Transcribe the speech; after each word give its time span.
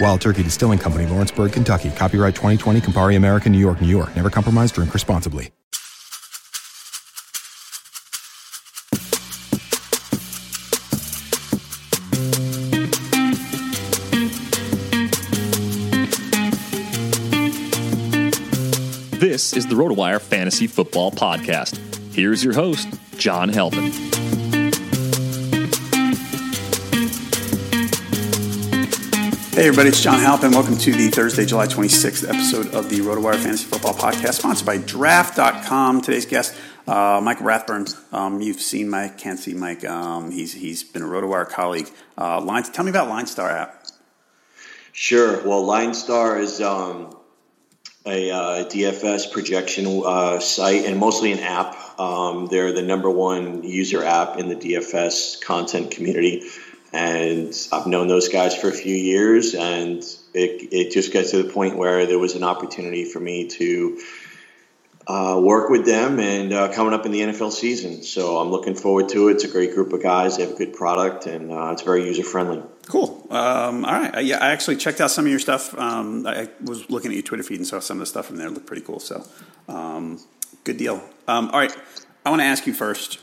Wild 0.00 0.20
Turkey 0.20 0.42
Distilling 0.42 0.78
Company, 0.78 1.06
Lawrenceburg, 1.06 1.52
Kentucky. 1.52 1.90
Copyright 1.90 2.34
2020, 2.34 2.80
Campari 2.80 3.16
American, 3.16 3.52
New 3.52 3.58
York, 3.58 3.80
New 3.80 3.88
York. 3.88 4.14
Never 4.14 4.30
compromise, 4.30 4.72
drink 4.72 4.92
responsibly. 4.92 5.50
This 19.18 19.54
is 19.54 19.66
the 19.66 19.74
RotoWire 19.74 20.20
Fantasy 20.20 20.66
Football 20.66 21.10
Podcast. 21.10 21.78
Here's 22.14 22.44
your 22.44 22.52
host, 22.52 22.88
John 23.16 23.48
Halpin. 23.48 23.90
Hey 29.56 29.68
everybody, 29.68 29.88
it's 29.88 30.02
John 30.02 30.18
Halpin. 30.18 30.50
Welcome 30.50 30.76
to 30.76 30.92
the 30.92 31.08
Thursday, 31.08 31.46
July 31.46 31.66
26th 31.66 32.28
episode 32.28 32.74
of 32.74 32.90
the 32.90 32.98
RotoWire 32.98 33.36
Fantasy 33.36 33.64
Football 33.64 33.94
Podcast, 33.94 34.34
sponsored 34.34 34.66
by 34.66 34.76
Draft.com. 34.76 36.02
Today's 36.02 36.26
guest, 36.26 36.54
uh, 36.86 37.22
Mike 37.24 37.40
Rathburn. 37.40 37.86
Um, 38.12 38.42
you've 38.42 38.60
seen 38.60 38.90
Mike, 38.90 39.16
can't 39.16 39.38
see 39.38 39.54
Mike. 39.54 39.82
Um, 39.86 40.30
he's 40.30 40.52
he's 40.52 40.84
been 40.84 41.00
a 41.00 41.06
RotoWire 41.06 41.48
colleague. 41.48 41.88
Uh, 42.18 42.42
Line, 42.42 42.64
tell 42.64 42.84
me 42.84 42.90
about 42.90 43.08
LineStar 43.08 43.50
app. 43.50 43.86
Sure. 44.92 45.42
Well, 45.42 45.64
LineStar 45.64 46.38
is 46.38 46.60
um, 46.60 47.16
a 48.04 48.30
uh, 48.30 48.64
DFS 48.66 49.32
projection 49.32 50.02
uh, 50.04 50.38
site 50.38 50.84
and 50.84 50.98
mostly 50.98 51.32
an 51.32 51.38
app. 51.38 51.98
Um, 51.98 52.48
they're 52.48 52.72
the 52.72 52.82
number 52.82 53.10
one 53.10 53.62
user 53.62 54.04
app 54.04 54.38
in 54.38 54.50
the 54.50 54.56
DFS 54.56 55.42
content 55.42 55.92
community 55.92 56.42
and 56.96 57.54
I've 57.72 57.86
known 57.86 58.08
those 58.08 58.30
guys 58.30 58.56
for 58.56 58.68
a 58.68 58.72
few 58.72 58.94
years, 58.94 59.54
and 59.54 59.98
it, 60.32 60.72
it 60.72 60.92
just 60.92 61.12
gets 61.12 61.32
to 61.32 61.42
the 61.42 61.52
point 61.52 61.76
where 61.76 62.06
there 62.06 62.18
was 62.18 62.34
an 62.36 62.42
opportunity 62.42 63.04
for 63.04 63.20
me 63.20 63.48
to 63.48 64.00
uh, 65.06 65.38
work 65.44 65.68
with 65.68 65.84
them 65.84 66.18
and 66.18 66.54
uh, 66.54 66.72
coming 66.72 66.94
up 66.94 67.04
in 67.04 67.12
the 67.12 67.20
NFL 67.20 67.52
season. 67.52 68.02
So 68.02 68.38
I'm 68.38 68.48
looking 68.48 68.74
forward 68.74 69.10
to 69.10 69.28
it. 69.28 69.32
It's 69.32 69.44
a 69.44 69.48
great 69.48 69.74
group 69.74 69.92
of 69.92 70.02
guys. 70.02 70.38
They 70.38 70.44
have 70.44 70.54
a 70.54 70.56
good 70.56 70.72
product, 70.72 71.26
and 71.26 71.52
uh, 71.52 71.68
it's 71.72 71.82
very 71.82 72.06
user 72.06 72.24
friendly. 72.24 72.62
Cool. 72.86 73.26
Um, 73.28 73.84
all 73.84 73.92
right. 73.92 74.24
yeah, 74.24 74.38
I 74.38 74.52
actually 74.52 74.76
checked 74.76 75.02
out 75.02 75.10
some 75.10 75.26
of 75.26 75.30
your 75.30 75.38
stuff. 75.38 75.78
Um, 75.78 76.26
I 76.26 76.48
was 76.64 76.88
looking 76.88 77.10
at 77.10 77.14
your 77.14 77.24
Twitter 77.24 77.42
feed 77.42 77.58
and 77.58 77.66
saw 77.66 77.78
some 77.78 77.98
of 77.98 78.00
the 78.00 78.06
stuff 78.06 78.24
from 78.24 78.38
there. 78.38 78.46
It 78.46 78.52
looked 78.52 78.66
pretty 78.66 78.86
cool. 78.86 79.00
So, 79.00 79.22
um, 79.68 80.18
good 80.64 80.78
deal. 80.78 81.06
Um, 81.28 81.50
all 81.50 81.60
right. 81.60 81.76
I 82.24 82.30
want 82.30 82.40
to 82.40 82.46
ask 82.46 82.66
you 82.66 82.72
first. 82.72 83.18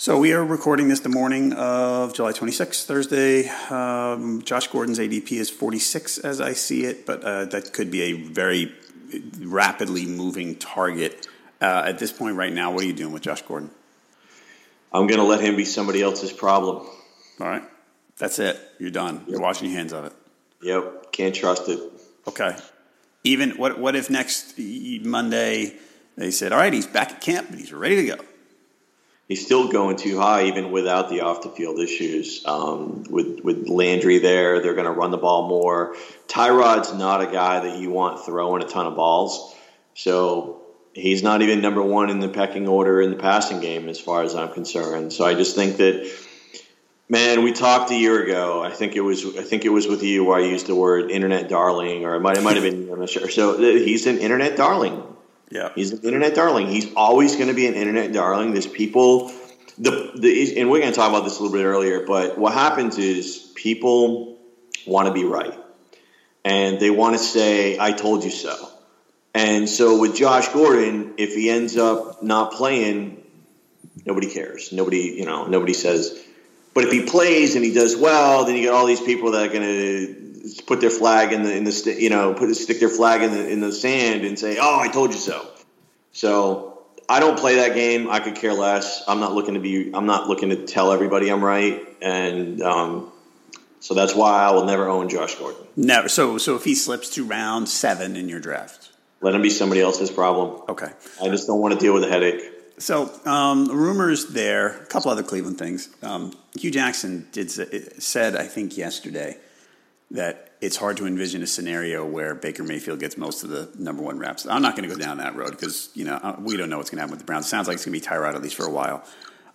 So 0.00 0.16
we 0.16 0.32
are 0.32 0.44
recording 0.44 0.86
this 0.86 1.00
the 1.00 1.08
morning 1.08 1.52
of 1.54 2.14
July 2.14 2.30
26th, 2.30 2.84
Thursday. 2.84 3.48
Um, 3.68 4.42
Josh 4.42 4.68
Gordon's 4.68 5.00
ADP 5.00 5.32
is 5.32 5.50
46 5.50 6.18
as 6.18 6.40
I 6.40 6.52
see 6.52 6.84
it, 6.84 7.04
but 7.04 7.24
uh, 7.24 7.46
that 7.46 7.72
could 7.72 7.90
be 7.90 8.02
a 8.02 8.12
very 8.12 8.72
rapidly 9.40 10.06
moving 10.06 10.54
target. 10.54 11.26
Uh, 11.60 11.82
at 11.86 11.98
this 11.98 12.12
point 12.12 12.36
right 12.36 12.52
now, 12.52 12.70
what 12.70 12.84
are 12.84 12.86
you 12.86 12.92
doing 12.92 13.12
with 13.12 13.22
Josh 13.22 13.42
Gordon? 13.42 13.72
I'm 14.92 15.08
going 15.08 15.18
to 15.18 15.26
let 15.26 15.40
him 15.40 15.56
be 15.56 15.64
somebody 15.64 16.00
else's 16.00 16.32
problem. 16.32 16.76
All 17.40 17.48
right. 17.48 17.64
That's 18.18 18.38
it. 18.38 18.56
You're 18.78 18.92
done. 18.92 19.16
Yep. 19.16 19.28
You're 19.28 19.40
washing 19.40 19.68
your 19.68 19.78
hands 19.78 19.92
of 19.92 20.04
it. 20.04 20.12
Yep. 20.62 21.10
Can't 21.10 21.34
trust 21.34 21.68
it. 21.68 21.80
Okay. 22.28 22.56
Even 23.24 23.50
what 23.58 23.80
what 23.80 23.96
if 23.96 24.10
next 24.10 24.56
Monday 24.56 25.74
they 26.16 26.30
said, 26.30 26.52
all 26.52 26.60
right, 26.60 26.72
he's 26.72 26.86
back 26.86 27.10
at 27.10 27.20
camp 27.20 27.50
and 27.50 27.58
he's 27.58 27.72
ready 27.72 27.96
to 27.96 28.16
go? 28.16 28.24
He's 29.28 29.44
still 29.44 29.68
going 29.68 29.96
too 29.96 30.18
high 30.18 30.46
even 30.46 30.72
without 30.72 31.10
the 31.10 31.20
off 31.20 31.42
the 31.42 31.50
field 31.50 31.78
issues. 31.78 32.42
Um, 32.44 33.04
with 33.08 33.40
with 33.44 33.68
Landry 33.68 34.18
there, 34.18 34.60
they're 34.60 34.74
going 34.74 34.86
to 34.86 34.92
run 34.92 35.10
the 35.10 35.18
ball 35.18 35.48
more. 35.48 35.94
Tyrod's 36.26 36.92
not 36.94 37.20
a 37.20 37.26
guy 37.26 37.60
that 37.60 37.78
you 37.78 37.90
want 37.90 38.24
throwing 38.24 38.62
a 38.62 38.66
ton 38.66 38.86
of 38.86 38.96
balls, 38.96 39.54
so 39.94 40.62
he's 40.94 41.22
not 41.22 41.42
even 41.42 41.60
number 41.60 41.82
one 41.82 42.10
in 42.10 42.20
the 42.20 42.28
pecking 42.28 42.66
order 42.66 43.00
in 43.00 43.10
the 43.10 43.16
passing 43.16 43.60
game 43.60 43.88
as 43.88 44.00
far 44.00 44.22
as 44.22 44.34
I'm 44.34 44.52
concerned. 44.52 45.12
So 45.12 45.24
I 45.24 45.34
just 45.34 45.54
think 45.54 45.76
that. 45.76 46.10
Man, 47.10 47.42
we 47.42 47.54
talked 47.54 47.90
a 47.90 47.96
year 47.96 48.22
ago. 48.22 48.62
I 48.62 48.70
think 48.70 48.94
it 48.94 49.00
was. 49.00 49.24
I 49.24 49.40
think 49.40 49.64
it 49.64 49.70
was 49.70 49.86
with 49.86 50.02
you 50.02 50.24
where 50.24 50.36
I 50.36 50.42
used 50.42 50.66
the 50.66 50.74
word 50.74 51.10
"internet 51.10 51.48
darling," 51.48 52.04
or 52.04 52.16
it 52.16 52.20
might. 52.20 52.36
It 52.36 52.42
might 52.42 52.56
have 52.56 52.64
been. 52.64 52.90
I'm 52.92 53.00
not 53.00 53.08
sure. 53.08 53.30
So 53.30 53.56
he's 53.56 54.06
an 54.06 54.18
internet 54.18 54.58
darling. 54.58 55.02
Yeah, 55.50 55.70
he's 55.74 55.92
an 55.92 56.00
internet 56.02 56.34
darling. 56.34 56.68
He's 56.68 56.92
always 56.94 57.36
going 57.36 57.48
to 57.48 57.54
be 57.54 57.66
an 57.66 57.74
internet 57.74 58.12
darling. 58.12 58.52
There's 58.52 58.66
people, 58.66 59.28
the 59.78 60.12
the 60.14 60.60
and 60.60 60.70
we're 60.70 60.80
going 60.80 60.92
to 60.92 60.96
talk 60.96 61.08
about 61.08 61.24
this 61.24 61.38
a 61.38 61.42
little 61.42 61.56
bit 61.56 61.64
earlier. 61.64 62.04
But 62.06 62.36
what 62.36 62.52
happens 62.52 62.98
is 62.98 63.50
people 63.54 64.38
want 64.86 65.08
to 65.08 65.14
be 65.14 65.24
right, 65.24 65.58
and 66.44 66.78
they 66.78 66.90
want 66.90 67.16
to 67.16 67.22
say, 67.22 67.78
"I 67.78 67.92
told 67.92 68.24
you 68.24 68.30
so." 68.30 68.54
And 69.34 69.68
so 69.68 69.98
with 69.98 70.16
Josh 70.16 70.48
Gordon, 70.48 71.14
if 71.16 71.34
he 71.34 71.48
ends 71.48 71.76
up 71.76 72.22
not 72.22 72.52
playing, 72.52 73.22
nobody 74.04 74.28
cares. 74.28 74.72
Nobody, 74.72 75.14
you 75.16 75.26
know, 75.26 75.46
nobody 75.46 75.74
says. 75.74 76.24
But 76.74 76.84
if 76.84 76.92
he 76.92 77.02
plays 77.06 77.54
and 77.54 77.64
he 77.64 77.72
does 77.72 77.96
well, 77.96 78.44
then 78.44 78.56
you 78.56 78.62
get 78.62 78.72
all 78.72 78.86
these 78.86 79.00
people 79.00 79.32
that 79.32 79.48
are 79.48 79.52
going 79.52 79.62
to 79.62 80.27
put 80.66 80.80
their 80.80 80.90
flag 80.90 81.32
in 81.32 81.42
the 81.42 81.56
in 81.56 81.64
the 81.64 81.96
you 81.98 82.10
know 82.10 82.34
put 82.34 82.54
stick 82.54 82.80
their 82.80 82.88
flag 82.88 83.22
in 83.22 83.32
the 83.32 83.48
in 83.48 83.60
the 83.60 83.72
sand 83.72 84.24
and 84.24 84.38
say, 84.38 84.58
"Oh, 84.60 84.78
I 84.80 84.88
told 84.88 85.12
you 85.12 85.18
so." 85.18 85.46
So 86.12 86.82
I 87.08 87.20
don't 87.20 87.38
play 87.38 87.56
that 87.56 87.74
game. 87.74 88.10
I 88.10 88.20
could 88.20 88.34
care 88.34 88.52
less. 88.52 89.02
I'm 89.06 89.20
not 89.20 89.34
looking 89.34 89.54
to 89.54 89.60
be. 89.60 89.90
I'm 89.94 90.06
not 90.06 90.28
looking 90.28 90.50
to 90.50 90.66
tell 90.66 90.92
everybody 90.92 91.30
I'm 91.30 91.44
right, 91.44 91.82
and 92.02 92.60
um, 92.62 93.12
so 93.80 93.94
that's 93.94 94.14
why 94.14 94.42
I 94.42 94.50
will 94.50 94.64
never 94.64 94.88
own 94.88 95.08
Josh 95.08 95.34
Gordon. 95.36 95.66
Never. 95.76 96.08
So 96.08 96.38
so 96.38 96.56
if 96.56 96.64
he 96.64 96.74
slips 96.74 97.10
to 97.10 97.24
round 97.24 97.68
seven 97.68 98.16
in 98.16 98.28
your 98.28 98.40
draft, 98.40 98.90
let 99.20 99.34
him 99.34 99.42
be 99.42 99.50
somebody 99.50 99.80
else's 99.80 100.10
problem. 100.10 100.62
Okay. 100.68 100.90
I 101.22 101.28
just 101.28 101.46
don't 101.46 101.60
want 101.60 101.74
to 101.74 101.80
deal 101.80 101.94
with 101.94 102.04
a 102.04 102.08
headache. 102.08 102.42
So, 102.78 103.10
um, 103.24 103.66
rumors 103.66 104.26
there, 104.26 104.68
a 104.68 104.86
couple 104.86 105.10
other 105.10 105.24
Cleveland 105.24 105.58
things. 105.58 105.88
Um, 106.02 106.32
Hue 106.56 106.70
Jackson 106.70 107.26
did 107.32 107.50
said, 107.50 108.36
I 108.36 108.46
think 108.46 108.76
yesterday, 108.76 109.36
that 110.10 110.52
it's 110.60 110.76
hard 110.76 110.96
to 110.96 111.06
envision 111.06 111.42
a 111.42 111.46
scenario 111.46 112.04
where 112.04 112.34
Baker 112.34 112.64
Mayfield 112.64 112.98
gets 112.98 113.16
most 113.16 113.44
of 113.44 113.50
the 113.50 113.68
number 113.78 114.02
one 114.02 114.18
reps. 114.18 114.46
I'm 114.46 114.62
not 114.62 114.76
going 114.76 114.88
to 114.88 114.94
go 114.94 115.00
down 115.00 115.18
that 115.18 115.36
road 115.36 115.50
because 115.50 115.90
you 115.94 116.04
know 116.04 116.14
uh, 116.14 116.36
we 116.38 116.56
don't 116.56 116.70
know 116.70 116.78
what's 116.78 116.90
going 116.90 116.98
to 116.98 117.02
happen 117.02 117.12
with 117.12 117.20
the 117.20 117.26
Browns. 117.26 117.46
It 117.46 117.48
sounds 117.48 117.68
like 117.68 117.76
it's 117.76 117.84
going 117.84 117.98
to 117.98 118.00
be 118.00 118.06
Tyrod 118.06 118.34
at 118.34 118.42
least 118.42 118.56
for 118.56 118.66
a 118.66 118.70
while. 118.70 119.04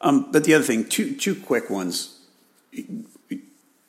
Um, 0.01 0.31
but 0.31 0.43
the 0.43 0.53
other 0.53 0.63
thing, 0.63 0.85
two 0.85 1.15
two 1.15 1.35
quick 1.35 1.69
ones. 1.69 2.19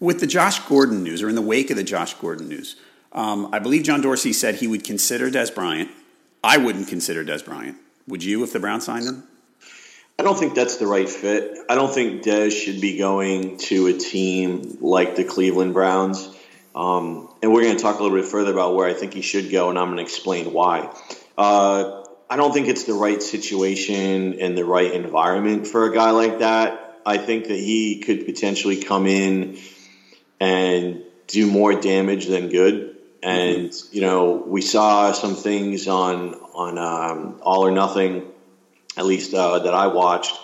With 0.00 0.20
the 0.20 0.26
Josh 0.26 0.58
Gordon 0.60 1.02
news, 1.02 1.22
or 1.22 1.28
in 1.28 1.34
the 1.34 1.42
wake 1.42 1.70
of 1.70 1.76
the 1.76 1.84
Josh 1.84 2.14
Gordon 2.14 2.48
news, 2.48 2.76
um, 3.12 3.48
I 3.52 3.58
believe 3.58 3.84
John 3.84 4.00
Dorsey 4.00 4.32
said 4.32 4.56
he 4.56 4.66
would 4.66 4.84
consider 4.84 5.30
Dez 5.30 5.54
Bryant. 5.54 5.90
I 6.42 6.58
wouldn't 6.58 6.88
consider 6.88 7.24
Dez 7.24 7.44
Bryant. 7.44 7.78
Would 8.08 8.22
you 8.22 8.42
if 8.42 8.52
the 8.52 8.60
Browns 8.60 8.84
signed 8.84 9.06
him? 9.06 9.24
I 10.18 10.22
don't 10.22 10.38
think 10.38 10.54
that's 10.54 10.76
the 10.76 10.86
right 10.86 11.08
fit. 11.08 11.58
I 11.68 11.74
don't 11.74 11.92
think 11.92 12.22
Dez 12.22 12.52
should 12.52 12.80
be 12.80 12.98
going 12.98 13.56
to 13.58 13.86
a 13.86 13.92
team 13.94 14.78
like 14.80 15.16
the 15.16 15.24
Cleveland 15.24 15.74
Browns. 15.74 16.33
Um, 16.74 17.28
and 17.42 17.52
we're 17.52 17.62
going 17.62 17.76
to 17.76 17.82
talk 17.82 18.00
a 18.00 18.02
little 18.02 18.18
bit 18.18 18.26
further 18.26 18.52
about 18.52 18.74
where 18.74 18.88
I 18.88 18.94
think 18.94 19.14
he 19.14 19.22
should 19.22 19.50
go, 19.50 19.70
and 19.70 19.78
I'm 19.78 19.86
going 19.86 19.98
to 19.98 20.02
explain 20.02 20.52
why. 20.52 20.92
Uh, 21.38 22.04
I 22.28 22.36
don't 22.36 22.52
think 22.52 22.68
it's 22.68 22.84
the 22.84 22.94
right 22.94 23.22
situation 23.22 24.40
and 24.40 24.58
the 24.58 24.64
right 24.64 24.92
environment 24.92 25.66
for 25.68 25.86
a 25.88 25.94
guy 25.94 26.10
like 26.10 26.40
that. 26.40 27.00
I 27.06 27.18
think 27.18 27.48
that 27.48 27.58
he 27.58 28.00
could 28.00 28.24
potentially 28.24 28.82
come 28.82 29.06
in 29.06 29.58
and 30.40 31.02
do 31.26 31.50
more 31.50 31.74
damage 31.74 32.26
than 32.26 32.48
good. 32.48 32.96
And 33.22 33.72
you 33.92 34.00
know, 34.00 34.32
we 34.32 34.60
saw 34.60 35.12
some 35.12 35.34
things 35.34 35.88
on 35.88 36.34
on 36.34 36.78
um, 36.78 37.40
All 37.42 37.64
or 37.64 37.70
Nothing, 37.70 38.26
at 38.96 39.06
least 39.06 39.32
uh, 39.32 39.60
that 39.60 39.74
I 39.74 39.86
watched, 39.86 40.36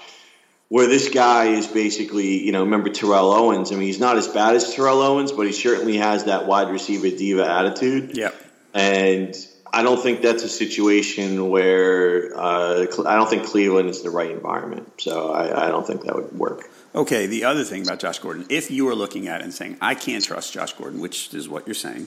where 0.71 0.87
this 0.87 1.09
guy 1.09 1.47
is 1.47 1.67
basically, 1.67 2.45
you 2.45 2.53
know, 2.53 2.63
remember 2.63 2.91
Terrell 2.91 3.33
Owens. 3.33 3.73
I 3.73 3.75
mean, 3.75 3.89
he's 3.89 3.99
not 3.99 4.17
as 4.17 4.29
bad 4.29 4.55
as 4.55 4.73
Terrell 4.73 5.03
Owens, 5.03 5.33
but 5.33 5.45
he 5.45 5.53
certainly 5.53 5.97
has 5.97 6.25
that 6.25 6.47
wide 6.47 6.71
receiver 6.71 7.11
diva 7.11 7.45
attitude. 7.45 8.17
Yeah. 8.17 8.31
And 8.73 9.35
I 9.73 9.83
don't 9.83 10.01
think 10.01 10.23
that's 10.23 10.45
a 10.45 10.49
situation 10.49 11.49
where 11.51 12.39
uh, 12.39 12.87
I 13.05 13.17
don't 13.17 13.29
think 13.29 13.47
Cleveland 13.47 13.91
is 13.91 14.03
the 14.03 14.11
right 14.11 14.31
environment. 14.31 14.93
So 14.99 15.33
I, 15.33 15.67
I 15.67 15.69
don't 15.71 15.85
think 15.85 16.03
that 16.05 16.15
would 16.15 16.39
work. 16.39 16.71
Okay, 16.95 17.27
the 17.27 17.45
other 17.45 17.65
thing 17.65 17.83
about 17.83 17.99
Josh 17.99 18.21
Gordon, 18.21 18.47
if 18.49 18.71
you 18.71 18.85
were 18.85 18.95
looking 18.95 19.27
at 19.27 19.41
it 19.41 19.45
and 19.45 19.53
saying, 19.53 19.77
I 19.81 19.97
can't 19.97 20.25
trust 20.25 20.53
Josh 20.53 20.73
Gordon, 20.75 21.01
which 21.01 21.35
is 21.35 21.49
what 21.49 21.67
you're 21.67 21.75
saying, 21.75 22.07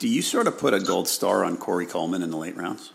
do 0.00 0.08
you 0.08 0.22
sort 0.22 0.48
of 0.48 0.58
put 0.58 0.74
a 0.74 0.80
gold 0.80 1.06
star 1.06 1.44
on 1.44 1.56
Corey 1.56 1.86
Coleman 1.86 2.22
in 2.22 2.32
the 2.32 2.36
late 2.36 2.56
rounds? 2.56 2.90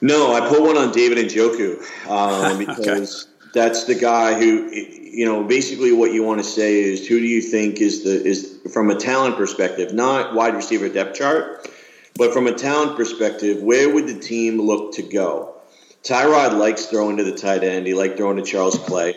No, 0.00 0.34
I 0.34 0.48
put 0.48 0.60
one 0.60 0.76
on 0.76 0.92
David 0.92 1.18
Njoku 1.18 1.78
um, 2.08 2.58
because 2.66 3.26
okay. 3.26 3.50
that's 3.54 3.84
the 3.84 3.94
guy 3.94 4.38
who, 4.38 4.70
you 4.70 5.24
know, 5.24 5.44
basically 5.44 5.92
what 5.92 6.12
you 6.12 6.22
want 6.22 6.38
to 6.40 6.44
say 6.44 6.80
is 6.80 7.06
who 7.06 7.18
do 7.20 7.26
you 7.26 7.40
think 7.40 7.80
is 7.80 8.04
the 8.04 8.24
is 8.24 8.60
from 8.72 8.90
a 8.90 8.96
talent 8.96 9.36
perspective, 9.36 9.92
not 9.94 10.34
wide 10.34 10.54
receiver 10.54 10.88
depth 10.88 11.16
chart, 11.16 11.70
but 12.16 12.32
from 12.32 12.46
a 12.46 12.52
talent 12.52 12.96
perspective, 12.96 13.62
where 13.62 13.92
would 13.92 14.06
the 14.06 14.18
team 14.18 14.60
look 14.60 14.94
to 14.94 15.02
go? 15.02 15.54
Tyrod 16.02 16.58
likes 16.58 16.86
throwing 16.86 17.16
to 17.16 17.24
the 17.24 17.34
tight 17.34 17.64
end. 17.64 17.86
He 17.86 17.94
likes 17.94 18.16
throwing 18.16 18.36
to 18.36 18.42
Charles 18.42 18.78
Clay. 18.78 19.14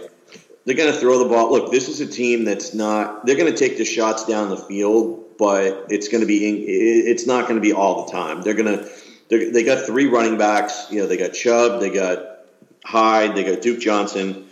They're 0.66 0.76
going 0.76 0.92
to 0.92 1.00
throw 1.00 1.20
the 1.20 1.30
ball. 1.30 1.52
Look, 1.52 1.72
this 1.72 1.90
is 1.90 2.02
a 2.02 2.08
team 2.08 2.46
that's 2.46 2.74
not. 2.74 3.26
They're 3.26 3.36
going 3.36 3.52
to 3.52 3.58
take 3.58 3.78
the 3.78 3.86
shots 3.86 4.26
down 4.26 4.50
the 4.50 4.58
field, 4.58 5.38
but 5.38 5.88
it's 5.90 6.08
going 6.08 6.22
to 6.22 6.28
be. 6.28 6.46
It's 6.46 7.28
not 7.28 7.48
going 7.48 7.56
to 7.56 7.62
be 7.62 7.74
all 7.74 8.06
the 8.06 8.12
time. 8.12 8.42
They're 8.42 8.54
going 8.54 8.78
to. 8.78 8.90
They 9.30 9.64
got 9.64 9.86
three 9.86 10.06
running 10.06 10.38
backs. 10.38 10.88
You 10.90 11.02
know, 11.02 11.08
they 11.08 11.18
got 11.18 11.34
Chubb, 11.34 11.82
they 11.82 11.90
got 11.90 12.40
Hyde, 12.86 13.36
they 13.36 13.44
got 13.44 13.62
Duke 13.62 13.80
Johnson. 13.80 14.48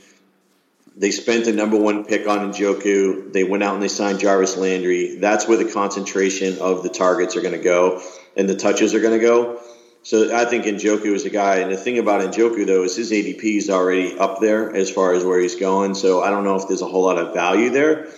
They 0.97 1.11
spent 1.11 1.47
a 1.47 1.53
number 1.53 1.77
one 1.77 2.05
pick 2.05 2.27
on 2.27 2.53
Njoku. 2.53 3.31
They 3.31 3.43
went 3.43 3.63
out 3.63 3.73
and 3.73 3.83
they 3.83 3.89
signed 3.89 4.19
Jarvis 4.19 4.57
Landry. 4.57 5.15
That's 5.15 5.47
where 5.47 5.57
the 5.57 5.71
concentration 5.71 6.59
of 6.59 6.83
the 6.83 6.89
targets 6.89 7.35
are 7.35 7.41
going 7.41 7.53
to 7.53 7.63
go 7.63 8.01
and 8.37 8.47
the 8.49 8.55
touches 8.55 8.93
are 8.93 9.01
going 9.01 9.17
to 9.17 9.25
go. 9.25 9.61
So 10.03 10.35
I 10.35 10.45
think 10.45 10.65
Njoku 10.65 11.07
is 11.07 11.25
a 11.25 11.31
guy, 11.31 11.57
and 11.57 11.71
the 11.71 11.77
thing 11.77 11.97
about 11.97 12.21
Njoku 12.21 12.67
though 12.67 12.83
is 12.83 12.95
his 12.95 13.11
ADP 13.11 13.43
is 13.43 13.71
already 13.71 14.15
up 14.19 14.39
there 14.39 14.75
as 14.75 14.91
far 14.91 15.13
as 15.13 15.23
where 15.23 15.39
he's 15.39 15.55
going. 15.55 15.95
So 15.95 16.21
I 16.21 16.29
don't 16.29 16.43
know 16.43 16.55
if 16.55 16.67
there's 16.67 16.83
a 16.83 16.87
whole 16.87 17.05
lot 17.05 17.17
of 17.17 17.33
value 17.33 17.71
there, 17.71 18.09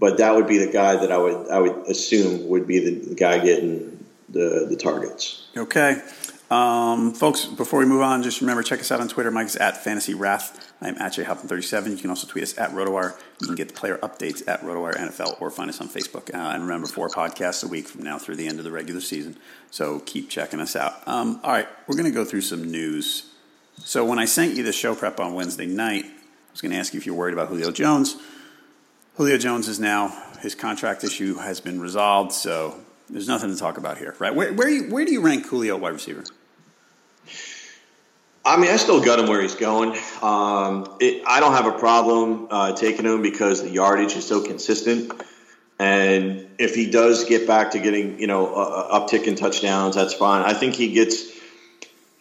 but 0.00 0.18
that 0.18 0.34
would 0.34 0.48
be 0.48 0.58
the 0.58 0.72
guy 0.72 0.96
that 0.96 1.12
I 1.12 1.18
would 1.18 1.48
I 1.48 1.60
would 1.60 1.86
assume 1.86 2.48
would 2.48 2.66
be 2.66 2.80
the 2.80 3.14
guy 3.14 3.38
getting 3.38 3.97
the 4.28 4.66
the 4.68 4.76
targets. 4.76 5.46
Okay. 5.56 6.02
Um, 6.50 7.12
folks, 7.12 7.44
before 7.44 7.80
we 7.80 7.84
move 7.84 8.00
on, 8.00 8.22
just 8.22 8.40
remember 8.40 8.62
check 8.62 8.80
us 8.80 8.90
out 8.90 9.00
on 9.00 9.08
Twitter. 9.08 9.30
Mike's 9.30 9.56
at 9.56 9.84
Fantasy 9.84 10.14
Rath. 10.14 10.72
I'm 10.80 10.96
at 10.96 11.12
JHalpin37. 11.12 11.90
You 11.90 11.96
can 11.98 12.08
also 12.08 12.26
tweet 12.26 12.42
us 12.42 12.56
at 12.56 12.70
RotoWire. 12.70 13.18
You 13.40 13.48
can 13.48 13.56
get 13.56 13.68
the 13.68 13.74
player 13.74 13.98
updates 13.98 14.46
at 14.48 14.62
RotoWire 14.62 14.96
NFL 14.96 15.42
or 15.42 15.50
find 15.50 15.68
us 15.68 15.80
on 15.80 15.88
Facebook. 15.88 16.32
Uh, 16.32 16.54
and 16.54 16.62
remember, 16.62 16.86
four 16.86 17.10
podcasts 17.10 17.62
a 17.62 17.68
week 17.68 17.86
from 17.86 18.02
now 18.02 18.16
through 18.16 18.36
the 18.36 18.46
end 18.46 18.58
of 18.58 18.64
the 18.64 18.70
regular 18.70 19.02
season. 19.02 19.36
So 19.70 19.98
keep 20.00 20.30
checking 20.30 20.60
us 20.60 20.74
out. 20.74 21.06
Um, 21.06 21.38
all 21.44 21.52
right, 21.52 21.68
we're 21.86 21.96
going 21.96 22.10
to 22.10 22.14
go 22.14 22.24
through 22.24 22.42
some 22.42 22.70
news. 22.70 23.30
So 23.84 24.04
when 24.04 24.18
I 24.18 24.24
sent 24.24 24.54
you 24.54 24.62
the 24.62 24.72
show 24.72 24.94
prep 24.94 25.20
on 25.20 25.34
Wednesday 25.34 25.66
night, 25.66 26.06
I 26.06 26.52
was 26.52 26.62
going 26.62 26.72
to 26.72 26.78
ask 26.78 26.94
you 26.94 26.98
if 26.98 27.04
you're 27.04 27.14
worried 27.14 27.34
about 27.34 27.48
Julio 27.48 27.70
Jones. 27.72 28.16
Julio 29.16 29.36
Jones 29.36 29.68
is 29.68 29.78
now, 29.78 30.16
his 30.40 30.54
contract 30.54 31.04
issue 31.04 31.34
has 31.36 31.60
been 31.60 31.80
resolved, 31.80 32.32
so 32.32 32.80
there's 33.10 33.28
nothing 33.28 33.52
to 33.52 33.58
talk 33.58 33.78
about 33.78 33.98
here, 33.98 34.14
right? 34.18 34.34
Where, 34.34 34.52
where, 34.52 34.68
you, 34.68 34.90
where 34.90 35.04
do 35.04 35.12
you 35.12 35.20
rank 35.20 35.46
Julio 35.46 35.76
wide 35.76 35.92
receiver? 35.92 36.24
I 38.44 38.56
mean, 38.56 38.70
I 38.70 38.76
still 38.76 39.04
got 39.04 39.18
him 39.18 39.28
where 39.28 39.42
he's 39.42 39.54
going. 39.54 39.90
Um, 40.22 40.96
it, 41.00 41.22
I 41.26 41.40
don't 41.40 41.52
have 41.52 41.66
a 41.66 41.78
problem 41.78 42.48
uh, 42.50 42.72
taking 42.72 43.04
him 43.04 43.20
because 43.20 43.62
the 43.62 43.70
yardage 43.70 44.16
is 44.16 44.26
so 44.26 44.42
consistent. 44.42 45.12
And 45.78 46.48
if 46.58 46.74
he 46.74 46.90
does 46.90 47.24
get 47.24 47.46
back 47.46 47.72
to 47.72 47.78
getting, 47.78 48.18
you 48.18 48.26
know, 48.26 48.54
uh, 48.54 48.98
uptick 48.98 49.24
in 49.24 49.36
touchdowns, 49.36 49.94
that's 49.94 50.14
fine. 50.14 50.42
I 50.42 50.54
think 50.54 50.74
he 50.74 50.92
gets, 50.92 51.24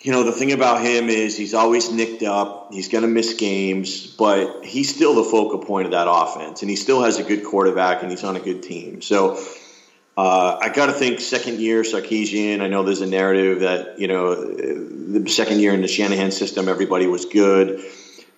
you 0.01 0.11
know, 0.11 0.23
the 0.23 0.31
thing 0.31 0.51
about 0.51 0.81
him 0.81 1.09
is 1.09 1.37
he's 1.37 1.53
always 1.53 1.91
nicked 1.91 2.23
up. 2.23 2.73
He's 2.73 2.89
going 2.89 3.03
to 3.03 3.07
miss 3.07 3.33
games, 3.33 4.05
but 4.05 4.65
he's 4.65 4.93
still 4.93 5.15
the 5.15 5.23
focal 5.23 5.59
point 5.59 5.85
of 5.85 5.91
that 5.91 6.07
offense. 6.09 6.61
And 6.61 6.69
he 6.69 6.75
still 6.75 7.03
has 7.03 7.19
a 7.19 7.23
good 7.23 7.45
quarterback 7.45 8.01
and 8.01 8.11
he's 8.11 8.23
on 8.23 8.35
a 8.35 8.41
good 8.41 8.63
team. 8.63 9.01
So 9.01 9.41
uh, 10.17 10.57
I 10.59 10.69
got 10.69 10.87
to 10.87 10.93
think 10.93 11.19
second 11.19 11.59
year 11.59 11.83
Sarkisian. 11.83 12.61
I 12.61 12.67
know 12.67 12.81
there's 12.81 13.01
a 13.01 13.07
narrative 13.07 13.59
that 13.59 13.99
you 13.99 14.07
know 14.07 14.33
the 14.33 15.29
second 15.29 15.59
year 15.59 15.73
in 15.73 15.81
the 15.81 15.87
Shanahan 15.87 16.31
system, 16.31 16.67
everybody 16.67 17.05
was 17.05 17.25
good. 17.25 17.83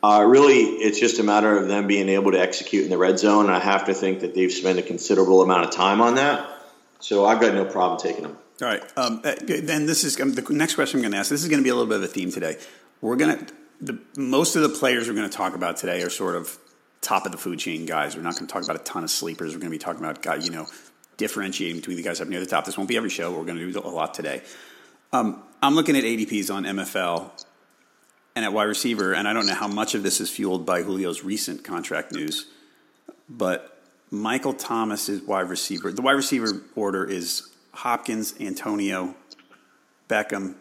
Uh, 0.04 0.26
really, 0.28 0.60
it's 0.60 1.00
just 1.00 1.20
a 1.20 1.24
matter 1.24 1.58
of 1.58 1.70
them 1.70 1.88
being 1.88 2.10
able 2.10 2.34
to 2.34 2.40
execute 2.40 2.84
in 2.84 2.90
the 2.90 2.98
red 2.98 3.18
zone. 3.18 3.46
And 3.46 3.56
I 3.56 3.60
have 3.60 3.86
to 3.86 3.94
think 3.94 4.22
that 4.22 4.36
they've 4.36 4.52
spent 4.52 4.78
a 4.78 4.82
considerable 4.82 5.42
amount 5.42 5.66
of 5.66 5.72
time 5.72 6.02
on 6.02 6.16
that. 6.16 6.50
So 7.00 7.26
I've 7.26 7.40
got 7.40 7.54
no 7.54 7.64
problem 7.64 8.00
taking 8.00 8.24
them. 8.24 8.38
All 8.62 8.68
right. 8.68 8.84
Um, 8.98 9.22
uh, 9.24 9.36
then 9.42 9.86
this 9.86 10.04
is 10.04 10.20
um, 10.20 10.34
the 10.34 10.42
next 10.54 10.76
question 10.76 11.00
I'm 11.00 11.02
going 11.02 11.14
to 11.14 11.18
ask. 11.18 11.30
This 11.30 11.44
is 11.44 11.50
going 11.50 11.60
to 11.60 11.64
be 11.64 11.70
a 11.70 11.76
little 11.76 11.88
bit 11.88 11.98
of 11.98 12.04
a 12.04 12.08
theme 12.08 12.32
today. 12.32 12.58
We're 13.00 13.16
going 13.16 13.46
to 13.46 14.00
most 14.18 14.58
of 14.58 14.62
the 14.64 14.70
players 14.70 15.08
we're 15.08 15.16
going 15.16 15.30
to 15.30 15.36
talk 15.36 15.56
about 15.56 15.78
today 15.78 16.02
are 16.02 16.10
sort 16.10 16.36
of 16.36 16.58
top 17.00 17.26
of 17.26 17.32
the 17.32 17.38
food 17.38 17.60
chain 17.60 17.86
guys. 17.86 18.18
We're 18.18 18.24
not 18.24 18.36
going 18.36 18.48
to 18.48 18.54
talk 18.54 18.64
about 18.64 18.76
a 18.76 18.84
ton 18.84 19.06
of 19.06 19.10
sleepers. 19.10 19.54
We're 19.54 19.62
going 19.62 19.72
to 19.72 19.76
be 19.76 19.82
talking 19.82 20.04
about 20.04 20.22
guys, 20.22 20.46
you 20.46 20.52
know 20.52 20.68
differentiating 21.20 21.76
between 21.76 21.98
the 21.98 22.04
guys 22.04 22.20
up 22.20 22.28
near 22.28 22.40
the 22.40 22.48
top. 22.48 22.66
This 22.66 22.78
won't 22.78 22.90
be 22.90 22.98
every 22.98 23.12
show. 23.12 23.32
We're 23.32 23.46
going 23.46 23.60
to 23.60 23.72
do 23.72 23.80
a 23.80 23.88
lot 23.88 24.16
today. 24.16 24.42
Um, 25.14 25.44
I'm 25.62 25.76
looking 25.76 25.96
at 25.96 26.04
ADPs 26.04 26.52
on 26.52 26.64
MFL 26.64 27.30
and 28.36 28.46
at 28.46 28.54
wide 28.54 28.64
receiver, 28.64 29.14
and 29.14 29.28
I 29.28 29.34
don't 29.34 29.46
know 29.46 29.54
how 29.54 29.68
much 29.68 29.94
of 29.94 30.02
this 30.02 30.20
is 30.20 30.32
fueled 30.32 30.66
by 30.66 30.82
Julio's 30.82 31.24
recent 31.24 31.64
contract 31.64 32.12
news, 32.12 32.48
but 33.28 33.80
Michael 34.10 34.54
Thomas 34.54 35.10
is 35.10 35.22
wide 35.22 35.50
receiver. 35.50 35.92
The 35.92 36.02
wide 36.02 36.14
receiver 36.14 36.64
order 36.76 37.06
is 37.06 37.48
Hopkins, 37.74 38.34
Antonio, 38.40 39.16
Beckham, 40.08 40.56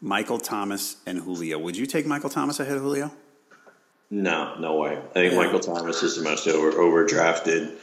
Michael 0.00 0.38
Thomas, 0.38 0.96
and 1.06 1.18
Julio. 1.18 1.58
Would 1.58 1.76
you 1.76 1.86
take 1.86 2.06
Michael 2.06 2.30
Thomas 2.30 2.60
ahead 2.60 2.76
of 2.76 2.82
Julio? 2.82 3.10
No, 4.10 4.56
no 4.58 4.76
way. 4.76 4.96
I 4.96 5.12
think 5.14 5.32
yeah. 5.32 5.38
Michael 5.38 5.60
Thomas 5.60 6.02
is 6.02 6.16
the 6.16 6.22
most 6.22 6.46
over 6.46 6.72
overdrafted 6.72 7.76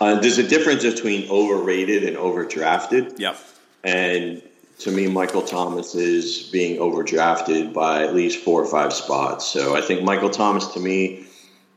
uh, 0.00 0.20
there's 0.20 0.38
a 0.38 0.46
difference 0.46 0.82
between 0.82 1.28
overrated 1.30 2.04
and 2.04 2.16
overdrafted. 2.16 3.18
Yep. 3.18 3.38
And 3.82 4.42
to 4.80 4.90
me, 4.90 5.06
Michael 5.06 5.42
Thomas 5.42 5.94
is 5.94 6.48
being 6.50 6.78
overdrafted 6.78 7.72
by 7.72 8.02
at 8.02 8.14
least 8.14 8.44
four 8.44 8.62
or 8.62 8.66
five 8.66 8.92
spots. 8.92 9.46
So 9.46 9.76
I 9.76 9.80
think 9.80 10.02
Michael 10.02 10.30
Thomas, 10.30 10.68
to 10.68 10.80
me, 10.80 11.26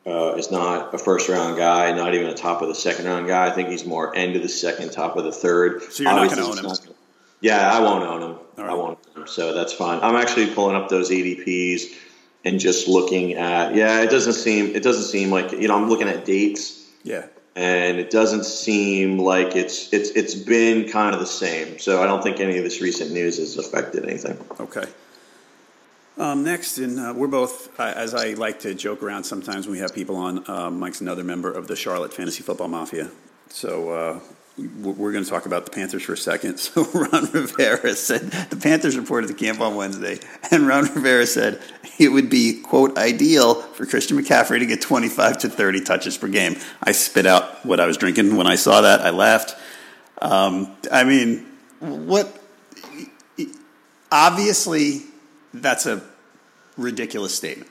uh, 0.06 0.36
is 0.36 0.52
not 0.52 0.94
a 0.94 0.98
first 0.98 1.30
round 1.30 1.58
guy, 1.58 1.92
not 1.92 2.16
even 2.16 2.28
a 2.28 2.34
top 2.34 2.62
of 2.62 2.70
the 2.70 2.76
second 2.76 3.06
round 3.06 3.28
guy. 3.28 3.48
I 3.48 3.52
think 3.52 3.70
he's 3.70 3.86
more 3.86 4.16
end 4.16 4.36
of 4.36 4.42
the 4.42 4.50
second, 4.50 4.92
top 4.92 5.18
of 5.18 5.26
the 5.26 5.32
third. 5.32 5.84
So 5.84 6.04
you're 6.04 6.12
Obviously, 6.12 6.42
not 6.42 6.46
going 6.46 6.64
to 6.64 6.70
own 6.70 6.88
him. 6.88 6.94
yeah, 7.42 7.72
I 7.72 7.82
won't 7.82 8.04
own 8.04 8.22
him. 8.22 8.38
Right. 8.58 8.70
I 8.70 8.74
won't 8.74 9.00
own 9.16 9.24
him. 9.24 9.28
So 9.28 9.54
that's 9.54 9.74
fine. 9.74 10.00
I'm 10.02 10.16
actually 10.16 10.54
pulling 10.54 10.76
up 10.76 10.90
those 10.90 11.12
ADPs 11.12 11.94
and 12.46 12.60
just 12.60 12.88
looking 12.88 13.34
at. 13.34 13.76
Yeah, 13.76 14.02
it 14.02 14.10
doesn't 14.10 14.34
seem. 14.34 14.76
It 14.76 14.82
doesn't 14.82 15.04
seem 15.04 15.30
like 15.30 15.52
you 15.52 15.68
know. 15.68 15.76
I'm 15.76 15.90
looking 15.90 16.08
at 16.08 16.24
dates. 16.26 16.90
Yeah 17.04 17.26
and 17.58 17.98
it 17.98 18.12
doesn't 18.12 18.46
seem 18.46 19.18
like 19.18 19.56
it's 19.56 19.92
it's 19.92 20.12
it's 20.12 20.36
been 20.36 20.88
kind 20.88 21.16
of 21.16 21.20
the 21.20 21.26
same. 21.26 21.80
So 21.80 22.04
I 22.04 22.06
don't 22.06 22.22
think 22.22 22.40
any 22.40 22.58
of 22.58 22.64
this 22.64 22.82
recent 22.82 23.12
news 23.12 23.38
has 23.40 23.58
affected 23.58 24.06
anything. 24.06 24.38
Okay. 24.60 24.86
Um, 26.20 26.44
next, 26.44 26.78
and 26.78 27.00
uh, 27.00 27.14
we're 27.16 27.28
both, 27.28 27.80
uh, 27.80 27.94
as 27.96 28.16
I 28.16 28.30
like 28.30 28.60
to 28.62 28.74
joke 28.74 29.04
around 29.04 29.24
sometimes 29.24 29.68
when 29.68 29.74
we 29.74 29.80
have 29.80 29.94
people 29.94 30.16
on. 30.16 30.44
Uh, 30.50 30.72
Mike's 30.72 31.02
another 31.02 31.24
member 31.24 31.52
of 31.52 31.68
the 31.68 31.76
Charlotte 31.76 32.12
Fantasy 32.14 32.42
Football 32.42 32.70
Mafia, 32.70 33.12
so 33.50 33.90
uh, 33.90 34.20
we're 34.58 35.12
going 35.12 35.24
to 35.24 35.30
talk 35.30 35.46
about 35.46 35.66
the 35.66 35.72
Panthers 35.72 36.04
for 36.04 36.14
a 36.14 36.18
second. 36.18 36.60
So 36.68 36.84
Ron 36.94 37.32
Rivera 37.32 37.94
said 37.96 38.22
the 38.50 38.56
Panthers 38.56 38.98
reported 38.98 39.30
the 39.30 39.34
camp 39.34 39.62
on 39.62 39.76
Wednesday, 39.76 40.20
and 40.52 40.68
Ron 40.68 40.86
Rivera 40.86 41.26
said 41.26 41.62
it 42.00 42.10
would 42.10 42.30
be 42.30 42.62
quote 42.62 42.98
ideal 42.98 43.56
for 43.56 43.86
Christian 43.86 44.18
McCaffrey 44.18 44.60
to 44.60 44.66
get 44.66 44.82
25 44.82 45.40
to 45.40 45.50
30 45.50 45.82
touches 45.82 46.18
per 46.18 46.28
game. 46.28 46.58
I 46.84 46.92
spit 46.92 47.26
out 47.26 47.66
what 47.66 47.80
I 47.80 47.86
was 47.86 47.98
drinking 47.98 48.36
when 48.36 48.48
I 48.48 48.56
saw 48.56 48.82
that. 48.82 49.02
I 49.02 49.12
laughed. 49.12 49.56
Um, 50.22 50.76
I 50.92 51.04
mean, 51.04 51.46
what? 51.80 52.42
Obviously, 54.12 55.02
that's 55.54 55.86
a 55.86 56.02
ridiculous 56.78 57.36
statement. 57.36 57.70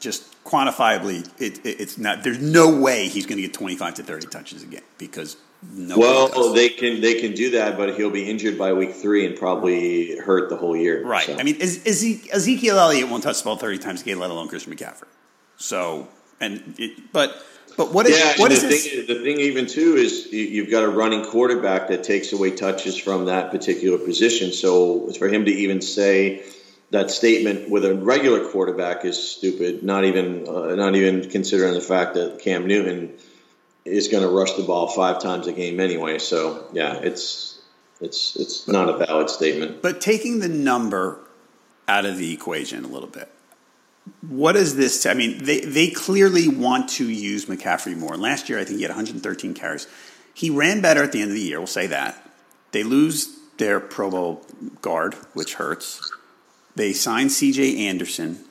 Just 0.00 0.42
quantifiably, 0.44 1.28
it, 1.40 1.64
it, 1.64 1.80
it's 1.80 1.98
not. 1.98 2.22
There's 2.22 2.40
no 2.40 2.78
way 2.80 3.08
he's 3.08 3.26
going 3.26 3.36
to 3.36 3.42
get 3.42 3.54
25 3.54 3.94
to 3.94 4.02
30 4.02 4.26
touches 4.28 4.62
a 4.62 4.66
game 4.66 4.80
because 4.98 5.36
no 5.70 5.96
well, 5.96 6.52
they 6.52 6.68
can 6.68 7.00
they 7.00 7.20
can 7.20 7.32
do 7.32 7.52
that, 7.52 7.76
but 7.76 7.94
he'll 7.94 8.10
be 8.10 8.28
injured 8.28 8.58
by 8.58 8.72
week 8.72 8.94
three 8.94 9.24
and 9.24 9.36
probably 9.36 10.16
hurt 10.16 10.50
the 10.50 10.56
whole 10.56 10.76
year. 10.76 11.04
Right. 11.04 11.24
So. 11.24 11.36
I 11.38 11.44
mean, 11.44 11.56
is, 11.56 11.84
is 11.84 12.00
he, 12.00 12.20
Ezekiel 12.32 12.78
Elliott 12.78 13.08
won't 13.08 13.22
touch 13.22 13.38
the 13.38 13.44
ball 13.44 13.56
thirty 13.56 13.78
times 13.78 14.02
a 14.02 14.04
game, 14.04 14.18
let 14.18 14.30
alone 14.30 14.48
Christian 14.48 14.74
McCaffrey. 14.74 15.04
So, 15.56 16.08
and 16.40 16.74
it, 16.78 17.12
but 17.12 17.42
but 17.76 17.92
what 17.92 18.06
is 18.06 18.18
yeah, 18.18 18.34
what 18.38 18.50
is 18.52 18.62
the 18.62 18.68
this? 18.68 18.88
Thing, 18.88 19.06
the 19.06 19.22
thing 19.22 19.40
even 19.40 19.66
too 19.66 19.94
is 19.94 20.32
you've 20.32 20.70
got 20.70 20.82
a 20.82 20.88
running 20.88 21.24
quarterback 21.24 21.88
that 21.88 22.02
takes 22.02 22.32
away 22.32 22.50
touches 22.50 22.98
from 22.98 23.26
that 23.26 23.50
particular 23.50 23.98
position. 23.98 24.52
So 24.52 25.12
for 25.12 25.28
him 25.28 25.44
to 25.44 25.50
even 25.50 25.80
say 25.80 26.42
that 26.90 27.10
statement 27.10 27.70
with 27.70 27.84
a 27.84 27.94
regular 27.94 28.50
quarterback 28.50 29.04
is 29.04 29.16
stupid. 29.16 29.82
Not 29.82 30.04
even 30.04 30.46
uh, 30.48 30.74
not 30.74 30.96
even 30.96 31.30
considering 31.30 31.74
the 31.74 31.80
fact 31.80 32.14
that 32.14 32.40
Cam 32.40 32.66
Newton 32.66 33.14
is 33.84 34.08
going 34.08 34.22
to 34.22 34.28
rush 34.28 34.52
the 34.52 34.62
ball 34.62 34.88
five 34.88 35.20
times 35.20 35.46
a 35.46 35.52
game 35.52 35.80
anyway. 35.80 36.18
So 36.18 36.66
yeah, 36.72 36.94
it's 36.96 37.60
it's 38.00 38.36
it's 38.36 38.68
not 38.68 38.88
a 38.88 39.04
valid 39.04 39.30
statement. 39.30 39.82
But 39.82 40.00
taking 40.00 40.40
the 40.40 40.48
number 40.48 41.20
out 41.88 42.04
of 42.04 42.18
the 42.18 42.32
equation 42.32 42.84
a 42.84 42.88
little 42.88 43.08
bit, 43.08 43.30
what 44.20 44.56
is 44.56 44.76
this? 44.76 45.06
I 45.06 45.14
mean, 45.14 45.44
they 45.44 45.60
they 45.60 45.88
clearly 45.88 46.48
want 46.48 46.88
to 46.90 47.08
use 47.08 47.46
McCaffrey 47.46 47.96
more. 47.96 48.16
Last 48.16 48.48
year, 48.48 48.58
I 48.58 48.64
think 48.64 48.78
he 48.78 48.82
had 48.82 48.90
113 48.90 49.54
carries. 49.54 49.86
He 50.34 50.50
ran 50.50 50.80
better 50.80 51.02
at 51.02 51.12
the 51.12 51.20
end 51.20 51.30
of 51.30 51.34
the 51.34 51.42
year. 51.42 51.58
We'll 51.58 51.66
say 51.66 51.86
that. 51.88 52.30
They 52.72 52.82
lose 52.82 53.38
their 53.58 53.80
Pro 53.80 54.10
Bowl 54.10 54.46
guard, 54.80 55.14
which 55.34 55.54
hurts. 55.54 56.00
They 56.74 56.94
sign 56.94 57.28
C.J. 57.28 57.86
Anderson, 57.86 58.44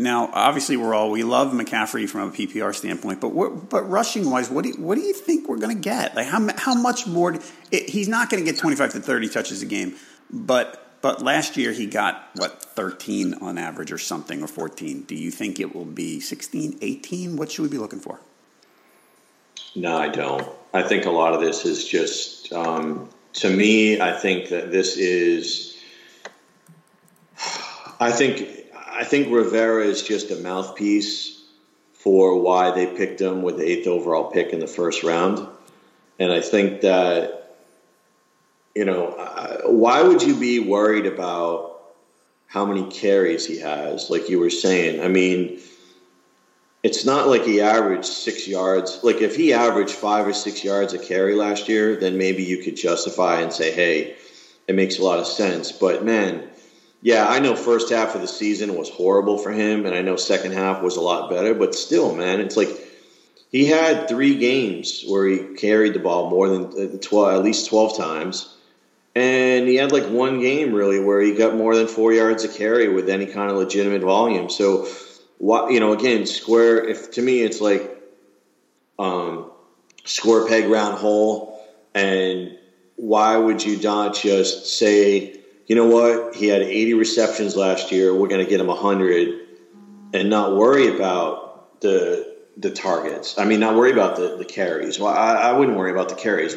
now, 0.00 0.30
obviously, 0.32 0.76
we're 0.76 0.94
all 0.94 1.10
we 1.10 1.22
love 1.22 1.52
McCaffrey 1.52 2.08
from 2.08 2.28
a 2.28 2.32
PPR 2.32 2.74
standpoint, 2.74 3.20
but 3.20 3.30
but 3.68 3.82
rushing 3.88 4.30
wise, 4.30 4.50
what 4.50 4.64
do 4.64 4.70
you, 4.70 4.76
what 4.76 4.96
do 4.96 5.02
you 5.02 5.14
think 5.14 5.48
we're 5.48 5.58
going 5.58 5.76
to 5.76 5.80
get? 5.80 6.14
Like 6.14 6.26
how 6.26 6.46
how 6.56 6.74
much 6.74 7.06
more? 7.06 7.38
It, 7.70 7.88
he's 7.88 8.08
not 8.08 8.30
going 8.30 8.44
to 8.44 8.50
get 8.50 8.58
twenty 8.58 8.76
five 8.76 8.92
to 8.92 9.00
thirty 9.00 9.28
touches 9.28 9.62
a 9.62 9.66
game, 9.66 9.96
but 10.30 10.90
but 11.02 11.22
last 11.22 11.56
year 11.56 11.72
he 11.72 11.86
got 11.86 12.28
what 12.36 12.62
13 12.62 13.34
on 13.34 13.56
average 13.58 13.90
or 13.90 13.98
something 13.98 14.42
or 14.42 14.46
14. 14.46 15.02
Do 15.02 15.14
you 15.14 15.30
think 15.30 15.58
it 15.58 15.74
will 15.74 15.86
be 15.86 16.20
16, 16.20 16.78
18? 16.82 17.36
What 17.36 17.50
should 17.50 17.62
we 17.62 17.68
be 17.68 17.78
looking 17.78 18.00
for? 18.00 18.20
No, 19.74 19.96
I 19.96 20.08
don't. 20.08 20.46
I 20.74 20.82
think 20.82 21.06
a 21.06 21.10
lot 21.10 21.32
of 21.32 21.40
this 21.40 21.64
is 21.64 21.86
just 21.86 22.52
um, 22.52 23.08
to 23.34 23.48
me. 23.48 24.00
I 24.00 24.12
think 24.12 24.50
that 24.50 24.70
this 24.70 24.96
is. 24.96 25.78
I 27.98 28.10
think 28.10 28.59
I 29.00 29.04
think 29.04 29.32
Rivera 29.32 29.82
is 29.86 30.02
just 30.02 30.30
a 30.30 30.36
mouthpiece 30.36 31.42
for 31.94 32.38
why 32.38 32.70
they 32.70 32.84
picked 32.84 33.18
him 33.18 33.40
with 33.40 33.56
the 33.56 33.64
eighth 33.64 33.86
overall 33.86 34.30
pick 34.30 34.52
in 34.52 34.60
the 34.60 34.66
first 34.66 35.02
round. 35.02 35.48
And 36.18 36.30
I 36.30 36.42
think 36.42 36.82
that, 36.82 37.56
you 38.74 38.84
know, 38.84 39.62
why 39.64 40.02
would 40.02 40.22
you 40.22 40.34
be 40.34 40.58
worried 40.58 41.06
about 41.06 41.80
how 42.46 42.66
many 42.66 42.90
carries 42.90 43.46
he 43.46 43.60
has? 43.60 44.10
Like 44.10 44.28
you 44.28 44.38
were 44.38 44.50
saying, 44.50 45.00
I 45.02 45.08
mean, 45.08 45.60
it's 46.82 47.06
not 47.06 47.26
like 47.26 47.44
he 47.44 47.62
averaged 47.62 48.04
six 48.04 48.46
yards. 48.46 49.00
Like 49.02 49.22
if 49.22 49.34
he 49.34 49.54
averaged 49.54 49.94
five 49.94 50.26
or 50.26 50.34
six 50.34 50.62
yards 50.62 50.92
a 50.92 50.98
carry 50.98 51.34
last 51.34 51.70
year, 51.70 51.96
then 51.96 52.18
maybe 52.18 52.42
you 52.42 52.62
could 52.62 52.76
justify 52.76 53.40
and 53.40 53.50
say, 53.50 53.72
hey, 53.72 54.16
it 54.68 54.74
makes 54.74 54.98
a 54.98 55.02
lot 55.02 55.18
of 55.18 55.26
sense. 55.26 55.72
But 55.72 56.04
man, 56.04 56.49
yeah, 57.02 57.26
I 57.26 57.38
know 57.38 57.56
first 57.56 57.90
half 57.90 58.14
of 58.14 58.20
the 58.20 58.28
season 58.28 58.74
was 58.74 58.90
horrible 58.90 59.38
for 59.38 59.50
him, 59.50 59.86
and 59.86 59.94
I 59.94 60.02
know 60.02 60.16
second 60.16 60.52
half 60.52 60.82
was 60.82 60.96
a 60.96 61.00
lot 61.00 61.30
better. 61.30 61.54
But 61.54 61.74
still, 61.74 62.14
man, 62.14 62.40
it's 62.40 62.56
like 62.56 62.68
he 63.50 63.66
had 63.66 64.08
three 64.08 64.36
games 64.36 65.04
where 65.06 65.26
he 65.26 65.38
carried 65.56 65.94
the 65.94 65.98
ball 65.98 66.28
more 66.28 66.48
than 66.48 66.64
uh, 66.66 66.98
twelve, 67.00 67.34
at 67.34 67.42
least 67.42 67.70
twelve 67.70 67.96
times, 67.96 68.54
and 69.14 69.66
he 69.66 69.76
had 69.76 69.92
like 69.92 70.06
one 70.08 70.40
game 70.40 70.74
really 70.74 71.00
where 71.00 71.22
he 71.22 71.32
got 71.32 71.56
more 71.56 71.74
than 71.74 71.86
four 71.86 72.12
yards 72.12 72.44
a 72.44 72.48
carry 72.48 72.88
with 72.88 73.08
any 73.08 73.26
kind 73.26 73.50
of 73.50 73.56
legitimate 73.56 74.02
volume. 74.02 74.50
So, 74.50 74.86
what 75.38 75.72
you 75.72 75.80
know, 75.80 75.94
again, 75.94 76.26
square. 76.26 76.86
If 76.86 77.12
to 77.12 77.22
me, 77.22 77.40
it's 77.40 77.62
like 77.62 77.98
um, 78.98 79.50
square 80.04 80.46
peg 80.46 80.68
round 80.68 80.98
hole, 80.98 81.64
and 81.94 82.58
why 82.96 83.38
would 83.38 83.64
you 83.64 83.80
not 83.80 84.14
just 84.14 84.66
say? 84.78 85.39
You 85.70 85.76
know 85.76 85.86
what? 85.86 86.34
He 86.34 86.48
had 86.48 86.62
80 86.62 86.94
receptions 86.94 87.54
last 87.54 87.92
year. 87.92 88.12
We're 88.12 88.26
going 88.26 88.44
to 88.44 88.50
get 88.50 88.58
him 88.58 88.66
100 88.66 89.46
and 90.12 90.28
not 90.28 90.56
worry 90.56 90.88
about 90.88 91.80
the 91.80 92.38
the 92.56 92.72
targets. 92.72 93.38
I 93.38 93.44
mean, 93.44 93.60
not 93.60 93.76
worry 93.76 93.92
about 93.92 94.16
the, 94.16 94.36
the 94.36 94.44
carries. 94.44 94.98
Well, 94.98 95.14
I, 95.14 95.34
I 95.34 95.52
wouldn't 95.52 95.78
worry 95.78 95.92
about 95.92 96.08
the 96.08 96.16
carries. 96.16 96.56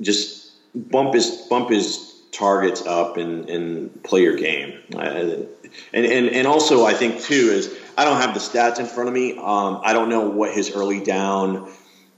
Just 0.00 0.52
bump 0.76 1.12
his 1.14 1.44
bump 1.50 1.70
his 1.70 2.20
targets 2.30 2.86
up 2.86 3.16
and, 3.16 3.50
and 3.50 4.00
play 4.04 4.22
your 4.22 4.36
game. 4.36 4.78
and, 4.96 6.06
and 6.06 6.28
and 6.28 6.46
also, 6.46 6.86
I 6.86 6.94
think 6.94 7.20
too 7.20 7.34
is 7.34 7.76
I 7.98 8.04
don't 8.04 8.20
have 8.20 8.32
the 8.32 8.38
stats 8.38 8.78
in 8.78 8.86
front 8.86 9.08
of 9.08 9.12
me. 9.12 9.38
Um, 9.38 9.80
I 9.82 9.92
don't 9.92 10.08
know 10.08 10.28
what 10.28 10.54
his 10.54 10.70
early 10.70 11.02
down 11.02 11.68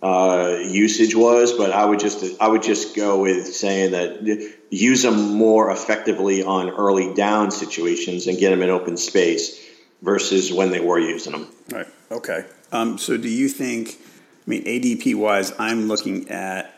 uh, 0.02 0.58
usage 0.64 1.14
was, 1.14 1.52
but 1.52 1.70
I 1.70 1.84
would 1.84 2.00
just 2.00 2.40
I 2.40 2.48
would 2.48 2.62
just 2.62 2.96
go 2.96 3.20
with 3.20 3.54
saying 3.54 3.92
that 3.92 4.52
use 4.68 5.02
them 5.02 5.34
more 5.36 5.70
effectively 5.70 6.42
on 6.42 6.70
early 6.70 7.14
down 7.14 7.52
situations 7.52 8.26
and 8.26 8.36
get 8.36 8.50
them 8.50 8.62
in 8.62 8.70
open 8.70 8.96
space 8.96 9.64
versus 10.02 10.52
when 10.52 10.72
they 10.72 10.80
were 10.80 10.98
using 10.98 11.32
them. 11.32 11.46
Right. 11.70 11.86
Okay. 12.10 12.44
Um, 12.72 12.98
so 12.98 13.16
do 13.16 13.28
you 13.28 13.48
think? 13.48 13.96
I 14.44 14.50
mean, 14.50 14.64
ADP 14.64 15.14
wise, 15.14 15.52
I'm 15.58 15.86
looking 15.86 16.28
at. 16.30 16.70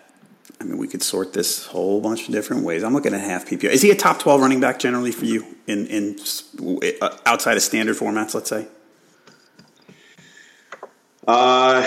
I 0.60 0.64
mean, 0.64 0.76
we 0.76 0.86
could 0.86 1.02
sort 1.02 1.32
this 1.32 1.66
whole 1.66 2.00
bunch 2.00 2.28
of 2.28 2.32
different 2.32 2.62
ways. 2.62 2.84
I'm 2.84 2.92
looking 2.92 3.12
at 3.14 3.20
half 3.20 3.46
PPR. 3.46 3.70
Is 3.70 3.82
he 3.82 3.90
a 3.90 3.96
top 3.96 4.18
12 4.18 4.40
running 4.40 4.60
back 4.60 4.78
generally 4.78 5.12
for 5.12 5.24
you 5.24 5.46
in 5.66 5.86
in 5.86 6.18
uh, 7.00 7.16
outside 7.24 7.56
of 7.56 7.62
standard 7.62 7.96
formats? 7.96 8.34
Let's 8.34 8.50
say. 8.50 8.68
Uh 11.26 11.82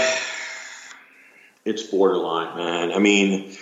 it's 1.68 1.84
borderline, 1.84 2.58
man. 2.58 2.94
I 2.94 3.00
mean, 3.00 3.56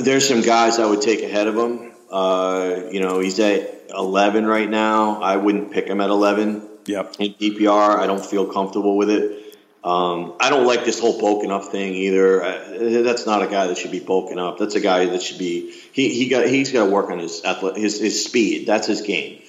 there's 0.00 0.26
some 0.28 0.42
guys 0.42 0.78
I 0.78 0.86
would 0.86 1.02
take 1.02 1.22
ahead 1.22 1.48
of 1.48 1.56
him. 1.56 1.92
Uh, 2.10 2.82
you 2.90 3.00
know, 3.00 3.18
he's 3.18 3.40
at 3.40 3.90
11 3.90 4.46
right 4.46 4.70
now. 4.70 5.20
I 5.20 5.36
wouldn't 5.36 5.72
pick 5.72 5.88
him 5.88 6.00
at 6.00 6.10
11. 6.10 6.68
Yep. 6.86 7.16
In 7.18 7.34
PPR, 7.34 7.98
I 7.98 8.06
don't 8.06 8.24
feel 8.24 8.46
comfortable 8.46 8.96
with 8.96 9.10
it. 9.10 9.40
Um, 9.82 10.34
I 10.40 10.50
don't 10.50 10.66
like 10.66 10.84
this 10.84 11.00
whole 11.00 11.20
bulking 11.20 11.50
up 11.50 11.64
thing 11.64 11.94
either. 11.94 12.42
Uh, 12.42 13.02
that's 13.02 13.26
not 13.26 13.42
a 13.42 13.46
guy 13.46 13.66
that 13.66 13.76
should 13.76 13.90
be 13.90 14.00
bulking 14.00 14.38
up. 14.38 14.58
That's 14.58 14.76
a 14.76 14.80
guy 14.80 15.06
that 15.06 15.20
should 15.20 15.38
be 15.38 15.72
he 15.92 16.08
he 16.08 16.28
got 16.28 16.46
he's 16.46 16.72
got 16.72 16.86
to 16.86 16.90
work 16.90 17.10
on 17.10 17.18
his 17.18 17.42
his 17.76 18.00
his 18.00 18.24
speed. 18.24 18.66
That's 18.66 18.86
his 18.86 19.02
game. 19.02 19.42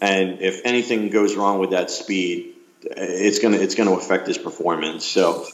And 0.00 0.40
if 0.40 0.62
anything 0.64 1.10
goes 1.10 1.36
wrong 1.36 1.58
with 1.58 1.70
that 1.70 1.90
speed, 1.90 2.54
it's 2.82 3.38
gonna 3.40 3.58
it's 3.58 3.74
gonna 3.74 3.92
affect 3.92 4.26
his 4.26 4.38
performance. 4.38 5.04
So 5.04 5.46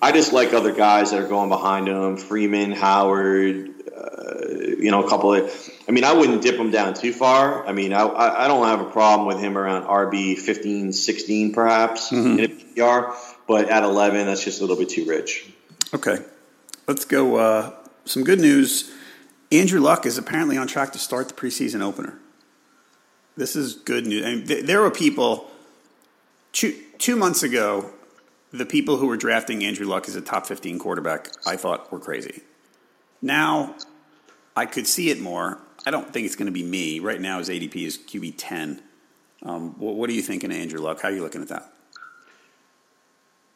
I 0.00 0.12
just 0.12 0.32
like 0.32 0.52
other 0.52 0.72
guys 0.72 1.10
that 1.10 1.22
are 1.22 1.28
going 1.28 1.48
behind 1.48 1.88
him. 1.88 2.16
Freeman, 2.16 2.72
Howard, 2.72 3.70
uh, 3.96 4.48
you 4.48 4.90
know, 4.90 5.04
a 5.04 5.08
couple 5.08 5.34
of. 5.34 5.70
I 5.88 5.92
mean, 5.92 6.04
I 6.04 6.12
wouldn't 6.12 6.42
dip 6.42 6.56
him 6.56 6.70
down 6.70 6.94
too 6.94 7.12
far. 7.12 7.66
I 7.66 7.72
mean, 7.72 7.92
I, 7.92 8.04
I 8.04 8.48
don't 8.48 8.66
have 8.66 8.80
a 8.80 8.90
problem 8.90 9.26
with 9.26 9.38
him 9.38 9.56
around 9.56 9.84
RB 9.84 10.38
15, 10.38 10.92
16 10.92 11.52
perhaps 11.52 12.10
mm-hmm. 12.10 12.38
in 12.38 12.44
a 12.44 12.48
PPR, 12.48 13.14
but 13.46 13.68
at 13.68 13.84
11, 13.84 14.26
that's 14.26 14.44
just 14.44 14.60
a 14.60 14.64
little 14.64 14.76
bit 14.76 14.88
too 14.88 15.06
rich. 15.06 15.48
Okay. 15.94 16.18
Let's 16.86 17.04
go. 17.04 17.36
Uh, 17.36 17.72
some 18.04 18.24
good 18.24 18.40
news. 18.40 18.92
Andrew 19.50 19.80
Luck 19.80 20.06
is 20.06 20.18
apparently 20.18 20.56
on 20.56 20.66
track 20.66 20.92
to 20.92 20.98
start 20.98 21.28
the 21.28 21.34
preseason 21.34 21.82
opener. 21.82 22.18
This 23.36 23.54
is 23.54 23.74
good 23.74 24.06
news. 24.06 24.24
I 24.24 24.34
mean, 24.34 24.46
th- 24.46 24.64
there 24.64 24.80
were 24.80 24.90
people 24.90 25.50
two, 26.52 26.74
two 26.98 27.16
months 27.16 27.42
ago, 27.42 27.90
the 28.56 28.66
people 28.66 28.96
who 28.96 29.06
were 29.06 29.16
drafting 29.16 29.64
Andrew 29.64 29.86
Luck 29.86 30.08
as 30.08 30.16
a 30.16 30.20
top 30.20 30.46
15 30.46 30.78
quarterback, 30.78 31.30
I 31.46 31.56
thought 31.56 31.90
were 31.92 31.98
crazy. 31.98 32.42
Now, 33.22 33.74
I 34.54 34.66
could 34.66 34.86
see 34.86 35.10
it 35.10 35.20
more. 35.20 35.58
I 35.86 35.90
don't 35.90 36.12
think 36.12 36.26
it's 36.26 36.36
going 36.36 36.46
to 36.46 36.52
be 36.52 36.62
me. 36.62 36.98
Right 36.98 37.20
now, 37.20 37.38
his 37.38 37.48
ADP 37.48 37.76
is 37.76 37.98
QB 37.98 38.34
10. 38.36 38.82
Um, 39.42 39.78
what, 39.78 39.94
what, 39.96 40.10
are 40.10 40.12
you 40.12 40.22
thinking 40.22 40.50
of 40.50 40.56
Andrew 40.56 40.80
Luck? 40.80 41.00
How 41.00 41.08
are 41.08 41.12
you 41.12 41.22
looking 41.22 41.42
at 41.42 41.48
that? 41.48 41.72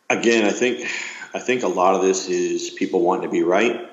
Again, 0.08 0.44
I 0.44 0.50
think 0.50 0.88
I 1.32 1.38
think 1.38 1.62
a 1.62 1.68
lot 1.68 1.94
of 1.94 2.02
this 2.02 2.28
is 2.28 2.70
people 2.70 3.00
wanting 3.00 3.22
to 3.22 3.28
be 3.30 3.42
right, 3.42 3.88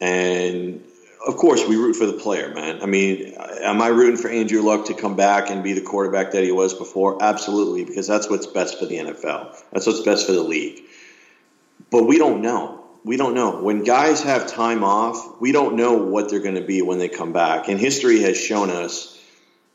and 0.00 0.82
of 1.26 1.36
course 1.36 1.66
we 1.66 1.76
root 1.76 1.94
for 1.94 2.06
the 2.06 2.14
player, 2.14 2.54
man. 2.54 2.82
I 2.82 2.86
mean, 2.86 3.34
am 3.62 3.82
I 3.82 3.88
rooting 3.88 4.16
for 4.16 4.28
Andrew 4.28 4.62
Luck 4.62 4.86
to 4.86 4.94
come 4.94 5.16
back 5.16 5.50
and 5.50 5.62
be 5.62 5.72
the 5.72 5.80
quarterback 5.80 6.32
that 6.32 6.44
he 6.44 6.52
was 6.52 6.72
before? 6.72 7.22
Absolutely, 7.22 7.84
because 7.84 8.06
that's 8.06 8.30
what's 8.30 8.46
best 8.46 8.78
for 8.78 8.86
the 8.86 8.96
NFL. 8.96 9.56
That's 9.72 9.86
what's 9.86 10.00
best 10.00 10.26
for 10.26 10.32
the 10.32 10.42
league. 10.42 10.82
But 11.90 12.04
we 12.04 12.18
don't 12.18 12.42
know 12.42 12.86
we 13.06 13.16
don't 13.16 13.34
know. 13.34 13.62
When 13.62 13.84
guys 13.84 14.24
have 14.24 14.48
time 14.48 14.82
off, 14.82 15.40
we 15.40 15.52
don't 15.52 15.76
know 15.76 15.92
what 15.92 16.28
they're 16.28 16.40
going 16.40 16.56
to 16.56 16.66
be 16.66 16.82
when 16.82 16.98
they 16.98 17.08
come 17.08 17.32
back. 17.32 17.68
And 17.68 17.78
history 17.78 18.22
has 18.22 18.36
shown 18.36 18.68
us 18.68 19.16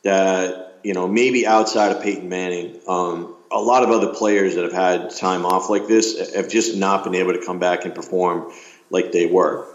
that, 0.03 0.79
you 0.83 0.93
know, 0.93 1.07
maybe 1.07 1.47
outside 1.47 1.95
of 1.95 2.03
Peyton 2.03 2.27
Manning, 2.27 2.81
um, 2.89 3.33
a 3.49 3.61
lot 3.61 3.83
of 3.83 3.89
other 3.89 4.13
players 4.13 4.55
that 4.55 4.65
have 4.65 4.73
had 4.73 5.15
time 5.15 5.45
off 5.45 5.69
like 5.69 5.87
this 5.87 6.35
have 6.35 6.49
just 6.49 6.75
not 6.75 7.05
been 7.05 7.15
able 7.15 7.31
to 7.31 7.45
come 7.45 7.57
back 7.57 7.85
and 7.85 7.95
perform 7.95 8.51
like 8.89 9.13
they 9.13 9.27
were. 9.27 9.65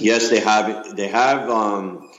Yes, 0.00 0.30
they 0.30 0.40
have. 0.40 0.96
They 0.96 1.08
have 1.08 1.48
um, 1.48 2.10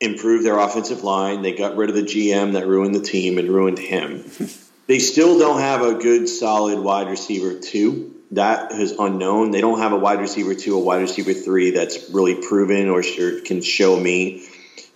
improved 0.00 0.44
their 0.44 0.58
offensive 0.58 1.02
line. 1.02 1.42
They 1.42 1.52
got 1.52 1.76
rid 1.76 1.90
of 1.90 1.96
the 1.96 2.02
GM 2.02 2.52
that 2.52 2.66
ruined 2.66 2.94
the 2.94 3.00
team 3.00 3.38
and 3.38 3.48
ruined 3.48 3.78
him. 3.78 4.24
they 4.86 4.98
still 4.98 5.38
don't 5.38 5.60
have 5.60 5.82
a 5.82 5.94
good, 5.94 6.28
solid 6.28 6.78
wide 6.78 7.08
receiver 7.08 7.58
two. 7.58 8.14
that 8.32 8.72
is 8.72 8.92
unknown. 8.92 9.50
They 9.50 9.60
don't 9.60 9.78
have 9.78 9.92
a 9.92 9.98
wide 9.98 10.20
receiver 10.20 10.54
two, 10.54 10.76
a 10.76 10.80
wide 10.80 11.00
receiver 11.00 11.32
three 11.32 11.70
that's 11.70 12.10
really 12.10 12.34
proven 12.34 12.88
or 12.88 13.02
can 13.44 13.62
show 13.62 13.98
me. 13.98 14.46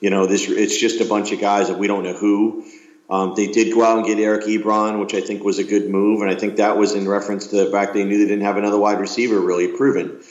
You 0.00 0.10
know, 0.10 0.26
this 0.26 0.48
it's 0.48 0.78
just 0.78 1.00
a 1.00 1.04
bunch 1.04 1.32
of 1.32 1.40
guys 1.40 1.68
that 1.68 1.78
we 1.78 1.86
don't 1.86 2.02
know 2.02 2.14
who. 2.14 2.64
Um, 3.08 3.34
they 3.36 3.48
did 3.48 3.74
go 3.74 3.84
out 3.84 3.98
and 3.98 4.06
get 4.06 4.18
Eric 4.18 4.46
Ebron, 4.46 4.98
which 4.98 5.12
I 5.12 5.20
think 5.20 5.44
was 5.44 5.58
a 5.58 5.64
good 5.64 5.90
move, 5.90 6.22
and 6.22 6.30
I 6.30 6.34
think 6.34 6.56
that 6.56 6.78
was 6.78 6.94
in 6.94 7.06
reference 7.06 7.48
to 7.48 7.56
the 7.56 7.70
fact 7.70 7.92
they 7.92 8.04
knew 8.04 8.16
they 8.16 8.24
didn't 8.24 8.44
have 8.44 8.56
another 8.56 8.78
wide 8.78 9.00
receiver 9.00 9.38
really 9.38 9.68
proven. 9.68 10.22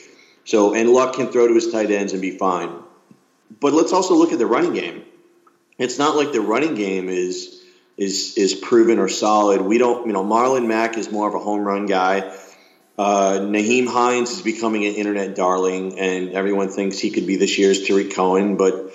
So, 0.44 0.74
and 0.74 0.90
Luck 0.90 1.14
can 1.14 1.28
throw 1.28 1.48
to 1.48 1.54
his 1.54 1.70
tight 1.70 1.90
ends 1.90 2.12
and 2.12 2.20
be 2.20 2.36
fine. 2.36 2.70
But 3.60 3.72
let's 3.72 3.92
also 3.92 4.14
look 4.14 4.32
at 4.32 4.38
the 4.38 4.46
running 4.46 4.74
game. 4.74 5.04
It's 5.78 5.98
not 5.98 6.16
like 6.16 6.32
the 6.32 6.40
running 6.40 6.74
game 6.74 7.08
is 7.08 7.60
is 7.96 8.36
is 8.36 8.54
proven 8.54 8.98
or 8.98 9.08
solid. 9.08 9.60
We 9.60 9.78
don't, 9.78 10.06
you 10.06 10.12
know, 10.12 10.24
Marlon 10.24 10.66
Mack 10.66 10.96
is 10.96 11.10
more 11.10 11.28
of 11.28 11.34
a 11.34 11.38
home 11.38 11.60
run 11.60 11.86
guy. 11.86 12.36
Uh, 12.98 13.38
Nyheim 13.40 13.86
Hines 13.86 14.30
is 14.30 14.42
becoming 14.42 14.84
an 14.84 14.94
internet 14.94 15.34
darling, 15.34 15.98
and 15.98 16.30
everyone 16.30 16.68
thinks 16.68 16.98
he 16.98 17.10
could 17.10 17.26
be 17.26 17.36
this 17.36 17.58
year's 17.58 17.86
Tarik 17.86 18.14
Cohen. 18.14 18.56
But 18.56 18.92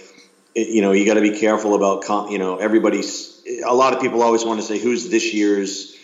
it, 0.54 0.70
you 0.70 0.82
know, 0.82 0.92
you 0.92 1.06
got 1.06 1.16
to 1.16 1.22
be 1.22 1.39
careful 1.39 1.75
about 1.75 2.30
you 2.32 2.38
know 2.39 2.58
everybody's. 2.58 3.42
A 3.66 3.74
lot 3.74 3.94
of 3.94 4.01
people 4.01 4.22
always 4.22 4.44
want 4.44 4.60
to 4.60 4.66
say 4.66 4.77
who's 4.77 5.10
this 5.10 5.34
year's 5.34 5.97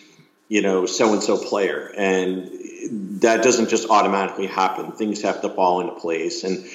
you 0.54 0.62
know 0.62 0.86
so 0.86 1.14
and 1.14 1.24
so 1.24 1.36
player, 1.36 1.92
and 1.98 2.48
that 3.22 3.42
doesn't 3.42 3.70
just 3.70 3.90
automatically 3.90 4.46
happen. 4.46 4.92
Things 4.92 5.24
have 5.24 5.42
to 5.42 5.50
fall 5.50 5.82
into 5.82 5.96
place. 5.96 6.44
And 6.44 6.68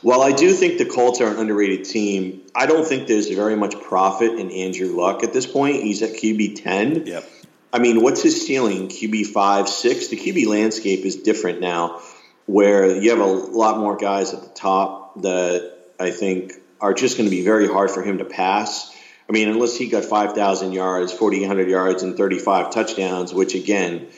while 0.00 0.22
I 0.22 0.32
do 0.32 0.54
think 0.54 0.78
the 0.78 0.86
Colts 0.86 1.20
are 1.20 1.28
an 1.28 1.36
underrated 1.36 1.84
team, 1.84 2.40
I 2.54 2.64
don't 2.64 2.86
think 2.86 3.08
there's 3.08 3.28
very 3.28 3.54
much 3.54 3.78
profit 3.78 4.40
in 4.40 4.50
Andrew 4.50 4.96
Luck 4.96 5.22
at 5.22 5.34
this 5.34 5.44
point. 5.44 5.82
He's 5.82 6.00
at 6.00 6.12
QB 6.12 6.62
ten. 6.62 7.06
Yep. 7.06 7.28
I 7.74 7.78
mean, 7.78 8.02
what's 8.02 8.22
his 8.22 8.46
ceiling? 8.46 8.88
QB 8.88 9.26
five, 9.26 9.68
six. 9.68 10.08
The 10.08 10.16
QB 10.16 10.46
landscape 10.46 11.04
is 11.04 11.16
different 11.16 11.60
now, 11.60 12.00
where 12.46 12.96
you 12.96 13.10
have 13.10 13.20
a 13.20 13.26
lot 13.26 13.76
more 13.76 13.98
guys 13.98 14.32
at 14.32 14.40
the 14.40 14.54
top 14.54 15.20
that 15.20 15.74
I 16.00 16.10
think 16.10 16.54
are 16.80 16.94
just 16.94 17.18
going 17.18 17.28
to 17.28 17.36
be 17.36 17.44
very 17.44 17.68
hard 17.68 17.90
for 17.90 18.02
him 18.02 18.16
to 18.16 18.24
pass. 18.24 18.95
I 19.28 19.32
mean, 19.32 19.48
unless 19.48 19.76
he 19.76 19.88
got 19.88 20.04
5,000 20.04 20.72
yards, 20.72 21.12
4,800 21.12 21.68
yards, 21.68 22.02
and 22.02 22.16
35 22.16 22.72
touchdowns, 22.72 23.34
which 23.34 23.54
again, 23.54 24.08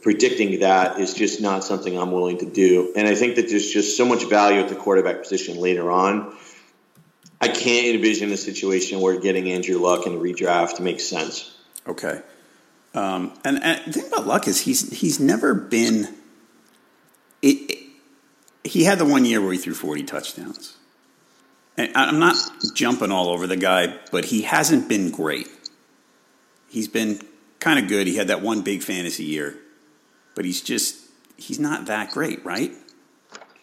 predicting 0.00 0.60
that 0.60 0.98
is 0.98 1.14
just 1.14 1.40
not 1.40 1.64
something 1.64 1.98
I'm 1.98 2.12
willing 2.12 2.38
to 2.38 2.46
do. 2.46 2.92
And 2.96 3.06
I 3.06 3.14
think 3.14 3.36
that 3.36 3.48
there's 3.48 3.70
just 3.70 3.96
so 3.96 4.06
much 4.06 4.24
value 4.28 4.60
at 4.60 4.68
the 4.68 4.76
quarterback 4.76 5.22
position 5.22 5.58
later 5.58 5.90
on. 5.90 6.36
I 7.40 7.48
can't 7.48 7.94
envision 7.94 8.32
a 8.32 8.36
situation 8.36 9.00
where 9.00 9.18
getting 9.20 9.50
Andrew 9.50 9.78
Luck 9.78 10.06
in 10.06 10.14
a 10.14 10.16
redraft 10.16 10.80
makes 10.80 11.04
sense. 11.04 11.54
Okay. 11.86 12.20
Um, 12.94 13.32
and, 13.44 13.62
and, 13.62 13.80
the 13.86 13.92
thing 13.92 14.06
about 14.06 14.26
Luck 14.26 14.46
is 14.48 14.60
he's 14.60 14.98
he's 15.00 15.18
never 15.18 15.52
been. 15.52 16.14
It, 17.42 17.70
it, 17.70 17.78
he 18.62 18.84
had 18.84 18.98
the 18.98 19.04
one 19.04 19.24
year 19.24 19.42
where 19.42 19.52
he 19.52 19.58
threw 19.58 19.74
forty 19.74 20.04
touchdowns. 20.04 20.76
And 21.76 21.90
I'm 21.96 22.18
not 22.18 22.36
jumping 22.74 23.10
all 23.10 23.28
over 23.28 23.46
the 23.46 23.56
guy, 23.56 23.98
but 24.12 24.26
he 24.26 24.42
hasn't 24.42 24.88
been 24.88 25.10
great. 25.10 25.48
He's 26.68 26.88
been 26.88 27.20
kind 27.58 27.78
of 27.78 27.88
good. 27.88 28.06
He 28.06 28.16
had 28.16 28.28
that 28.28 28.42
one 28.42 28.62
big 28.62 28.82
fantasy 28.82 29.24
year, 29.24 29.56
but 30.34 30.44
he's 30.44 30.60
just 30.60 30.96
he's 31.36 31.58
not 31.58 31.86
that 31.86 32.10
great, 32.10 32.44
right? 32.44 32.72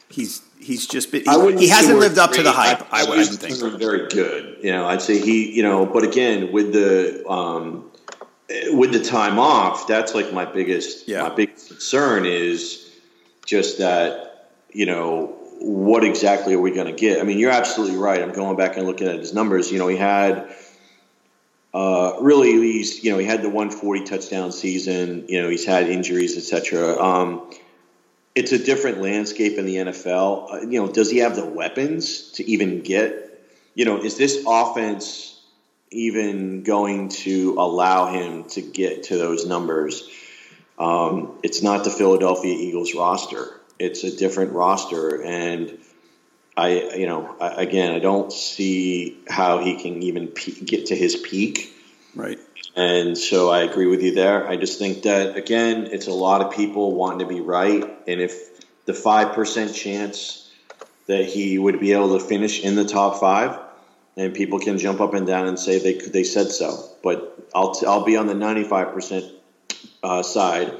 He's 0.09 0.41
he's 0.59 0.87
just 0.87 1.11
been 1.11 1.23
he, 1.23 1.57
he 1.57 1.69
hasn't 1.69 1.99
lived 1.99 2.17
up 2.17 2.31
great. 2.31 2.37
to 2.39 2.43
the 2.43 2.51
hype. 2.51 2.81
I, 2.93 3.01
I, 3.01 3.05
I 3.05 3.09
wouldn't 3.09 3.39
think 3.39 3.79
very 3.79 4.07
good. 4.09 4.57
You 4.61 4.71
know, 4.71 4.87
I'd 4.87 5.01
say 5.01 5.19
he 5.19 5.55
you 5.55 5.63
know, 5.63 5.85
but 5.85 6.03
again 6.03 6.51
with 6.51 6.73
the 6.73 7.25
um, 7.29 7.91
with 8.73 8.91
the 8.91 9.03
time 9.03 9.39
off, 9.39 9.87
that's 9.87 10.13
like 10.13 10.33
my 10.33 10.45
biggest 10.45 11.07
yeah. 11.07 11.23
my 11.23 11.33
biggest 11.33 11.69
concern 11.69 12.25
is 12.25 12.89
just 13.45 13.77
that 13.77 14.51
you 14.71 14.85
know 14.85 15.40
what 15.61 16.03
exactly 16.03 16.53
are 16.53 16.59
we 16.59 16.71
going 16.71 16.87
to 16.87 16.99
get? 16.99 17.19
I 17.19 17.23
mean, 17.23 17.39
you're 17.39 17.51
absolutely 17.51 17.97
right. 17.97 18.21
I'm 18.21 18.33
going 18.33 18.57
back 18.57 18.77
and 18.77 18.85
looking 18.85 19.07
at 19.07 19.19
his 19.19 19.33
numbers. 19.33 19.71
You 19.71 19.79
know, 19.79 19.87
he 19.87 19.97
had 19.97 20.53
uh, 21.73 22.17
really 22.21 22.59
these. 22.59 23.03
You 23.03 23.11
know, 23.11 23.17
he 23.17 23.25
had 23.25 23.41
the 23.41 23.49
140 23.49 24.03
touchdown 24.05 24.51
season. 24.51 25.25
You 25.27 25.41
know, 25.41 25.49
he's 25.49 25.65
had 25.65 25.87
injuries, 25.87 26.37
etc. 26.37 27.01
Um, 27.01 27.49
it's 28.33 28.51
a 28.51 28.59
different 28.59 29.01
landscape 29.01 29.57
in 29.57 29.65
the 29.65 29.75
NFL. 29.75 30.51
Uh, 30.51 30.61
you 30.61 30.81
know, 30.81 30.91
does 30.91 31.11
he 31.11 31.19
have 31.19 31.35
the 31.35 31.45
weapons 31.45 32.31
to 32.33 32.49
even 32.49 32.81
get? 32.81 33.27
You 33.75 33.85
know, 33.85 34.03
is 34.03 34.17
this 34.17 34.43
offense? 34.47 35.31
even 35.91 36.63
going 36.63 37.09
to 37.09 37.55
allow 37.57 38.11
him 38.11 38.45
to 38.45 38.61
get 38.61 39.03
to 39.03 39.17
those 39.17 39.45
numbers. 39.45 40.09
Um, 40.79 41.37
it's 41.43 41.61
not 41.61 41.83
the 41.83 41.89
Philadelphia 41.89 42.55
Eagles 42.55 42.95
roster. 42.95 43.60
It's 43.81 44.03
a 44.03 44.15
different 44.15 44.53
roster, 44.53 45.21
and 45.23 45.77
I, 46.55 46.95
you 46.95 47.07
know, 47.07 47.35
I, 47.41 47.63
again, 47.63 47.93
I 47.93 47.99
don't 47.99 48.31
see 48.31 49.19
how 49.27 49.59
he 49.59 49.81
can 49.81 50.03
even 50.03 50.27
pe- 50.27 50.63
get 50.63 50.87
to 50.87 50.95
his 50.95 51.15
peak. 51.15 51.73
Right. 52.15 52.39
And 52.75 53.17
so 53.17 53.49
I 53.49 53.63
agree 53.63 53.87
with 53.87 54.03
you 54.03 54.13
there. 54.13 54.47
I 54.47 54.55
just 54.55 54.77
think 54.77 55.03
that 55.03 55.35
again, 55.35 55.87
it's 55.91 56.07
a 56.07 56.13
lot 56.13 56.41
of 56.41 56.53
people 56.53 56.95
wanting 56.95 57.27
to 57.27 57.33
be 57.33 57.41
right, 57.41 57.83
and 58.07 58.21
if 58.21 58.33
the 58.85 58.93
five 58.93 59.33
percent 59.33 59.73
chance 59.73 60.49
that 61.07 61.25
he 61.25 61.57
would 61.57 61.79
be 61.79 61.91
able 61.93 62.17
to 62.17 62.23
finish 62.23 62.63
in 62.63 62.75
the 62.75 62.85
top 62.85 63.19
five 63.19 63.59
and 64.15 64.33
people 64.33 64.59
can 64.59 64.77
jump 64.77 65.01
up 65.01 65.13
and 65.13 65.25
down 65.25 65.47
and 65.47 65.57
say 65.59 65.79
they 65.79 65.93
they 66.07 66.23
said 66.23 66.47
so. 66.47 66.85
But 67.03 67.49
I'll 67.55 67.73
t- 67.73 67.85
I'll 67.85 68.05
be 68.05 68.17
on 68.17 68.27
the 68.27 68.35
95 68.35 68.93
percent 68.93 69.25
uh, 70.03 70.23
side 70.23 70.71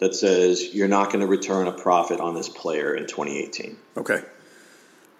that 0.00 0.14
says 0.14 0.74
you're 0.74 0.88
not 0.88 1.08
going 1.08 1.20
to 1.20 1.26
return 1.26 1.68
a 1.68 1.72
profit 1.72 2.20
on 2.20 2.34
this 2.34 2.48
player 2.48 2.94
in 2.94 3.06
2018. 3.06 3.76
Okay. 3.98 4.22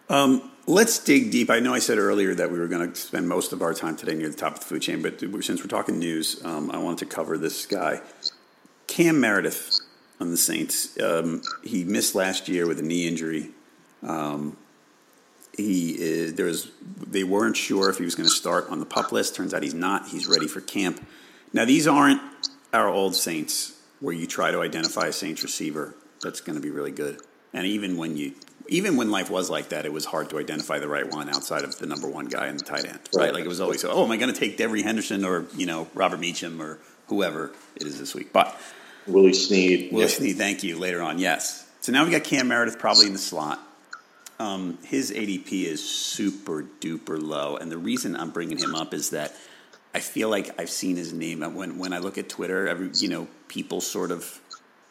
Um, 0.08 0.50
let's 0.66 0.98
dig 0.98 1.30
deep. 1.30 1.50
I 1.50 1.60
know 1.60 1.72
I 1.72 1.78
said 1.78 1.98
earlier 1.98 2.34
that 2.34 2.50
we 2.50 2.58
were 2.58 2.66
going 2.66 2.90
to 2.90 2.98
spend 2.98 3.28
most 3.28 3.52
of 3.52 3.62
our 3.62 3.74
time 3.74 3.96
today 3.96 4.14
near 4.14 4.28
the 4.28 4.36
top 4.36 4.54
of 4.54 4.60
the 4.60 4.66
food 4.66 4.82
chain, 4.82 5.02
but 5.02 5.20
since 5.20 5.60
we're 5.60 5.68
talking 5.68 5.98
news, 5.98 6.44
um, 6.44 6.70
I 6.70 6.78
wanted 6.78 6.98
to 6.98 7.06
cover 7.06 7.38
this 7.38 7.66
guy, 7.66 8.00
Cam 8.86 9.20
Meredith 9.20 9.78
on 10.18 10.30
the 10.30 10.36
Saints. 10.36 10.98
Um, 11.00 11.42
he 11.62 11.84
missed 11.84 12.14
last 12.14 12.48
year 12.48 12.66
with 12.66 12.80
a 12.80 12.82
knee 12.82 13.06
injury. 13.06 13.50
Um, 14.02 14.56
he 15.56 15.90
is, 16.00 16.34
there 16.34 16.46
was 16.46 16.70
they 17.06 17.24
weren't 17.24 17.56
sure 17.56 17.90
if 17.90 17.98
he 17.98 18.04
was 18.04 18.14
going 18.14 18.28
to 18.28 18.34
start 18.34 18.68
on 18.70 18.80
the 18.80 18.86
pup 18.86 19.12
list. 19.12 19.34
Turns 19.34 19.52
out 19.52 19.62
he's 19.62 19.74
not. 19.74 20.08
He's 20.08 20.26
ready 20.26 20.46
for 20.46 20.60
camp. 20.60 21.06
Now 21.52 21.64
these 21.66 21.86
aren't 21.86 22.20
our 22.72 22.88
old 22.88 23.14
Saints 23.14 23.79
where 24.00 24.14
you 24.14 24.26
try 24.26 24.50
to 24.50 24.60
identify 24.60 25.06
a 25.06 25.12
Saints 25.12 25.42
receiver 25.42 25.94
that's 26.22 26.40
going 26.40 26.56
to 26.56 26.62
be 26.62 26.70
really 26.70 26.90
good. 26.90 27.20
And 27.52 27.66
even 27.66 27.96
when 27.96 28.16
you, 28.16 28.34
even 28.68 28.96
when 28.96 29.10
life 29.10 29.30
was 29.30 29.50
like 29.50 29.70
that, 29.70 29.84
it 29.84 29.92
was 29.92 30.04
hard 30.04 30.30
to 30.30 30.38
identify 30.38 30.78
the 30.78 30.88
right 30.88 31.08
one 31.10 31.28
outside 31.28 31.64
of 31.64 31.78
the 31.78 31.86
number 31.86 32.08
one 32.08 32.26
guy 32.26 32.48
in 32.48 32.56
the 32.56 32.64
tight 32.64 32.84
end, 32.84 33.00
right? 33.14 33.24
right. 33.24 33.34
Like 33.34 33.44
it 33.44 33.48
was 33.48 33.60
always, 33.60 33.84
oh, 33.84 34.04
am 34.04 34.10
I 34.10 34.16
going 34.16 34.32
to 34.32 34.38
take 34.38 34.56
Devery 34.56 34.82
Henderson 34.82 35.24
or 35.24 35.46
you 35.56 35.66
know 35.66 35.88
Robert 35.94 36.20
Meacham 36.20 36.62
or 36.62 36.78
whoever 37.08 37.52
it 37.76 37.86
is 37.86 37.98
this 37.98 38.14
week? 38.14 38.32
But 38.32 38.58
Willie 39.06 39.32
Snead, 39.32 39.92
Willie 39.92 40.04
yeah. 40.04 40.10
Snead, 40.10 40.36
thank 40.36 40.62
you. 40.62 40.78
Later 40.78 41.02
on, 41.02 41.18
yes. 41.18 41.66
So 41.80 41.92
now 41.92 42.04
we 42.04 42.10
got 42.10 42.24
Cam 42.24 42.48
Meredith 42.48 42.78
probably 42.78 43.06
in 43.06 43.12
the 43.12 43.18
slot. 43.18 43.60
Um, 44.38 44.78
his 44.84 45.10
ADP 45.10 45.64
is 45.64 45.86
super 45.86 46.64
duper 46.80 47.20
low, 47.20 47.56
and 47.56 47.70
the 47.70 47.76
reason 47.76 48.16
I'm 48.16 48.30
bringing 48.30 48.56
him 48.56 48.74
up 48.74 48.94
is 48.94 49.10
that 49.10 49.34
I 49.92 50.00
feel 50.00 50.28
like 50.28 50.58
I've 50.60 50.70
seen 50.70 50.96
his 50.96 51.12
name 51.12 51.40
when 51.54 51.78
when 51.78 51.92
I 51.92 51.98
look 51.98 52.18
at 52.18 52.28
Twitter. 52.28 52.68
Every 52.68 52.90
you 52.94 53.08
know, 53.08 53.28
people 53.48 53.80
sort 53.80 54.10
of 54.10 54.40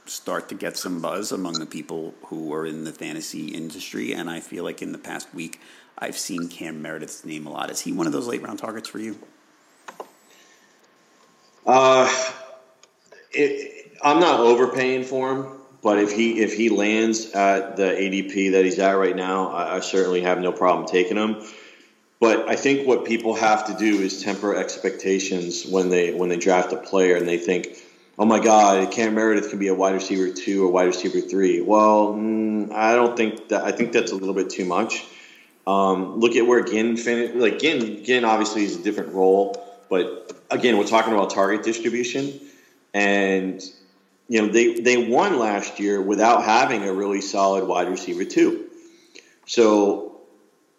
start 0.06 0.50
to 0.50 0.56
get 0.56 0.76
some 0.76 1.02
buzz 1.02 1.32
among 1.32 1.54
the 1.54 1.66
people 1.66 2.14
who 2.26 2.54
are 2.54 2.66
in 2.66 2.84
the 2.84 2.92
fantasy 2.92 3.48
industry, 3.48 4.14
and 4.14 4.30
I 4.30 4.40
feel 4.40 4.64
like 4.64 4.82
in 4.82 4.92
the 4.92 4.98
past 4.98 5.34
week 5.34 5.60
I've 5.98 6.18
seen 6.18 6.48
Cam 6.48 6.82
Meredith's 6.82 7.24
name 7.24 7.46
a 7.46 7.52
lot. 7.52 7.70
Is 7.70 7.82
he 7.82 7.92
one 7.92 8.08
of 8.08 8.14
those 8.14 8.28
late 8.28 8.42
round 8.42 8.60
targets 8.60 8.90
for 8.90 9.00
you? 9.00 9.18
Uh, 11.66 12.12
it, 13.32 13.98
I'm 14.02 14.20
not 14.20 14.40
overpaying 14.40 15.04
for 15.04 15.32
him, 15.32 15.52
but 15.82 16.00
if 16.00 16.12
he 16.12 16.42
if 16.42 16.54
he 16.54 16.70
lands 16.70 17.32
at 17.32 17.78
the 17.78 17.84
ADP 17.84 18.52
that 18.54 18.66
he's 18.66 18.80
at 18.80 18.94
right 18.94 19.16
now, 19.16 19.50
I, 19.50 19.76
I 19.76 19.80
certainly 19.82 20.22
have 20.22 20.40
no 20.40 20.52
problem 20.52 20.88
taking 20.88 21.18
him. 21.18 21.42
But 22.20 22.50
I 22.50 22.56
think 22.56 22.86
what 22.86 23.06
people 23.06 23.34
have 23.36 23.68
to 23.68 23.74
do 23.74 24.02
is 24.02 24.22
temper 24.22 24.54
expectations 24.54 25.66
when 25.66 25.90
they 25.90 26.14
when 26.14 26.30
they 26.30 26.38
draft 26.38 26.74
a 26.74 26.78
player 26.78 27.16
and 27.16 27.28
they 27.28 27.38
think, 27.38 27.70
"Oh 28.18 28.26
my 28.26 28.40
God, 28.40 28.92
Cam 28.92 29.16
Meredith 29.16 29.50
can 29.50 29.60
be 29.60 29.70
a 29.70 29.74
wide 29.74 29.94
receiver 29.94 30.30
two 30.30 30.66
or 30.66 30.72
wide 30.72 30.88
receiver 30.88 31.22
three. 31.22 31.62
Well, 31.62 32.14
mm, 32.14 32.72
I 32.74 32.94
don't 32.94 33.16
think 33.16 33.50
that. 33.50 33.64
I 33.64 33.72
think 33.72 33.94
that's 33.94 34.12
a 34.12 34.16
little 34.16 34.34
bit 34.34 34.50
too 34.50 34.66
much. 34.66 35.06
Um, 35.66 36.20
look 36.20 36.36
at 36.36 36.46
where 36.46 36.62
Ginn 36.64 36.98
finished. 36.98 37.36
Like 37.36 37.60
Ginn, 37.60 38.04
Ginn 38.04 38.26
obviously 38.26 38.66
is 38.66 38.76
a 38.76 38.84
different 38.84 39.14
role, 39.14 39.56
but 39.90 40.34
again, 40.52 40.78
we're 40.78 40.88
talking 40.88 41.14
about 41.14 41.30
target 41.30 41.64
distribution, 41.64 42.38
and 42.94 43.64
you 44.28 44.42
know 44.42 44.50
they 44.50 44.82
they 44.82 45.10
won 45.10 45.40
last 45.40 45.80
year 45.80 46.02
without 46.02 46.44
having 46.44 46.84
a 46.84 46.92
really 46.92 47.22
solid 47.22 47.66
wide 47.66 47.88
receiver 47.88 48.26
two. 48.26 48.66
So 49.46 50.09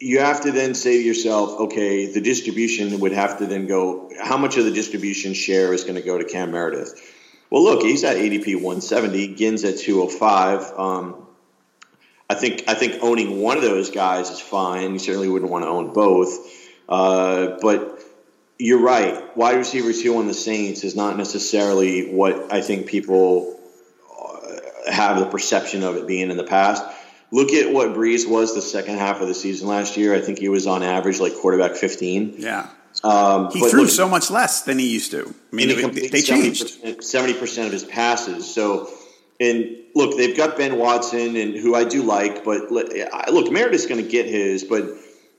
you 0.00 0.20
have 0.20 0.40
to 0.42 0.50
then 0.50 0.74
say 0.74 0.96
to 0.96 1.02
yourself, 1.02 1.60
okay, 1.60 2.06
the 2.10 2.22
distribution 2.22 2.98
would 3.00 3.12
have 3.12 3.38
to 3.38 3.46
then 3.46 3.66
go. 3.66 4.10
How 4.18 4.38
much 4.38 4.56
of 4.56 4.64
the 4.64 4.70
distribution 4.70 5.34
share 5.34 5.74
is 5.74 5.84
going 5.84 5.96
to 5.96 6.02
go 6.02 6.16
to 6.16 6.24
Cam 6.24 6.52
Meredith? 6.52 6.98
Well, 7.50 7.62
look, 7.62 7.82
he's 7.82 8.02
at 8.04 8.16
ADP 8.16 8.54
170. 8.54 9.34
Ginn's 9.34 9.62
at 9.64 9.78
205. 9.78 10.78
Um, 10.78 11.26
I 12.30 12.34
think 12.34 12.64
I 12.68 12.74
think 12.74 13.02
owning 13.02 13.40
one 13.40 13.58
of 13.58 13.62
those 13.62 13.90
guys 13.90 14.30
is 14.30 14.40
fine. 14.40 14.92
You 14.92 14.98
certainly 14.98 15.28
wouldn't 15.28 15.50
want 15.50 15.64
to 15.64 15.68
own 15.68 15.92
both. 15.92 16.48
Uh, 16.88 17.58
but 17.60 18.00
you're 18.58 18.80
right. 18.80 19.36
Wide 19.36 19.56
receiver 19.56 19.92
two 19.92 20.16
on 20.16 20.28
the 20.28 20.34
Saints 20.34 20.82
is 20.82 20.96
not 20.96 21.18
necessarily 21.18 22.10
what 22.10 22.52
I 22.52 22.62
think 22.62 22.86
people 22.86 23.60
uh, 24.18 24.90
have 24.90 25.18
the 25.18 25.26
perception 25.26 25.82
of 25.82 25.96
it 25.96 26.06
being 26.06 26.30
in 26.30 26.36
the 26.36 26.44
past. 26.44 26.84
Look 27.32 27.52
at 27.52 27.72
what 27.72 27.90
Brees 27.90 28.28
was 28.28 28.54
the 28.54 28.62
second 28.62 28.98
half 28.98 29.20
of 29.20 29.28
the 29.28 29.34
season 29.34 29.68
last 29.68 29.96
year. 29.96 30.14
I 30.14 30.20
think 30.20 30.38
he 30.38 30.48
was 30.48 30.66
on 30.66 30.82
average 30.82 31.20
like 31.20 31.34
quarterback 31.36 31.76
15. 31.76 32.34
Yeah. 32.38 32.68
Um, 33.04 33.50
he 33.52 33.60
threw 33.68 33.82
look, 33.82 33.90
so 33.90 34.08
much 34.08 34.30
less 34.30 34.62
than 34.62 34.78
he 34.78 34.92
used 34.92 35.12
to. 35.12 35.32
I 35.52 35.56
mean, 35.56 35.68
they, 35.68 36.08
they 36.08 36.22
changed 36.22 36.82
70% 36.82 37.66
of 37.66 37.72
his 37.72 37.84
passes. 37.84 38.52
So, 38.52 38.90
and 39.38 39.76
look, 39.94 40.16
they've 40.16 40.36
got 40.36 40.56
Ben 40.56 40.76
Watson, 40.76 41.36
and 41.36 41.54
who 41.54 41.74
I 41.74 41.84
do 41.84 42.02
like, 42.02 42.44
but 42.44 42.70
look, 42.72 42.92
Meredith's 43.52 43.86
going 43.86 44.02
to 44.02 44.10
get 44.10 44.26
his, 44.26 44.64
but 44.64 44.84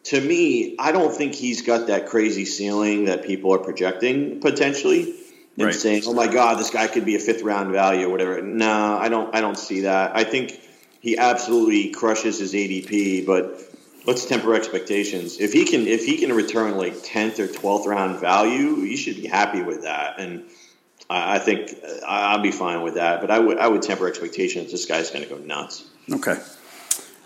to 0.03 0.19
me, 0.19 0.75
I 0.79 0.91
don't 0.91 1.13
think 1.13 1.35
he's 1.35 1.61
got 1.61 1.87
that 1.87 2.07
crazy 2.07 2.45
ceiling 2.45 3.05
that 3.05 3.23
people 3.23 3.53
are 3.53 3.59
projecting 3.59 4.39
potentially 4.39 5.13
and 5.57 5.65
right. 5.65 5.75
saying, 5.75 6.03
"Oh 6.05 6.13
my 6.13 6.27
God, 6.27 6.57
this 6.57 6.71
guy 6.71 6.87
could 6.87 7.05
be 7.05 7.15
a 7.15 7.19
fifth 7.19 7.43
round 7.43 7.71
value 7.71 8.07
or 8.07 8.09
whatever." 8.09 8.41
No, 8.41 8.97
I 8.97 9.09
don't. 9.09 9.35
I 9.35 9.41
don't 9.41 9.57
see 9.57 9.81
that. 9.81 10.15
I 10.15 10.23
think 10.23 10.59
he 11.01 11.17
absolutely 11.17 11.89
crushes 11.89 12.39
his 12.39 12.53
ADP, 12.53 13.25
but 13.25 13.59
let's 14.05 14.25
temper 14.25 14.53
expectations. 14.53 15.39
If 15.39 15.51
he 15.51 15.65
can, 15.65 15.87
if 15.87 16.05
he 16.05 16.17
can 16.17 16.33
return 16.33 16.77
like 16.77 17.03
tenth 17.03 17.39
or 17.39 17.47
twelfth 17.47 17.87
round 17.87 18.19
value, 18.19 18.77
you 18.77 18.95
should 18.95 19.17
be 19.17 19.27
happy 19.27 19.61
with 19.61 19.81
that. 19.81 20.19
And 20.19 20.43
I, 21.09 21.39
think 21.39 21.75
I'll 22.07 22.41
be 22.41 22.51
fine 22.51 22.81
with 22.83 22.93
that. 22.95 23.19
But 23.19 23.31
I 23.31 23.39
would, 23.39 23.57
I 23.57 23.67
would 23.67 23.81
temper 23.81 24.07
expectations. 24.07 24.71
This 24.71 24.85
guy's 24.85 25.09
going 25.09 25.23
to 25.23 25.29
go 25.29 25.37
nuts. 25.37 25.85
Okay. 26.11 26.37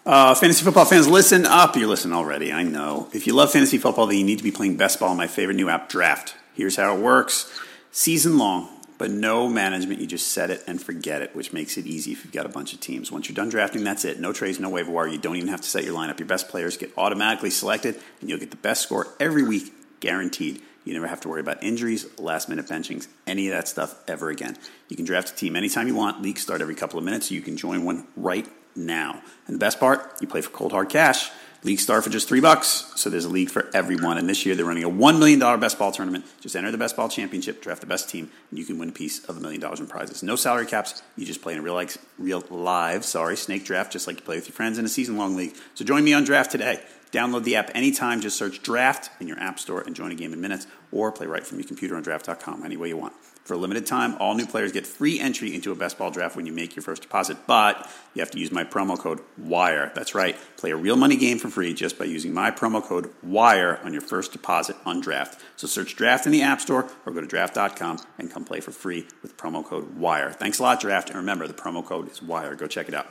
Uh, 0.05 0.35
fantasy 0.35 0.63
football 0.63 0.85
fans, 0.85 1.07
listen 1.07 1.45
up. 1.45 1.75
You're 1.75 1.87
listening 1.87 2.13
already, 2.13 2.53
I 2.53 2.63
know. 2.63 3.09
If 3.11 3.25
you 3.25 3.33
love 3.33 3.51
fantasy 3.51 3.77
football, 3.77 4.05
then 4.05 4.17
you 4.17 4.23
need 4.23 4.37
to 4.37 4.43
be 4.43 4.51
playing 4.51 4.77
best 4.77 4.99
ball, 4.99 5.15
my 5.15 5.27
favorite 5.27 5.55
new 5.55 5.67
app, 5.67 5.89
Draft. 5.89 6.35
Here's 6.53 6.75
how 6.75 6.95
it 6.95 7.01
works 7.01 7.51
season 7.91 8.37
long 8.37 8.69
but 8.97 9.11
no 9.11 9.47
management. 9.47 9.99
You 9.99 10.07
just 10.07 10.29
set 10.29 10.49
it 10.49 10.63
and 10.67 10.81
forget 10.81 11.21
it, 11.21 11.35
which 11.35 11.53
makes 11.53 11.77
it 11.77 11.85
easy 11.85 12.11
if 12.11 12.23
you've 12.23 12.33
got 12.33 12.45
a 12.45 12.49
bunch 12.49 12.73
of 12.73 12.79
teams. 12.79 13.11
Once 13.11 13.27
you're 13.27 13.35
done 13.35 13.49
drafting, 13.49 13.83
that's 13.83 14.05
it. 14.05 14.19
No 14.19 14.33
trades, 14.33 14.59
no 14.59 14.69
waiver 14.69 14.91
wire. 14.91 15.07
You 15.07 15.17
don't 15.17 15.35
even 15.35 15.49
have 15.49 15.61
to 15.61 15.69
set 15.69 15.83
your 15.83 15.95
lineup. 15.95 16.19
Your 16.19 16.27
best 16.27 16.49
players 16.49 16.77
get 16.77 16.91
automatically 16.97 17.49
selected, 17.49 17.99
and 18.21 18.29
you'll 18.29 18.39
get 18.39 18.51
the 18.51 18.57
best 18.57 18.83
score 18.83 19.07
every 19.19 19.43
week, 19.43 19.73
guaranteed. 19.99 20.61
You 20.85 20.93
never 20.93 21.07
have 21.07 21.21
to 21.21 21.29
worry 21.29 21.41
about 21.41 21.63
injuries, 21.63 22.05
last 22.19 22.47
minute 22.47 22.67
benchings, 22.67 23.07
any 23.25 23.47
of 23.47 23.55
that 23.55 23.67
stuff 23.67 23.95
ever 24.07 24.29
again. 24.29 24.55
You 24.87 24.95
can 24.95 25.05
draft 25.05 25.31
a 25.31 25.35
team 25.35 25.55
anytime 25.55 25.87
you 25.87 25.95
want. 25.95 26.21
Leagues 26.21 26.41
start 26.41 26.61
every 26.61 26.75
couple 26.75 26.99
of 26.99 27.05
minutes, 27.05 27.29
so 27.29 27.33
you 27.33 27.41
can 27.41 27.57
join 27.57 27.83
one 27.83 28.07
right 28.15 28.47
now. 28.75 29.21
And 29.47 29.55
the 29.55 29.59
best 29.59 29.79
part, 29.79 30.13
you 30.21 30.27
play 30.27 30.41
for 30.41 30.51
cold 30.51 30.71
hard 30.71 30.89
cash. 30.89 31.31
League 31.65 31.79
start 31.79 32.03
for 32.03 32.11
just 32.11 32.27
three 32.29 32.41
bucks, 32.41 32.93
so 32.95 33.09
there's 33.09 33.25
a 33.25 33.29
league 33.29 33.49
for 33.49 33.71
everyone. 33.73 34.19
And 34.19 34.29
this 34.29 34.45
year 34.45 34.53
they're 34.53 34.65
running 34.65 34.83
a 34.83 34.89
$1 34.89 35.17
million 35.17 35.39
best 35.59 35.79
ball 35.79 35.91
tournament. 35.91 36.23
Just 36.39 36.55
enter 36.55 36.69
the 36.69 36.77
best 36.77 36.95
ball 36.95 37.09
championship, 37.09 37.59
draft 37.59 37.81
the 37.81 37.87
best 37.87 38.07
team, 38.07 38.29
and 38.51 38.59
you 38.59 38.65
can 38.65 38.77
win 38.77 38.89
a 38.89 38.91
piece 38.91 39.25
of 39.25 39.37
a 39.37 39.39
million 39.39 39.59
dollars 39.59 39.79
in 39.79 39.87
prizes. 39.87 40.21
No 40.21 40.35
salary 40.35 40.67
caps. 40.67 41.01
You 41.17 41.25
just 41.25 41.41
play 41.41 41.53
in 41.53 41.59
a 41.59 41.63
real, 41.63 41.73
like, 41.73 41.97
real 42.19 42.43
live, 42.51 43.03
sorry, 43.03 43.35
snake 43.35 43.65
draft, 43.65 43.91
just 43.91 44.05
like 44.05 44.17
you 44.17 44.21
play 44.21 44.35
with 44.35 44.47
your 44.47 44.53
friends 44.53 44.77
in 44.77 44.85
a 44.85 44.87
season 44.87 45.17
long 45.17 45.35
league. 45.35 45.55
So 45.73 45.83
join 45.83 46.03
me 46.03 46.13
on 46.13 46.23
draft 46.23 46.51
today. 46.51 46.83
Download 47.11 47.43
the 47.43 47.55
app 47.55 47.71
anytime. 47.73 48.21
Just 48.21 48.37
search 48.37 48.61
draft 48.61 49.09
in 49.19 49.27
your 49.27 49.39
app 49.39 49.57
store 49.57 49.81
and 49.81 49.95
join 49.95 50.11
a 50.11 50.15
game 50.15 50.33
in 50.33 50.41
minutes, 50.41 50.67
or 50.91 51.11
play 51.11 51.25
right 51.25 51.47
from 51.47 51.57
your 51.57 51.67
computer 51.67 51.95
on 51.95 52.03
draft.com 52.03 52.63
any 52.63 52.77
way 52.77 52.89
you 52.89 52.97
want. 52.97 53.13
For 53.45 53.53
a 53.53 53.57
limited 53.57 53.85
time, 53.85 54.15
all 54.19 54.33
new 54.33 54.47
players 54.47 54.71
get 54.71 54.87
free 54.87 55.19
entry 55.19 55.53
into 55.53 55.71
a 55.71 55.75
best 55.75 55.99
ball 55.99 56.09
draft 56.09 56.35
when 56.35 56.47
you 56.47 56.51
make 56.51 56.75
your 56.75 56.81
first 56.81 57.03
deposit, 57.03 57.37
but 57.45 57.87
you 58.15 58.19
have 58.19 58.31
to 58.31 58.39
use 58.39 58.51
my 58.51 58.63
promo 58.63 58.97
code 58.97 59.19
WIRE. 59.37 59.91
That's 59.93 60.15
right. 60.15 60.35
Play 60.57 60.71
a 60.71 60.75
real 60.75 60.95
money 60.95 61.15
game 61.15 61.37
for 61.37 61.49
free 61.49 61.71
just 61.75 61.99
by 61.99 62.05
using 62.05 62.33
my 62.33 62.49
promo 62.49 62.81
code 62.81 63.13
WIRE 63.21 63.79
on 63.83 63.93
your 63.93 64.01
first 64.01 64.31
deposit 64.31 64.75
on 64.83 64.99
draft. 64.99 65.39
So 65.57 65.67
search 65.67 65.95
draft 65.95 66.25
in 66.25 66.31
the 66.31 66.41
App 66.41 66.59
Store 66.59 66.89
or 67.05 67.13
go 67.13 67.21
to 67.21 67.27
draft.com 67.27 67.99
and 68.17 68.31
come 68.31 68.45
play 68.45 68.61
for 68.61 68.71
free 68.71 69.07
with 69.21 69.37
promo 69.37 69.63
code 69.63 69.95
WIRE. 69.95 70.31
Thanks 70.31 70.57
a 70.57 70.63
lot, 70.63 70.79
Draft. 70.79 71.09
And 71.09 71.17
remember, 71.17 71.45
the 71.45 71.53
promo 71.53 71.85
code 71.85 72.09
is 72.09 72.23
WIRE. 72.23 72.55
Go 72.55 72.65
check 72.65 72.87
it 72.87 72.95
out. 72.95 73.05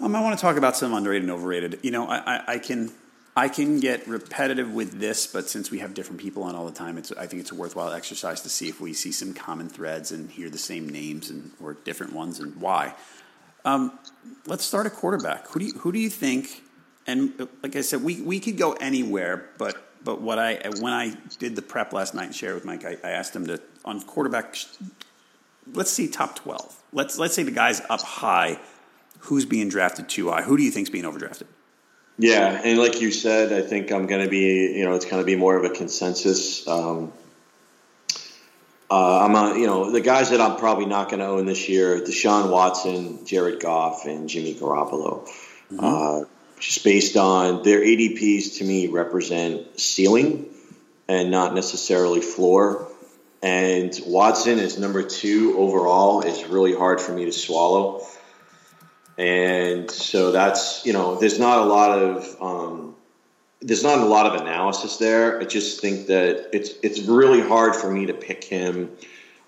Um, 0.00 0.16
I 0.16 0.20
want 0.22 0.36
to 0.36 0.42
talk 0.42 0.56
about 0.56 0.76
some 0.76 0.92
underrated 0.92 1.22
and 1.22 1.30
overrated. 1.30 1.78
You 1.84 1.92
know, 1.92 2.08
I, 2.08 2.16
I, 2.16 2.44
I 2.54 2.58
can 2.58 2.90
I 3.36 3.48
can 3.48 3.80
get 3.80 4.06
repetitive 4.06 4.72
with 4.72 5.00
this, 5.00 5.26
but 5.26 5.48
since 5.48 5.70
we 5.70 5.80
have 5.80 5.92
different 5.92 6.20
people 6.20 6.44
on 6.44 6.54
all 6.54 6.66
the 6.66 6.72
time, 6.72 6.96
it's, 6.96 7.10
I 7.12 7.26
think 7.26 7.40
it's 7.40 7.50
a 7.50 7.56
worthwhile 7.56 7.92
exercise 7.92 8.40
to 8.42 8.48
see 8.48 8.68
if 8.68 8.80
we 8.80 8.92
see 8.92 9.10
some 9.10 9.34
common 9.34 9.68
threads 9.68 10.12
and 10.12 10.30
hear 10.30 10.48
the 10.48 10.58
same 10.58 10.88
names 10.88 11.30
and 11.30 11.50
or 11.60 11.74
different 11.74 12.12
ones 12.12 12.38
and 12.38 12.54
why. 12.60 12.94
Um, 13.64 13.98
let's 14.46 14.64
start 14.64 14.86
a 14.86 14.90
quarterback. 14.90 15.48
Who 15.48 15.58
do 15.58 15.64
you, 15.66 15.72
who 15.72 15.90
do 15.90 15.98
you 15.98 16.10
think? 16.10 16.62
And 17.06 17.48
like 17.62 17.74
I 17.74 17.80
said, 17.80 18.04
we, 18.04 18.20
we 18.22 18.38
could 18.38 18.56
go 18.56 18.72
anywhere, 18.74 19.50
but 19.58 19.76
but 20.04 20.20
what 20.20 20.38
I 20.38 20.60
when 20.80 20.92
I 20.92 21.16
did 21.38 21.56
the 21.56 21.62
prep 21.62 21.92
last 21.92 22.14
night 22.14 22.26
and 22.26 22.34
shared 22.34 22.54
with 22.54 22.64
Mike, 22.64 22.84
I, 22.84 22.98
I 23.02 23.10
asked 23.12 23.34
him 23.34 23.46
to 23.46 23.60
on 23.84 24.00
quarterback. 24.02 24.56
Let's 25.72 25.90
see 25.90 26.08
top 26.08 26.36
twelve. 26.36 26.76
Let's 26.92 27.18
let's 27.18 27.34
say 27.34 27.42
the 27.42 27.50
guy's 27.50 27.80
up 27.88 28.02
high. 28.02 28.60
Who's 29.20 29.46
being 29.46 29.70
drafted 29.70 30.10
too 30.10 30.30
high? 30.30 30.42
Who 30.42 30.58
do 30.58 30.62
you 30.62 30.70
think's 30.70 30.90
being 30.90 31.04
overdrafted? 31.04 31.46
Yeah, 32.18 32.60
and 32.62 32.78
like 32.78 33.00
you 33.00 33.10
said, 33.10 33.52
I 33.52 33.66
think 33.66 33.90
I'm 33.90 34.06
going 34.06 34.22
to 34.22 34.30
be, 34.30 34.72
you 34.76 34.84
know, 34.84 34.94
it's 34.94 35.04
going 35.04 35.20
to 35.20 35.26
be 35.26 35.34
more 35.34 35.56
of 35.56 35.64
a 35.64 35.74
consensus. 35.74 36.66
Um, 36.68 37.12
uh, 38.90 39.24
I'm, 39.24 39.34
a, 39.34 39.58
you 39.58 39.66
know, 39.66 39.90
the 39.90 40.00
guys 40.00 40.30
that 40.30 40.40
I'm 40.40 40.56
probably 40.56 40.86
not 40.86 41.08
going 41.08 41.20
to 41.20 41.26
own 41.26 41.46
this 41.46 41.68
year: 41.68 42.00
Deshaun 42.00 42.50
Watson, 42.50 43.26
Jared 43.26 43.60
Goff, 43.60 44.06
and 44.06 44.28
Jimmy 44.28 44.54
Garoppolo. 44.54 45.26
Mm-hmm. 45.72 45.80
Uh, 45.80 46.24
just 46.60 46.84
based 46.84 47.16
on 47.16 47.62
their 47.62 47.80
ADPs, 47.80 48.58
to 48.58 48.64
me, 48.64 48.86
represent 48.86 49.80
ceiling 49.80 50.46
and 51.08 51.30
not 51.30 51.54
necessarily 51.54 52.20
floor. 52.20 52.88
And 53.42 53.92
Watson 54.06 54.58
is 54.58 54.78
number 54.78 55.02
two 55.02 55.56
overall 55.58 56.22
is 56.22 56.44
really 56.46 56.74
hard 56.74 57.00
for 57.00 57.12
me 57.12 57.26
to 57.26 57.32
swallow. 57.32 58.06
And 59.16 59.90
so 59.90 60.32
that's, 60.32 60.84
you 60.84 60.92
know, 60.92 61.16
there's 61.16 61.38
not 61.38 61.58
a 61.58 61.64
lot 61.64 61.98
of, 61.98 62.36
um, 62.42 62.96
there's 63.64 63.82
not 63.82 63.98
a 63.98 64.04
lot 64.04 64.26
of 64.26 64.40
analysis 64.40 64.98
there. 64.98 65.40
I 65.40 65.44
just 65.44 65.80
think 65.80 66.08
that 66.08 66.50
it's 66.52 66.70
it's 66.82 67.00
really 67.00 67.40
hard 67.40 67.74
for 67.74 67.90
me 67.90 68.06
to 68.06 68.14
pick 68.14 68.44
him 68.44 68.90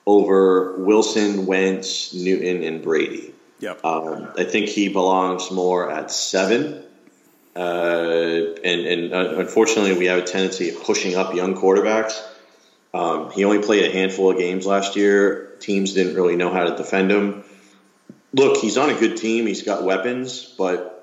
over 0.06 0.78
Wilson, 0.78 1.46
Wentz, 1.46 2.14
Newton, 2.14 2.62
and 2.62 2.82
Brady. 2.82 3.34
Yep. 3.60 3.84
Um, 3.84 4.28
I 4.38 4.44
think 4.44 4.68
he 4.68 4.88
belongs 4.88 5.50
more 5.50 5.90
at 5.90 6.10
seven. 6.10 6.82
Uh, 7.54 8.54
and 8.64 8.86
and 8.86 9.12
uh, 9.12 9.34
unfortunately, 9.38 9.98
we 9.98 10.06
have 10.06 10.18
a 10.18 10.26
tendency 10.26 10.70
of 10.70 10.82
pushing 10.82 11.14
up 11.14 11.34
young 11.34 11.54
quarterbacks. 11.54 12.22
Um, 12.94 13.30
he 13.32 13.44
only 13.44 13.62
played 13.62 13.84
a 13.84 13.92
handful 13.92 14.30
of 14.30 14.38
games 14.38 14.64
last 14.64 14.96
year. 14.96 15.56
Teams 15.60 15.92
didn't 15.92 16.14
really 16.14 16.36
know 16.36 16.50
how 16.50 16.64
to 16.64 16.76
defend 16.76 17.10
him. 17.10 17.44
Look, 18.36 18.58
he's 18.58 18.76
on 18.76 18.90
a 18.90 18.94
good 18.94 19.16
team. 19.16 19.46
He's 19.46 19.62
got 19.62 19.82
weapons, 19.82 20.54
but 20.58 20.96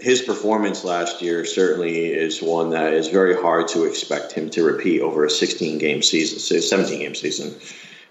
his 0.00 0.20
performance 0.20 0.82
last 0.82 1.22
year 1.22 1.44
certainly 1.44 2.12
is 2.12 2.42
one 2.42 2.70
that 2.70 2.92
is 2.92 3.08
very 3.08 3.40
hard 3.40 3.68
to 3.68 3.84
expect 3.84 4.32
him 4.32 4.50
to 4.50 4.64
repeat 4.64 5.00
over 5.00 5.24
a 5.24 5.30
16 5.30 5.78
game 5.78 6.02
season, 6.02 6.60
17 6.60 6.98
game 6.98 7.14
season, 7.14 7.54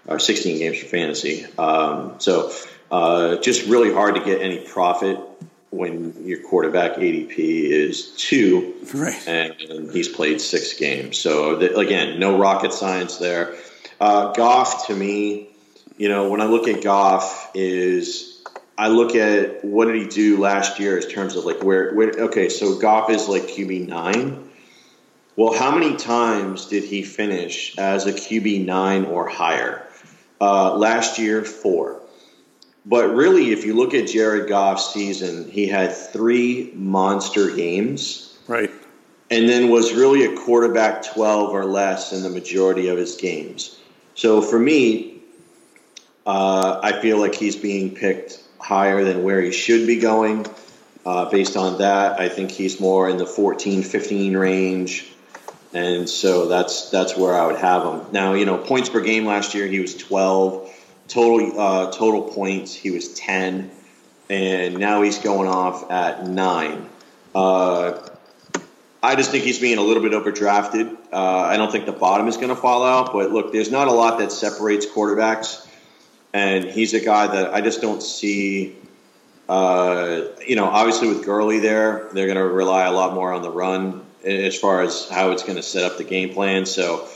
or 0.06 0.18
16 0.18 0.58
games 0.58 0.78
for 0.78 0.86
fantasy. 0.86 1.46
Um, 1.58 2.14
so 2.18 2.50
uh, 2.90 3.36
just 3.36 3.66
really 3.66 3.92
hard 3.92 4.14
to 4.14 4.22
get 4.22 4.40
any 4.40 4.58
profit 4.66 5.20
when 5.68 6.26
your 6.26 6.40
quarterback 6.40 6.94
ADP 6.94 7.36
is 7.36 8.14
two, 8.16 8.74
right. 8.94 9.28
and 9.28 9.90
he's 9.90 10.08
played 10.08 10.40
six 10.40 10.72
games. 10.78 11.18
So 11.18 11.56
the, 11.56 11.76
again, 11.76 12.18
no 12.18 12.38
rocket 12.38 12.72
science 12.72 13.18
there. 13.18 13.54
Uh, 14.00 14.32
Goff 14.32 14.86
to 14.86 14.96
me, 14.96 15.48
you 15.96 16.08
know, 16.08 16.28
when 16.28 16.40
I 16.40 16.46
look 16.46 16.68
at 16.68 16.82
Goff, 16.82 17.50
is 17.54 18.42
I 18.76 18.88
look 18.88 19.14
at 19.14 19.64
what 19.64 19.86
did 19.86 19.96
he 19.96 20.08
do 20.08 20.38
last 20.38 20.80
year 20.80 20.98
in 20.98 21.08
terms 21.08 21.36
of 21.36 21.44
like 21.44 21.62
where, 21.62 21.94
where 21.94 22.10
okay, 22.10 22.48
so 22.48 22.78
Goff 22.78 23.10
is 23.10 23.28
like 23.28 23.42
QB 23.42 23.88
nine. 23.88 24.50
Well, 25.36 25.52
how 25.52 25.76
many 25.76 25.96
times 25.96 26.66
did 26.66 26.84
he 26.84 27.02
finish 27.02 27.76
as 27.78 28.06
a 28.06 28.12
QB 28.12 28.64
nine 28.64 29.04
or 29.04 29.28
higher? 29.28 29.86
Uh, 30.40 30.76
last 30.76 31.18
year, 31.18 31.44
four. 31.44 32.00
But 32.86 33.14
really, 33.14 33.50
if 33.50 33.64
you 33.64 33.74
look 33.74 33.94
at 33.94 34.08
Jared 34.08 34.48
Goff's 34.48 34.92
season, 34.92 35.50
he 35.50 35.66
had 35.66 35.94
three 35.94 36.70
monster 36.74 37.50
games. 37.54 38.36
Right. 38.46 38.70
And 39.30 39.48
then 39.48 39.70
was 39.70 39.94
really 39.94 40.26
a 40.26 40.36
quarterback 40.36 41.02
12 41.02 41.50
or 41.50 41.64
less 41.64 42.12
in 42.12 42.22
the 42.22 42.28
majority 42.28 42.88
of 42.88 42.98
his 42.98 43.16
games. 43.16 43.78
So 44.14 44.42
for 44.42 44.58
me, 44.58 45.13
uh, 46.26 46.80
I 46.82 47.00
feel 47.00 47.18
like 47.18 47.34
he's 47.34 47.56
being 47.56 47.94
picked 47.94 48.42
higher 48.58 49.04
than 49.04 49.22
where 49.22 49.40
he 49.40 49.52
should 49.52 49.86
be 49.86 49.98
going. 49.98 50.46
Uh, 51.04 51.28
based 51.28 51.56
on 51.56 51.78
that, 51.78 52.18
I 52.18 52.30
think 52.30 52.50
he's 52.50 52.80
more 52.80 53.10
in 53.10 53.18
the 53.18 53.26
14, 53.26 53.82
15 53.82 54.36
range. 54.36 55.12
And 55.74 56.08
so 56.08 56.48
that's 56.48 56.90
that's 56.90 57.16
where 57.16 57.34
I 57.34 57.46
would 57.46 57.58
have 57.58 57.82
him. 57.82 58.12
Now, 58.12 58.34
you 58.34 58.46
know, 58.46 58.56
points 58.56 58.88
per 58.88 59.00
game 59.00 59.26
last 59.26 59.54
year, 59.54 59.66
he 59.66 59.80
was 59.80 59.96
12 59.96 60.70
total 61.08 61.60
uh, 61.60 61.90
total 61.90 62.22
points 62.22 62.74
he 62.74 62.90
was 62.90 63.12
10 63.14 63.70
and 64.30 64.78
now 64.78 65.02
he's 65.02 65.18
going 65.18 65.48
off 65.48 65.90
at 65.90 66.26
9 66.26 66.88
uh, 67.34 68.08
i 69.02 69.14
just 69.14 69.30
think 69.30 69.44
he's 69.44 69.58
being 69.58 69.78
a 69.78 69.82
little 69.82 70.02
bit 70.02 70.12
overdrafted 70.12 70.96
uh, 71.12 71.42
i 71.42 71.56
don't 71.56 71.70
think 71.70 71.86
the 71.86 71.92
bottom 71.92 72.26
is 72.26 72.36
going 72.36 72.48
to 72.48 72.56
fall 72.56 72.84
out 72.84 73.12
but 73.12 73.30
look 73.30 73.52
there's 73.52 73.70
not 73.70 73.88
a 73.88 73.92
lot 73.92 74.18
that 74.18 74.32
separates 74.32 74.86
quarterbacks 74.86 75.63
and 76.34 76.64
he's 76.64 76.92
a 76.92 77.00
guy 77.00 77.26
that 77.28 77.54
i 77.54 77.60
just 77.62 77.80
don't 77.80 78.02
see 78.02 78.76
uh, 79.48 80.22
you 80.46 80.56
know 80.56 80.64
obviously 80.66 81.08
with 81.08 81.24
Gurley 81.24 81.58
there 81.60 82.08
they're 82.12 82.26
going 82.26 82.38
to 82.38 82.44
rely 82.44 82.84
a 82.84 82.92
lot 82.92 83.14
more 83.14 83.32
on 83.32 83.42
the 83.42 83.50
run 83.50 84.04
as 84.24 84.58
far 84.58 84.82
as 84.82 85.08
how 85.08 85.30
it's 85.32 85.42
going 85.42 85.56
to 85.56 85.62
set 85.62 85.84
up 85.84 85.98
the 85.98 86.04
game 86.04 86.32
plan 86.34 86.66
so 86.66 87.08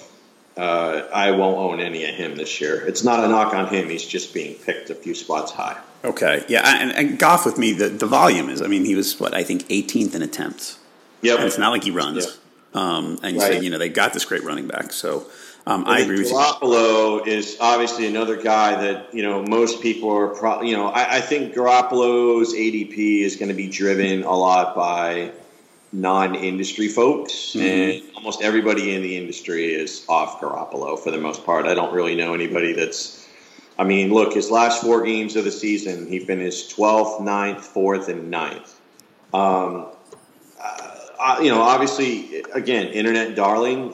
uh, 0.58 1.08
I 1.14 1.30
won't 1.30 1.56
own 1.56 1.80
any 1.80 2.04
of 2.04 2.16
him 2.16 2.34
this 2.34 2.60
year. 2.60 2.84
It's 2.84 3.04
not 3.04 3.22
a 3.22 3.28
knock 3.28 3.54
on 3.54 3.68
him. 3.68 3.88
He's 3.88 4.04
just 4.04 4.34
being 4.34 4.56
picked 4.56 4.90
a 4.90 4.94
few 4.96 5.14
spots 5.14 5.52
high. 5.52 5.78
Okay. 6.04 6.44
Yeah. 6.48 6.62
And, 6.64 6.90
and 6.90 7.16
Goff 7.16 7.46
with 7.46 7.58
me, 7.58 7.72
the, 7.72 7.88
the 7.88 8.06
volume 8.06 8.48
is, 8.48 8.60
I 8.60 8.66
mean, 8.66 8.84
he 8.84 8.96
was, 8.96 9.20
what, 9.20 9.34
I 9.34 9.44
think 9.44 9.68
18th 9.68 10.16
in 10.16 10.22
attempts. 10.22 10.80
Yeah, 11.22 11.36
And 11.36 11.44
it's 11.44 11.58
not 11.58 11.70
like 11.70 11.84
he 11.84 11.92
runs. 11.92 12.24
Yep. 12.26 12.34
Um, 12.74 13.20
and 13.22 13.36
Right. 13.36 13.52
so, 13.54 13.60
you 13.60 13.70
know, 13.70 13.78
they 13.78 13.88
got 13.88 14.12
this 14.12 14.24
great 14.24 14.42
running 14.42 14.66
back. 14.66 14.92
So 14.92 15.28
um, 15.68 15.84
I 15.86 16.00
agree 16.00 16.18
with 16.20 16.28
you. 16.28 16.34
Garoppolo 16.34 17.26
is 17.26 17.58
obviously 17.60 18.06
another 18.06 18.40
guy 18.40 18.80
that 18.82 19.12
you 19.14 19.22
know 19.22 19.42
most 19.42 19.82
people 19.82 20.10
are. 20.10 20.28
Pro- 20.28 20.62
you 20.62 20.74
know, 20.74 20.88
I, 20.88 21.16
I 21.16 21.20
think 21.20 21.54
Garoppolo's 21.54 22.54
ADP 22.54 23.20
is 23.22 23.36
going 23.36 23.50
to 23.50 23.54
be 23.54 23.68
driven 23.68 24.22
a 24.22 24.34
lot 24.34 24.74
by 24.74 25.32
non-industry 25.92 26.88
folks, 26.88 27.32
Mm-hmm. 27.32 27.60
and 27.60 28.16
almost 28.16 28.42
everybody 28.42 28.94
in 28.94 29.02
the 29.02 29.16
industry 29.16 29.72
is 29.74 30.04
off 30.08 30.40
Garoppolo 30.40 30.98
for 30.98 31.10
the 31.10 31.18
most 31.18 31.44
part. 31.44 31.66
I 31.66 31.74
don't 31.74 31.92
really 31.94 32.14
know 32.16 32.34
anybody 32.34 32.72
that's. 32.72 33.26
I 33.78 33.84
mean, 33.84 34.12
look, 34.12 34.32
his 34.34 34.50
last 34.50 34.82
four 34.82 35.04
games 35.04 35.36
of 35.36 35.44
the 35.44 35.52
season, 35.52 36.08
he 36.08 36.18
finished 36.18 36.76
12th, 36.76 37.20
9th, 37.20 37.60
4th, 37.60 38.08
and 38.08 38.32
9th. 38.32 38.74
Um, 39.32 39.86
uh, 40.60 41.38
you 41.40 41.50
know, 41.50 41.60
obviously, 41.60 42.40
again, 42.54 42.88
internet 42.88 43.36
darling, 43.36 43.92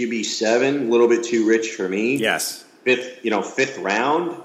QB 0.00 0.24
seven, 0.24 0.88
a 0.88 0.90
little 0.90 1.08
bit 1.08 1.24
too 1.24 1.46
rich 1.46 1.72
for 1.72 1.88
me. 1.88 2.16
Yes. 2.16 2.64
Fifth, 2.84 3.24
you 3.24 3.30
know, 3.30 3.42
fifth 3.42 3.78
round. 3.78 4.36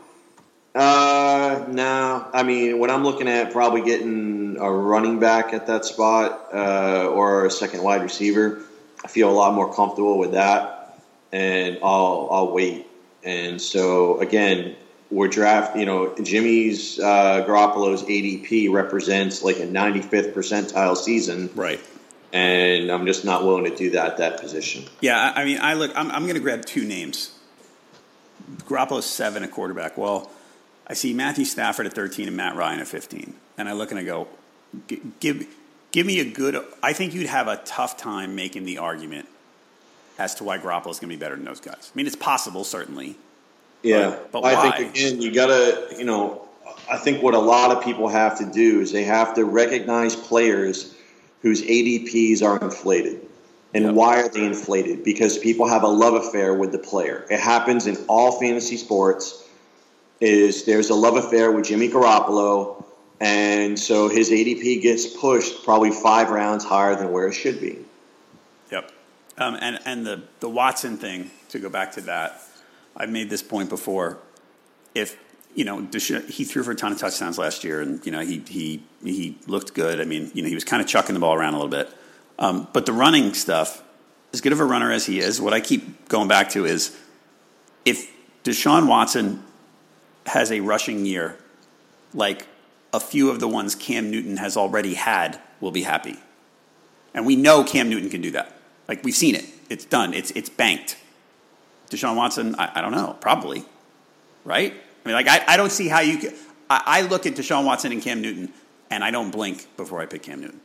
Uh, 0.74 1.66
no. 1.70 2.28
I 2.34 2.44
mean, 2.44 2.80
what 2.80 2.90
I'm 2.90 3.04
looking 3.04 3.30
at 3.30 3.54
probably 3.54 3.82
getting 3.82 4.58
a 4.60 4.70
running 4.70 5.20
back 5.20 5.54
at 5.54 5.68
that 5.68 5.86
spot 5.86 6.50
uh, 6.54 7.08
or 7.08 7.46
a 7.46 7.52
second 7.52 7.82
wide 7.84 8.02
receiver, 8.02 8.62
I 9.04 9.08
feel 9.08 9.30
a 9.30 9.32
lot 9.32 9.54
more 9.54 9.74
comfortable 9.74 10.18
with 10.18 10.34
that, 10.34 11.00
and 11.32 11.80
I'll 11.82 12.28
I'll 12.30 12.52
wait. 12.52 12.88
And 13.24 13.62
so 13.62 14.20
again, 14.20 14.76
we're 15.10 15.30
draft. 15.30 15.78
You 15.78 15.86
know, 15.86 16.14
Jimmy's 16.22 17.00
uh, 17.00 17.46
Garoppolo's 17.48 18.04
ADP 18.04 18.72
represents 18.72 19.44
like 19.44 19.58
a 19.58 19.68
95th 19.68 20.34
percentile 20.34 20.98
season 20.98 21.50
Right. 21.56 21.80
And 22.36 22.92
I'm 22.92 23.06
just 23.06 23.24
not 23.24 23.46
willing 23.46 23.64
to 23.64 23.74
do 23.76 23.92
that 23.92 24.06
at 24.12 24.18
that 24.18 24.42
position. 24.42 24.84
Yeah, 25.00 25.32
I 25.34 25.46
mean, 25.46 25.58
I 25.62 25.74
look. 25.74 25.92
I'm, 25.96 26.12
I'm 26.12 26.24
going 26.24 26.36
to 26.36 26.42
grab 26.42 26.66
two 26.66 26.84
names. 26.84 27.32
Garoppolo's 28.64 29.06
seven 29.06 29.42
at 29.44 29.52
quarterback. 29.52 29.98
Well, 29.98 30.30
I 30.86 30.94
see 30.96 31.14
Matthew 31.14 31.46
Stafford 31.46 31.86
at 31.86 31.94
13 31.94 32.28
and 32.28 32.36
Matt 32.36 32.56
Ryan 32.58 32.82
at 32.82 32.88
15, 32.88 33.34
and 33.58 33.70
I 33.70 33.72
look 33.72 33.92
and 33.92 34.00
I 34.00 34.04
go, 34.04 34.28
"G- 34.90 35.02
give 35.22 35.48
give 35.92 36.06
me 36.06 36.20
a 36.20 36.30
good. 36.30 36.58
I 36.84 36.92
think 36.92 37.14
you'd 37.14 37.28
have 37.28 37.48
a 37.48 37.56
tough 37.58 37.96
time 37.96 38.36
making 38.36 38.66
the 38.66 38.80
argument 38.80 39.30
as 40.20 40.36
to 40.36 40.44
why 40.44 40.58
Garoppolo's 40.58 41.00
going 41.00 41.10
to 41.10 41.16
be 41.16 41.16
better 41.16 41.36
than 41.38 41.46
those 41.46 41.62
guys. 41.62 41.92
I 41.94 41.96
mean, 41.98 42.06
it's 42.08 42.16
possible, 42.16 42.64
certainly. 42.66 43.18
Yeah, 43.84 44.16
But- 44.32 44.42
but 44.42 44.56
I 44.56 44.72
think 44.80 44.96
again, 44.96 45.22
you 45.22 45.32
gotta, 45.34 45.88
you 45.98 46.06
know, 46.06 46.48
I 46.90 46.98
think 46.98 47.22
what 47.22 47.34
a 47.34 47.40
lot 47.40 47.72
of 47.72 47.84
people 47.84 48.08
have 48.08 48.38
to 48.40 48.46
do 48.46 48.80
is 48.82 48.92
they 48.92 49.04
have 49.04 49.34
to 49.36 49.44
recognize 49.46 50.16
players 50.16 50.95
whose 51.46 51.62
ADPs 51.62 52.42
are 52.42 52.60
inflated. 52.60 53.22
And 53.72 53.96
why 53.96 54.20
are 54.20 54.28
they 54.28 54.44
inflated? 54.44 55.04
Because 55.04 55.38
people 55.38 55.68
have 55.68 55.84
a 55.84 55.88
love 55.88 56.16
affair 56.16 56.56
with 56.56 56.72
the 56.72 56.80
player. 56.80 57.24
It 57.30 57.40
happens 57.40 57.86
in 57.86 57.98
all 58.08 58.40
fantasy 58.40 58.78
sports. 58.78 59.48
Is 60.20 60.66
there's 60.66 60.90
a 60.90 60.96
love 60.96 61.18
affair 61.18 61.52
with 61.52 61.66
Jimmy 61.66 61.88
Garoppolo, 61.90 62.84
and 63.20 63.78
so 63.78 64.10
his 64.10 64.32
ADP 64.32 64.82
gets 64.82 65.06
pushed 65.06 65.64
probably 65.64 65.92
five 65.92 66.32
rounds 66.32 66.66
higher 66.66 66.96
than 66.96 67.12
where 67.12 67.28
it 67.28 67.34
should 67.34 67.62
be. 67.62 67.78
Yep. 68.72 68.92
Um, 69.38 69.56
and 69.62 69.78
and 69.86 70.04
the 70.04 70.24
the 70.40 70.50
Watson 70.50 70.98
thing 70.98 71.30
to 71.50 71.60
go 71.60 71.70
back 71.70 71.92
to 71.92 72.02
that, 72.02 72.42
I've 72.98 73.12
made 73.12 73.30
this 73.30 73.44
point 73.44 73.70
before. 73.70 74.18
If 74.96 75.16
you 75.56 75.64
know, 75.64 75.88
he 76.28 76.44
threw 76.44 76.64
for 76.64 76.72
a 76.72 76.76
ton 76.76 76.92
of 76.92 77.00
touchdowns 77.00 77.38
last 77.38 77.64
year, 77.64 77.82
and 77.82 78.06
you 78.06 78.12
know 78.12 78.20
he 78.20 78.40
he 78.48 78.84
he 79.04 79.38
looked 79.48 79.74
good. 79.74 80.02
I 80.02 80.04
mean, 80.04 80.30
you 80.34 80.42
know, 80.42 80.50
he 80.50 80.54
was 80.54 80.66
kind 80.66 80.82
of 80.82 80.88
chucking 80.88 81.14
the 81.14 81.20
ball 81.20 81.34
around 81.34 81.54
a 81.54 81.58
little 81.58 81.72
bit. 81.72 81.90
Um, 82.38 82.68
but 82.74 82.86
the 82.86 82.92
running 82.92 83.34
stuff, 83.34 83.82
as 84.34 84.42
good 84.42 84.52
of 84.52 84.60
a 84.60 84.66
runner 84.66 84.92
as 84.92 85.06
he 85.06 85.20
is, 85.20 85.40
what 85.40 85.54
I 85.54 85.62
keep 85.62 86.10
going 86.10 86.28
back 86.28 86.50
to 86.52 86.66
is 86.66 86.98
if 87.86 88.12
Deshaun 88.44 88.88
Watson 88.88 89.44
has 90.26 90.52
a 90.52 90.60
rushing 90.60 91.06
year, 91.06 91.38
like 92.14 92.48
a 92.92 93.00
few 93.00 93.30
of 93.30 93.40
the 93.40 93.48
ones 93.48 93.76
Cam 93.76 94.12
Newton 94.12 94.38
has 94.38 94.58
already 94.58 94.96
had, 94.96 95.40
we'll 95.62 95.72
be 95.72 95.84
happy. 95.84 96.18
And 97.14 97.26
we 97.26 97.38
know 97.38 97.64
Cam 97.64 97.90
Newton 97.90 98.10
can 98.10 98.22
do 98.22 98.32
that. 98.32 98.60
Like 98.90 99.06
we've 99.06 99.16
seen 99.16 99.36
it. 99.36 99.46
It's 99.70 99.86
done. 99.86 100.14
It's 100.14 100.32
it's 100.32 100.50
banked. 100.50 100.98
Deshaun 101.90 102.18
Watson, 102.18 102.56
I, 102.56 102.80
I 102.80 102.82
don't 102.82 102.92
know, 102.92 103.16
probably. 103.22 103.64
Right? 104.44 104.74
I 105.06 105.08
mean, 105.08 105.16
like 105.16 105.28
I, 105.28 105.54
I 105.54 105.58
don't 105.58 105.72
see 105.72 105.88
how 105.88 106.02
you 106.02 106.18
can 106.18 106.34
I, 106.70 106.82
I 106.86 107.02
look 107.04 107.26
at 107.26 107.36
Deshaun 107.36 107.64
Watson 107.64 107.92
and 107.92 108.02
Cam 108.02 108.22
Newton 108.22 108.52
and 108.90 109.04
I 109.04 109.12
don't 109.12 109.32
blink 109.32 109.68
before 109.78 110.02
I 110.02 110.08
pick 110.08 110.24
Cam 110.24 110.42
Newton. 110.42 110.60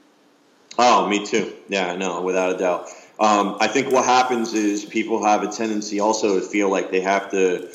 Oh, 0.78 1.06
me 1.06 1.26
too. 1.26 1.52
Yeah, 1.68 1.94
no, 1.96 2.22
without 2.22 2.54
a 2.54 2.58
doubt. 2.58 2.88
Um, 3.18 3.58
I 3.60 3.66
think 3.66 3.92
what 3.92 4.04
happens 4.04 4.54
is 4.54 4.84
people 4.84 5.22
have 5.24 5.42
a 5.42 5.48
tendency 5.48 6.00
also 6.00 6.40
to 6.40 6.46
feel 6.46 6.70
like 6.70 6.90
they 6.90 7.00
have 7.00 7.30
to 7.32 7.70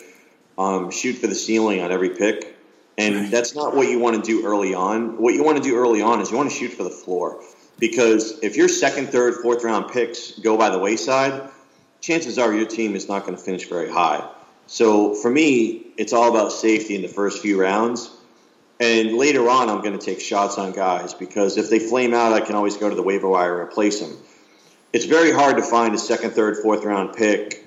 um, 0.58 0.90
shoot 0.90 1.14
for 1.14 1.28
the 1.28 1.36
ceiling 1.36 1.82
on 1.82 1.92
every 1.92 2.10
pick. 2.10 2.56
And 2.98 3.30
that's 3.30 3.54
not 3.54 3.76
what 3.76 3.90
you 3.90 4.00
want 4.00 4.16
to 4.16 4.22
do 4.22 4.46
early 4.46 4.74
on. 4.74 5.22
What 5.22 5.34
you 5.34 5.44
want 5.44 5.58
to 5.58 5.64
do 5.64 5.76
early 5.76 6.02
on 6.02 6.22
is 6.22 6.32
you 6.32 6.38
want 6.38 6.50
to 6.50 6.56
shoot 6.56 6.70
for 6.70 6.84
the 6.84 6.90
floor. 6.90 7.42
Because 7.78 8.40
if 8.42 8.56
your 8.56 8.70
second, 8.70 9.08
third, 9.08 9.36
fourth 9.36 9.64
round 9.64 9.92
picks 9.92 10.32
go 10.40 10.58
by 10.58 10.70
the 10.70 10.80
wayside, 10.80 11.50
chances 12.00 12.40
are 12.40 12.54
your 12.54 12.66
team 12.66 12.96
is 12.96 13.10
not 13.10 13.26
going 13.26 13.38
to 13.38 13.44
finish 13.44 13.68
very 13.68 13.92
high. 13.92 14.28
So 14.68 15.14
for 15.14 15.30
me, 15.30 15.88
it's 15.98 16.14
all 16.14 16.30
about 16.30 16.52
safety 16.52 16.96
in 16.96 17.02
the 17.02 17.08
first 17.08 17.42
few 17.42 17.60
rounds. 17.60 18.10
And 18.80 19.14
later 19.18 19.50
on, 19.50 19.70
I'm 19.70 19.82
going 19.82 19.98
to 19.98 20.06
take 20.06 20.20
shots 20.20 20.58
on 20.58 20.74
guys 20.74 21.14
because 21.14 21.58
if 21.58 21.70
they 21.70 21.80
flame 21.80 22.14
out, 22.14 22.34
I 22.34 22.42
can 22.42 22.56
always 22.56 22.76
go 22.76 22.90
to 22.90 22.96
the 22.96 23.04
waiver 23.04 23.30
wire 23.30 23.62
and 23.62 23.70
replace 23.70 24.02
them. 24.02 24.18
It's 24.92 25.06
very 25.06 25.32
hard 25.32 25.58
to 25.58 25.64
find 25.64 25.94
a 25.96 25.98
second, 25.98 26.32
third, 26.32 26.58
fourth 26.58 26.84
round 26.84 27.16
pick 27.16 27.66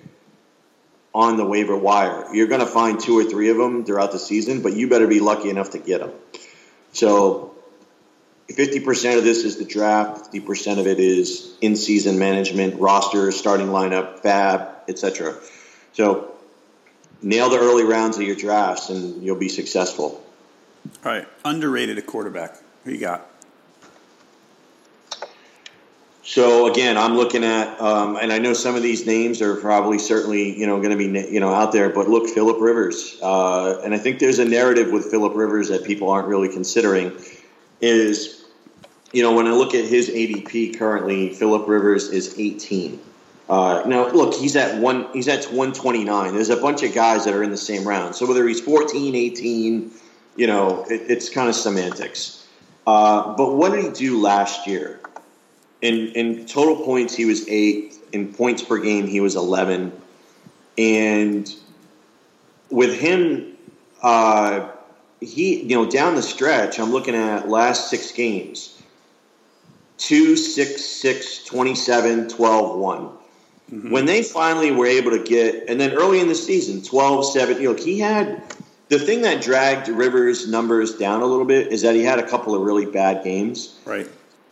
on 1.14 1.36
the 1.36 1.46
waiver 1.46 1.76
wire. 1.76 2.26
You're 2.34 2.46
going 2.46 2.60
to 2.60 2.66
find 2.66 3.00
two 3.00 3.18
or 3.18 3.24
three 3.24 3.48
of 3.48 3.56
them 3.56 3.84
throughout 3.84 4.12
the 4.12 4.18
season, 4.18 4.62
but 4.62 4.74
you 4.74 4.88
better 4.88 5.06
be 5.06 5.20
lucky 5.20 5.48
enough 5.50 5.70
to 5.70 5.78
get 5.78 6.00
them. 6.00 6.12
So 6.92 7.54
50% 8.50 9.18
of 9.18 9.24
this 9.24 9.44
is 9.44 9.56
the 9.56 9.64
draft, 9.64 10.32
50% 10.32 10.78
of 10.78 10.86
it 10.86 11.00
is 11.00 11.54
in 11.60 11.76
season 11.76 12.18
management, 12.18 12.80
roster, 12.80 13.30
starting 13.32 13.68
lineup, 13.68 14.22
FAAB, 14.22 14.74
etc. 14.88 15.36
So 15.92 16.37
nail 17.22 17.50
the 17.50 17.58
early 17.58 17.84
rounds 17.84 18.16
of 18.16 18.22
your 18.22 18.36
drafts 18.36 18.90
and 18.90 19.22
you'll 19.22 19.36
be 19.36 19.48
successful. 19.48 20.24
All 21.04 21.12
right, 21.12 21.26
underrated 21.44 21.98
a 21.98 22.02
quarterback. 22.02 22.56
Who 22.84 22.92
you 22.92 23.00
got? 23.00 23.28
So 26.28 26.70
again, 26.70 26.98
I'm 26.98 27.16
looking 27.16 27.42
at, 27.42 27.80
um, 27.80 28.16
and 28.16 28.30
I 28.30 28.38
know 28.38 28.52
some 28.52 28.76
of 28.76 28.82
these 28.82 29.06
names 29.06 29.40
are 29.40 29.56
probably 29.56 29.98
certainly 29.98 30.58
you 30.58 30.66
know 30.66 30.76
going 30.78 30.90
to 30.90 30.96
be 30.96 31.06
you 31.32 31.40
know 31.40 31.54
out 31.54 31.72
there, 31.72 31.88
but 31.88 32.06
look, 32.06 32.28
Philip 32.28 32.58
Rivers, 32.60 33.18
uh, 33.22 33.80
and 33.82 33.94
I 33.94 33.98
think 33.98 34.18
there's 34.18 34.38
a 34.38 34.44
narrative 34.44 34.92
with 34.92 35.10
Philip 35.10 35.34
Rivers 35.34 35.70
that 35.70 35.84
people 35.84 36.10
aren't 36.10 36.28
really 36.28 36.50
considering. 36.50 37.12
Is 37.80 38.44
you 39.12 39.22
know 39.22 39.32
when 39.32 39.46
I 39.46 39.52
look 39.52 39.74
at 39.74 39.86
his 39.86 40.10
ADP 40.10 40.78
currently, 40.78 41.32
Philip 41.32 41.66
Rivers 41.66 42.10
is 42.10 42.38
18. 42.38 43.00
Uh, 43.48 43.82
now 43.86 44.08
look, 44.10 44.34
he's 44.34 44.56
at 44.56 44.78
one, 44.78 45.06
he's 45.12 45.28
at 45.28 45.44
129. 45.46 46.34
There's 46.34 46.50
a 46.50 46.56
bunch 46.56 46.82
of 46.82 46.94
guys 46.94 47.24
that 47.24 47.34
are 47.34 47.42
in 47.42 47.50
the 47.50 47.56
same 47.56 47.86
round. 47.86 48.14
So 48.14 48.26
whether 48.26 48.46
he's 48.46 48.60
14, 48.60 49.14
18, 49.14 49.90
you 50.36 50.46
know, 50.46 50.84
it, 50.90 51.10
it's 51.10 51.30
kind 51.30 51.48
of 51.48 51.54
semantics. 51.54 52.46
Uh, 52.86 53.34
but 53.36 53.54
what 53.54 53.72
did 53.72 53.84
he 53.84 53.90
do 53.90 54.20
last 54.20 54.66
year? 54.66 55.00
In 55.80 56.08
in 56.08 56.46
total 56.46 56.84
points, 56.84 57.14
he 57.14 57.24
was 57.24 57.48
eight. 57.48 57.94
In 58.12 58.32
points 58.32 58.62
per 58.62 58.78
game, 58.78 59.06
he 59.06 59.20
was 59.20 59.36
11. 59.36 59.92
And 60.76 61.54
with 62.70 62.98
him, 62.98 63.56
uh, 64.02 64.68
he 65.20 65.62
you 65.62 65.76
know 65.76 65.88
down 65.88 66.14
the 66.14 66.22
stretch, 66.22 66.78
I'm 66.78 66.90
looking 66.90 67.14
at 67.14 67.48
last 67.48 67.90
six 67.90 68.12
games. 68.12 68.74
2, 69.98 70.36
6, 70.36 70.84
6, 70.84 71.44
27, 71.44 72.28
12, 72.28 72.78
1. 72.78 73.10
Mm-hmm. 73.72 73.90
When 73.90 74.06
they 74.06 74.22
finally 74.22 74.70
were 74.70 74.86
able 74.86 75.10
to 75.10 75.22
get, 75.22 75.68
and 75.68 75.80
then 75.80 75.92
early 75.92 76.20
in 76.20 76.28
the 76.28 76.34
season, 76.34 76.82
12, 76.82 77.32
7, 77.32 77.60
you 77.60 77.72
know, 77.72 77.74
he 77.74 77.98
had 77.98 78.42
the 78.88 78.98
thing 78.98 79.22
that 79.22 79.42
dragged 79.42 79.88
Rivers' 79.88 80.48
numbers 80.48 80.96
down 80.96 81.20
a 81.20 81.26
little 81.26 81.44
bit 81.44 81.72
is 81.72 81.82
that 81.82 81.94
he 81.94 82.02
had 82.02 82.18
a 82.18 82.26
couple 82.26 82.54
of 82.54 82.62
really 82.62 82.86
bad 82.86 83.22
games. 83.22 83.78
Right. 83.84 84.08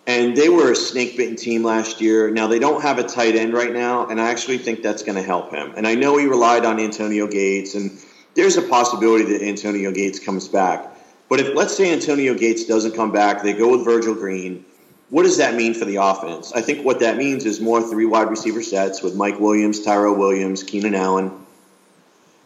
And 0.06 0.36
they 0.36 0.48
were 0.48 0.70
a 0.70 0.76
snake 0.76 1.16
bitten 1.16 1.34
team 1.34 1.64
last 1.64 2.00
year. 2.00 2.30
Now 2.30 2.46
they 2.46 2.58
don't 2.58 2.82
have 2.82 2.98
a 2.98 3.02
tight 3.02 3.34
end 3.34 3.54
right 3.54 3.72
now, 3.72 4.06
and 4.06 4.20
I 4.20 4.28
actually 4.28 4.58
think 4.58 4.82
that's 4.82 5.02
going 5.02 5.16
to 5.16 5.22
help 5.22 5.50
him. 5.50 5.72
And 5.76 5.86
I 5.86 5.94
know 5.94 6.16
he 6.18 6.26
relied 6.26 6.64
on 6.64 6.78
Antonio 6.78 7.26
Gates, 7.26 7.74
and 7.74 7.98
there's 8.34 8.56
a 8.56 8.62
possibility 8.62 9.24
that 9.24 9.42
Antonio 9.42 9.90
Gates 9.90 10.20
comes 10.20 10.46
back. 10.46 10.86
But 11.28 11.40
if 11.40 11.56
let's 11.56 11.76
say 11.76 11.92
Antonio 11.92 12.34
Gates 12.34 12.66
doesn't 12.66 12.94
come 12.94 13.10
back, 13.10 13.42
they 13.42 13.52
go 13.52 13.76
with 13.76 13.84
Virgil 13.84 14.14
Green. 14.14 14.64
What 15.08 15.22
does 15.22 15.36
that 15.38 15.54
mean 15.54 15.74
for 15.74 15.84
the 15.84 15.96
offense? 15.96 16.52
I 16.52 16.62
think 16.62 16.84
what 16.84 17.00
that 17.00 17.16
means 17.16 17.44
is 17.44 17.60
more 17.60 17.80
three 17.80 18.06
wide 18.06 18.28
receiver 18.28 18.62
sets 18.62 19.02
with 19.02 19.14
Mike 19.14 19.38
Williams, 19.38 19.82
Tyrell 19.82 20.16
Williams, 20.16 20.64
Keenan 20.64 20.94
Allen. 20.96 21.30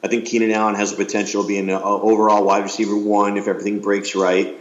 I 0.02 0.08
think 0.08 0.26
Keenan 0.26 0.52
Allen 0.52 0.74
has 0.74 0.90
the 0.90 1.02
potential 1.02 1.42
of 1.42 1.48
being 1.48 1.70
an 1.70 1.80
overall 1.82 2.44
wide 2.44 2.62
receiver 2.62 2.96
one 2.96 3.36
if 3.36 3.48
everything 3.48 3.80
breaks 3.80 4.14
right. 4.14 4.56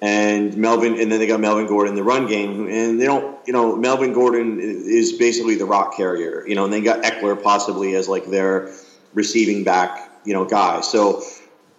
And 0.00 0.56
Melvin, 0.56 1.00
and 1.00 1.10
then 1.10 1.18
they 1.18 1.26
got 1.26 1.40
Melvin 1.40 1.66
Gordon 1.66 1.92
in 1.92 1.96
the 1.96 2.04
run 2.04 2.26
game, 2.28 2.68
and 2.68 3.00
they 3.00 3.06
don't, 3.06 3.36
you 3.46 3.52
know, 3.52 3.74
Melvin 3.74 4.12
Gordon 4.12 4.60
is 4.60 5.12
basically 5.14 5.56
the 5.56 5.64
rock 5.64 5.96
carrier, 5.96 6.44
you 6.46 6.54
know, 6.54 6.64
and 6.64 6.72
they 6.72 6.80
got 6.80 7.02
Ekeler 7.02 7.40
possibly 7.40 7.96
as 7.96 8.08
like 8.08 8.26
their 8.26 8.72
receiving 9.14 9.64
back, 9.64 10.08
you 10.24 10.34
know, 10.34 10.44
guy. 10.44 10.82
So 10.82 11.24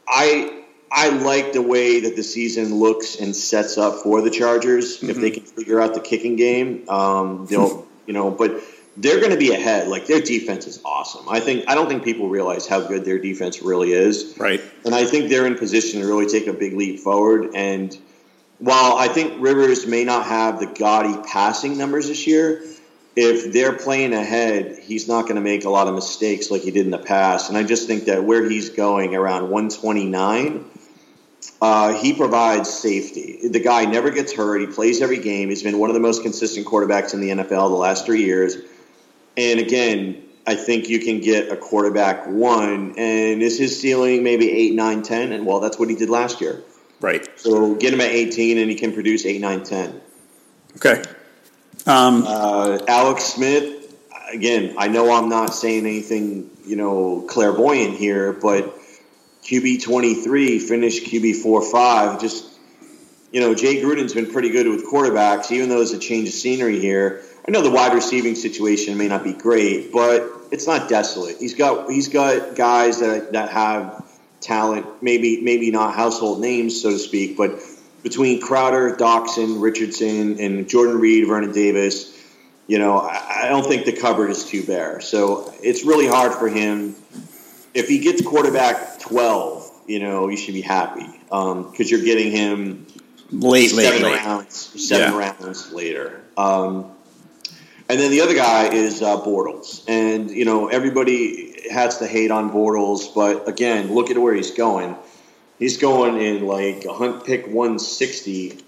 I 0.06 0.59
I 0.92 1.10
like 1.10 1.54
the 1.54 1.62
way 1.62 2.02
that 2.02 2.16
the 2.16 2.24
season 2.24 2.76
looks 2.76 3.16
and 3.16 3.36
sets 3.36 3.78
up 3.78 4.02
for 4.04 4.22
the 4.22 4.30
Chargers. 4.30 4.98
Mm-hmm. 4.98 5.10
If 5.10 5.18
they 5.18 5.32
can 5.32 5.44
figure 5.44 5.80
out 5.80 5.94
the 5.94 6.00
kicking 6.00 6.36
game, 6.36 6.90
um, 6.90 7.46
they'll, 7.46 7.88
you 8.06 8.14
know, 8.14 8.32
but 8.32 8.62
they're 8.98 9.20
going 9.20 9.32
to 9.32 9.38
be 9.38 9.54
ahead. 9.54 9.88
Like 9.88 10.08
their 10.08 10.20
defense 10.20 10.68
is 10.68 10.82
awesome. 10.84 11.30
I 11.30 11.40
think 11.40 11.66
I 11.68 11.76
don't 11.76 11.88
think 11.88 12.04
people 12.04 12.30
realize 12.30 12.68
how 12.68 12.82
good 12.82 13.06
their 13.06 13.20
defense 13.20 13.62
really 13.62 13.94
is. 13.94 14.36
Right. 14.38 14.62
And 14.86 14.94
I 14.94 15.06
think 15.06 15.30
they're 15.30 15.46
in 15.46 15.56
position 15.56 16.02
to 16.02 16.08
really 16.08 16.28
take 16.28 16.48
a 16.48 16.54
big 16.54 16.74
leap 16.74 17.00
forward. 17.00 17.52
And 17.56 17.98
while 18.58 18.98
I 18.98 19.08
think 19.08 19.42
Rivers 19.42 19.88
may 19.88 20.04
not 20.04 20.26
have 20.26 20.60
the 20.60 20.68
gaudy 20.68 21.16
passing 21.30 21.78
numbers 21.78 22.08
this 22.08 22.28
year, 22.28 22.64
if 23.16 23.52
they're 23.54 23.74
playing 23.74 24.14
ahead, 24.14 24.80
he's 24.82 25.08
not 25.08 25.24
going 25.24 25.36
to 25.36 25.42
make 25.42 25.66
a 25.66 25.70
lot 25.70 25.88
of 25.88 25.94
mistakes 25.94 26.52
like 26.52 26.62
he 26.62 26.72
did 26.72 26.86
in 26.86 26.92
the 26.92 26.98
past. 26.98 27.50
And 27.50 27.58
I 27.58 27.64
just 27.64 27.88
think 27.88 28.06
that 28.06 28.24
where 28.24 28.50
he's 28.50 28.70
going 28.70 29.16
around 29.16 29.44
129, 29.44 30.66
uh, 31.62 31.94
he 31.94 32.14
provides 32.14 32.70
safety. 32.70 33.48
The 33.48 33.60
guy 33.60 33.86
never 33.86 34.12
gets 34.12 34.34
hurt. 34.34 34.62
He 34.62 34.68
plays 34.68 35.02
every 35.02 35.20
game. 35.20 35.50
He's 35.50 35.64
been 35.64 35.78
one 35.78 35.90
of 35.90 35.94
the 35.94 36.00
most 36.00 36.22
consistent 36.22 36.66
quarterbacks 36.66 37.14
in 37.14 37.22
the 37.22 37.30
NFL 37.30 37.70
the 37.70 37.76
last 37.76 38.06
three 38.06 38.24
years. 38.24 38.58
And 39.36 39.60
again, 39.60 40.24
I 40.48 40.56
think 40.56 40.90
you 40.90 41.00
can 41.00 41.20
get 41.20 41.52
a 41.52 41.58
quarterback 41.58 42.28
one, 42.28 42.96
and 42.98 43.42
is 43.42 43.58
his 43.58 43.80
ceiling 43.80 44.24
maybe 44.24 44.52
eight, 44.52 44.74
nine, 44.74 45.04
ten? 45.04 45.32
And 45.32 45.46
well, 45.46 45.60
that's 45.60 45.78
what 45.78 45.90
he 45.90 45.96
did 45.96 46.10
last 46.10 46.42
year. 46.42 46.64
Right. 47.02 47.28
So 47.40 47.76
get 47.76 47.94
him 47.94 48.02
at 48.02 48.10
18, 48.10 48.58
and 48.58 48.70
he 48.70 48.76
can 48.76 48.94
produce 48.94 49.26
eight, 49.26 49.42
nine, 49.42 49.64
ten. 49.64 50.02
Okay. 50.78 51.04
Um, 51.86 52.26
uh, 52.28 52.80
Alex 52.88 53.24
Smith, 53.24 53.96
again, 54.32 54.76
I 54.78 54.88
know 54.88 55.12
I'm 55.12 55.30
not 55.30 55.54
saying 55.54 55.86
anything, 55.86 56.50
you 56.66 56.76
know, 56.76 57.26
clairvoyant 57.28 57.96
here, 57.96 58.34
but 58.34 58.79
QB 59.50 59.82
23 59.82 60.60
finished 60.60 61.06
QB 61.06 61.38
4 61.38 61.72
5. 61.72 62.22
Just, 62.22 62.46
you 63.32 63.42
know, 63.42 63.56
Jay 63.56 63.82
Gruden's 63.82 64.14
been 64.14 64.32
pretty 64.32 64.52
good 64.52 64.68
with 64.68 64.86
quarterbacks, 64.86 65.52
even 65.52 65.70
though 65.70 65.78
there's 65.78 65.92
a 65.92 65.98
change 65.98 66.28
of 66.28 66.36
scenery 66.36 66.80
here. 66.80 67.24
I 67.48 67.50
know 67.50 67.64
the 67.64 67.72
wide 67.72 67.96
receiving 67.96 68.36
situation 68.36 68.96
may 68.96 69.08
not 69.08 69.24
be 69.24 69.34
great, 69.34 69.92
but 69.92 70.32
it's 70.52 70.68
not 70.68 70.88
desolate. 70.88 71.38
He's 71.40 71.56
got 71.56 71.90
he's 71.90 72.10
got 72.10 72.56
guys 72.56 73.00
that 73.00 73.34
that 73.34 73.50
have 73.50 74.06
talent, 74.40 74.86
maybe 75.02 75.42
maybe 75.42 75.72
not 75.72 75.96
household 75.96 76.42
names, 76.42 76.80
so 76.80 76.92
to 76.92 77.00
speak, 77.00 77.36
but 77.36 77.60
between 78.04 78.40
Crowder, 78.40 78.96
Doctson, 78.96 79.60
Richardson, 79.64 80.40
and 80.40 80.70
Jordan 80.70 81.00
Reed, 81.00 81.28
Vernon 81.28 81.52
Davis, 81.52 82.16
you 82.68 82.78
know, 82.78 83.00
I, 83.00 83.46
I 83.46 83.50
don't 83.50 83.66
think 83.66 83.86
the 83.86 83.94
cupboard 83.94 84.30
is 84.30 84.46
too 84.46 84.64
bare. 84.64 85.02
So 85.02 85.52
it's 85.64 85.84
really 85.84 86.08
hard 86.08 86.34
for 86.34 86.48
him. 86.48 86.96
If 87.74 87.88
he 87.88 88.00
gets 88.00 88.22
quarterback 88.22 89.00
12, 89.00 89.84
you 89.88 90.00
know, 90.00 90.30
you 90.30 90.38
should 90.38 90.54
be 90.54 90.62
happy 90.62 91.06
because 91.24 91.62
um, 91.62 91.74
you're 91.78 92.04
getting 92.04 92.32
him 92.32 92.86
late, 93.32 93.70
seven 93.70 94.04
late, 94.04 94.24
rounds, 94.26 94.72
late. 94.74 94.82
seven 94.82 95.14
yeah. 95.14 95.20
rounds 95.20 95.72
later. 95.72 96.22
Um, 96.38 96.92
and 97.90 98.00
then 98.00 98.12
the 98.12 98.22
other 98.22 98.36
guy 98.36 98.68
is 98.68 99.02
uh, 99.02 99.18
Bortles. 99.22 99.84
And, 99.88 100.30
you 100.30 100.46
know, 100.46 100.68
everybody 100.68 101.70
has 101.72 101.98
to 101.98 102.08
hate 102.08 102.30
on 102.30 102.52
Bortles, 102.52 103.14
but 103.14 103.48
again, 103.48 103.94
look 103.94 104.12
at 104.12 104.18
where 104.18 104.34
he's 104.34 104.52
going. 104.52 104.96
He's 105.58 105.78
going 105.78 106.22
in 106.22 106.46
like 106.46 106.86
a 106.86 106.94
hunt 106.94 107.26
pick 107.26 107.48
160. 107.48 108.60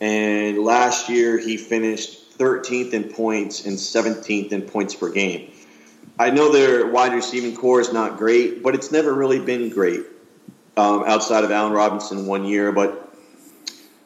And 0.00 0.58
last 0.58 1.08
year 1.08 1.36
he 1.36 1.56
finished 1.56 2.38
13th 2.38 2.92
in 2.94 3.04
points 3.04 3.66
and 3.66 3.76
17th 3.76 4.52
in 4.52 4.62
points 4.62 4.94
per 4.94 5.10
game. 5.10 5.50
I 6.20 6.28
know 6.28 6.52
their 6.52 6.86
wide 6.86 7.14
receiving 7.14 7.56
core 7.56 7.80
is 7.80 7.94
not 7.94 8.18
great, 8.18 8.62
but 8.62 8.74
it's 8.74 8.92
never 8.92 9.14
really 9.14 9.38
been 9.38 9.70
great 9.70 10.02
um, 10.76 11.02
outside 11.06 11.44
of 11.44 11.50
Allen 11.50 11.72
Robinson 11.72 12.26
one 12.26 12.44
year. 12.44 12.72
But 12.72 13.10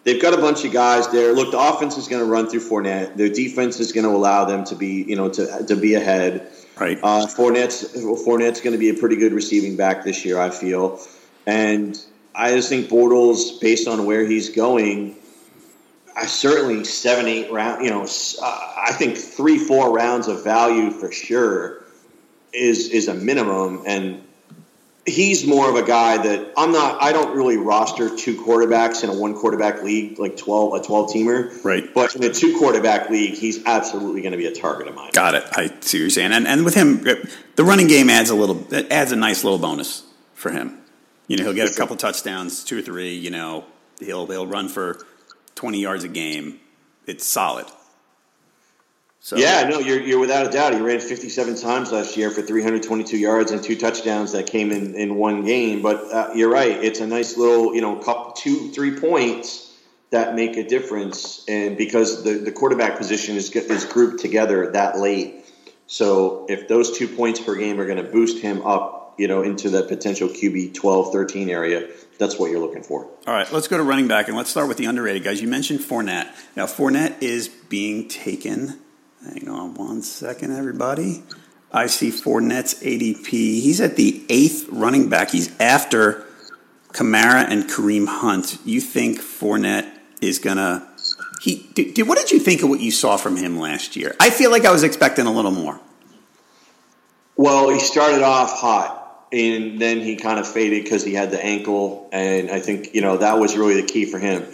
they've 0.05 0.23
got 0.23 0.33
a 0.33 0.37
bunch 0.37 0.65
of 0.65 0.73
guys 0.73 1.09
there. 1.09 1.33
Look, 1.33 1.51
the 1.51 1.59
offense 1.59 1.99
is 1.99 2.07
going 2.07 2.23
to 2.23 2.31
run 2.31 2.49
through 2.49 2.61
Fournette. 2.61 3.17
Their 3.17 3.31
defense 3.31 3.81
is 3.81 3.91
going 3.91 4.05
to 4.05 4.11
allow 4.11 4.45
them 4.45 4.63
to 4.67 4.77
be, 4.77 5.03
you 5.03 5.17
know, 5.17 5.29
to 5.29 5.67
to 5.67 5.75
be 5.75 5.95
ahead. 5.95 6.53
Right. 6.79 7.01
Uh, 7.03 7.27
Fournette's 7.27 7.83
Fournette's 8.25 8.61
going 8.61 8.75
to 8.75 8.79
be 8.79 8.91
a 8.91 8.95
pretty 8.95 9.17
good 9.17 9.33
receiving 9.33 9.75
back 9.77 10.05
this 10.05 10.25
year, 10.25 10.39
I 10.39 10.51
feel, 10.51 11.01
and 11.47 12.01
I 12.33 12.53
just 12.53 12.69
think 12.69 12.89
Bortles, 12.89 13.61
based 13.61 13.89
on 13.89 14.07
where 14.07 14.25
he's 14.25 14.51
going, 14.51 15.17
I 16.15 16.27
certainly 16.27 16.85
seven, 16.85 17.27
eight 17.27 17.51
round. 17.51 17.85
You 17.85 17.91
know, 17.91 18.03
uh, 18.05 18.73
I 18.87 18.93
think 18.93 19.17
three, 19.17 19.59
four 19.59 19.93
rounds 19.93 20.29
of 20.29 20.45
value 20.45 20.93
for 20.93 21.11
sure 21.11 21.84
is 22.55 22.89
is 22.89 23.09
a 23.09 23.15
minimum, 23.15 23.83
and 23.87 24.23
he's 25.07 25.47
more 25.47 25.69
of 25.69 25.77
a 25.77 25.87
guy 25.87 26.23
that 26.23 26.53
I'm 26.57 26.73
not. 26.73 27.03
I 27.03 27.13
don't 27.13 27.37
really 27.37 27.57
roster 27.57 28.15
two 28.15 28.41
quarterbacks 28.43 29.05
in 29.05 29.11
a 29.11 29.15
one 29.15 29.35
quarterback 29.35 29.83
league, 29.83 30.19
like 30.19 30.37
twelve 30.37 30.75
a 30.75 30.83
twelve 30.83 31.11
teamer. 31.11 31.63
Right. 31.65 31.93
But 31.93 32.15
in 32.17 32.25
a 32.25 32.33
two 32.33 32.59
quarterback 32.59 33.11
league, 33.11 33.35
he's 33.35 33.65
absolutely 33.67 34.23
going 34.23 34.33
to 34.33 34.39
be 34.39 34.47
a 34.47 34.55
target 34.55 34.89
of 34.89 34.95
mine. 34.95 35.11
Got 35.13 35.35
it. 35.35 35.45
I 35.53 35.67
see 35.67 35.73
what 35.73 35.95
you're 35.95 36.11
saying. 36.11 36.33
And 36.33 36.47
and 36.47 36.65
with 36.65 36.75
him, 36.75 37.07
uh, 37.07 37.15
the 37.57 37.65
running 37.65 37.87
game 37.87 38.09
adds 38.11 38.31
a 38.31 38.35
little. 38.35 38.73
It 38.73 38.91
adds 38.91 39.13
a 39.13 39.17
nice 39.17 39.45
little 39.45 39.59
bonus 39.59 40.05
for 40.35 40.51
him. 40.51 40.79
You 41.27 41.39
know, 41.39 41.45
he'll 41.45 41.55
get 41.55 41.71
a 41.71 41.75
couple 41.75 41.97
touchdowns, 41.97 42.65
two 42.65 42.79
or 42.79 42.83
three. 42.83 43.15
You 43.15 43.31
know, 43.31 43.65
he'll 44.01 44.27
he'll 44.27 44.47
run 44.47 44.69
for 44.69 45.05
twenty 45.55 45.81
yards 45.81 46.05
a 46.05 46.09
game. 46.09 46.61
It's 47.07 47.27
solid. 47.27 47.67
So 49.25 49.39
yeah, 49.39 49.67
no, 49.71 49.79
you're 49.79 50.03
you're 50.03 50.19
without 50.19 50.47
a 50.47 50.51
doubt. 50.51 50.75
He 50.75 50.81
ran 50.83 51.01
57 51.01 51.57
times 51.57 51.91
last 51.91 52.15
year 52.15 52.31
for 52.31 52.43
322 52.43 53.17
yards 53.17 53.53
and 53.53 53.65
two 53.65 53.75
touchdowns 53.75 54.33
that 54.33 54.45
came 54.45 54.71
in 54.71 54.95
in 54.97 55.15
one 55.15 55.47
game. 55.47 55.81
But 55.81 56.13
uh, 56.13 56.33
you're 56.35 56.51
right; 56.51 56.73
it's 56.85 57.01
a 57.01 57.07
nice 57.07 57.39
little, 57.39 57.75
you 57.75 57.81
know, 57.81 57.97
couple, 57.97 58.33
two 58.33 58.71
three 58.73 59.01
points 59.01 59.73
that 60.11 60.35
make 60.35 60.59
a 60.59 60.69
difference, 60.69 61.43
and 61.49 61.79
because 61.79 62.23
the 62.23 62.35
the 62.35 62.53
quarterback 62.53 62.99
position 62.99 63.37
is 63.37 63.51
is 63.51 63.87
grouped 63.87 64.21
together 64.21 64.71
that 64.73 64.99
late. 64.99 65.47
So 65.87 66.45
if 66.51 66.69
those 66.69 66.99
two 66.99 67.09
points 67.09 67.41
per 67.41 67.55
game 67.55 67.81
are 67.81 67.87
going 67.87 68.05
to 68.05 68.11
boost 68.11 68.43
him 68.43 68.61
up, 68.61 69.15
you 69.17 69.27
know, 69.27 69.41
into 69.41 69.71
the 69.71 69.85
potential 69.85 70.29
QB 70.29 70.75
12, 70.75 71.13
13 71.13 71.49
area, 71.49 71.89
that's 72.19 72.39
what 72.39 72.51
you're 72.51 72.61
looking 72.61 72.83
for. 72.83 73.07
All 73.27 73.33
right, 73.33 73.51
let's 73.51 73.69
go 73.69 73.79
to 73.79 73.83
running 73.85 74.07
back, 74.07 74.29
and 74.29 74.37
let's 74.37 74.51
start 74.51 74.69
with 74.69 74.77
the 74.77 74.85
underrated 74.85 75.25
guys. 75.25 75.41
You 75.41 75.49
mentioned 75.49 75.81
Fournette. 75.81 76.29
Now, 76.55 76.67
Fournette 76.67 77.23
is 77.23 77.49
being 77.49 78.07
taken 78.07 78.84
Hang 79.25 79.49
on 79.49 79.75
one 79.75 80.03
second, 80.03 80.55
everybody. 80.55 81.23
I 81.73 81.87
see 81.87 82.11
Fournette's 82.11 82.75
ADP. 82.83 83.29
He's 83.29 83.81
at 83.81 83.97
the 83.97 84.23
eighth 84.29 84.69
running 84.69 85.09
back. 85.09 85.31
He's 85.31 85.51
after 85.59 86.27
Kamara 86.93 87.49
and 87.49 87.65
Kareem 87.65 88.07
Hunt. 88.07 88.59
You 88.67 88.83
think 88.83 89.19
Fournette 89.21 89.91
is 90.21 90.39
gonna? 90.39 90.87
He 91.41 91.67
did, 91.75 92.07
what 92.07 92.19
did 92.19 92.33
you 92.33 92.39
think 92.39 92.63
of 92.63 92.69
what 92.69 92.81
you 92.81 92.91
saw 92.91 93.17
from 93.17 93.37
him 93.37 93.59
last 93.59 93.97
year? 93.97 94.15
I 94.21 94.29
feel 94.29 94.51
like 94.51 94.67
I 94.67 94.71
was 94.71 94.83
expecting 94.83 95.27
a 95.27 95.33
little 95.33 95.51
more. 95.51 95.81
Well, 97.37 97.71
he 97.71 97.81
started 97.81 98.23
off 98.23 98.53
hot, 98.53 99.27
and 99.33 99.81
then 99.81 100.01
he 100.01 100.17
kind 100.17 100.39
of 100.39 100.47
faded 100.47 100.85
because 100.85 101.03
he 101.03 101.15
had 101.15 101.31
the 101.31 101.43
ankle, 101.43 102.11
and 102.13 102.51
I 102.51 102.61
think 102.61 102.95
you 102.95 103.01
know 103.01 103.17
that 103.17 103.39
was 103.39 103.57
really 103.57 103.81
the 103.81 103.87
key 103.87 104.05
for 104.05 104.19
him. 104.19 104.45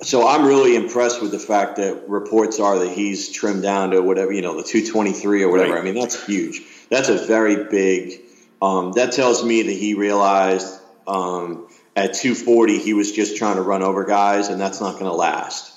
So 0.00 0.26
I'm 0.26 0.46
really 0.46 0.76
impressed 0.76 1.20
with 1.20 1.32
the 1.32 1.38
fact 1.38 1.76
that 1.76 2.08
reports 2.08 2.60
are 2.60 2.78
that 2.78 2.90
he's 2.90 3.30
trimmed 3.30 3.62
down 3.62 3.90
to 3.90 4.00
whatever 4.00 4.32
you 4.32 4.42
know 4.42 4.56
the 4.56 4.62
223 4.62 5.42
or 5.42 5.50
whatever. 5.50 5.72
Right. 5.72 5.80
I 5.80 5.84
mean 5.84 5.94
that's 5.94 6.24
huge. 6.24 6.62
That's 6.88 7.08
a 7.08 7.18
very 7.26 7.64
big. 7.68 8.20
Um, 8.62 8.92
that 8.92 9.12
tells 9.12 9.44
me 9.44 9.62
that 9.62 9.72
he 9.72 9.94
realized 9.94 10.80
um, 11.06 11.68
at 11.96 12.14
240 12.14 12.78
he 12.78 12.94
was 12.94 13.12
just 13.12 13.36
trying 13.36 13.56
to 13.56 13.62
run 13.62 13.82
over 13.82 14.04
guys, 14.04 14.48
and 14.48 14.60
that's 14.60 14.80
not 14.80 14.94
going 14.94 15.06
to 15.06 15.12
last. 15.12 15.74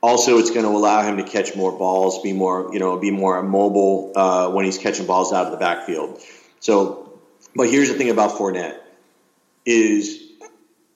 Also, 0.00 0.38
it's 0.38 0.50
going 0.50 0.64
to 0.64 0.70
allow 0.70 1.02
him 1.02 1.16
to 1.16 1.24
catch 1.24 1.56
more 1.56 1.76
balls, 1.76 2.22
be 2.22 2.32
more 2.32 2.70
you 2.72 2.78
know 2.78 2.96
be 2.98 3.10
more 3.10 3.42
mobile 3.42 4.12
uh, 4.16 4.50
when 4.50 4.64
he's 4.64 4.78
catching 4.78 5.06
balls 5.06 5.32
out 5.32 5.46
of 5.46 5.52
the 5.52 5.58
backfield. 5.58 6.20
So, 6.60 7.18
but 7.54 7.68
here's 7.68 7.88
the 7.88 7.94
thing 7.94 8.08
about 8.08 8.32
Fournette 8.32 8.78
is 9.66 10.27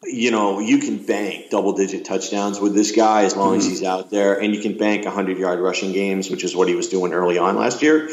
you 0.05 0.31
know, 0.31 0.59
you 0.59 0.79
can 0.79 1.05
bank 1.05 1.51
double 1.51 1.75
digit 1.75 2.05
touchdowns 2.05 2.59
with 2.59 2.75
this 2.75 2.93
guy 2.93 3.25
as 3.25 3.37
long 3.37 3.51
mm-hmm. 3.51 3.59
as 3.59 3.67
he's 3.67 3.83
out 3.83 4.11
there, 4.11 4.41
and 4.41 4.55
you 4.55 4.61
can 4.61 4.77
bank 4.77 5.05
100 5.05 5.39
yard 5.39 5.61
rushing 5.61 5.93
games, 5.93 6.31
which 6.31 6.45
is 6.45 6.57
what 6.57 6.69
he 6.69 6.75
was 6.75 6.89
doing 6.89 7.13
early 7.13 7.39
on 7.39 7.57
last 7.57 7.83
year. 7.83 8.11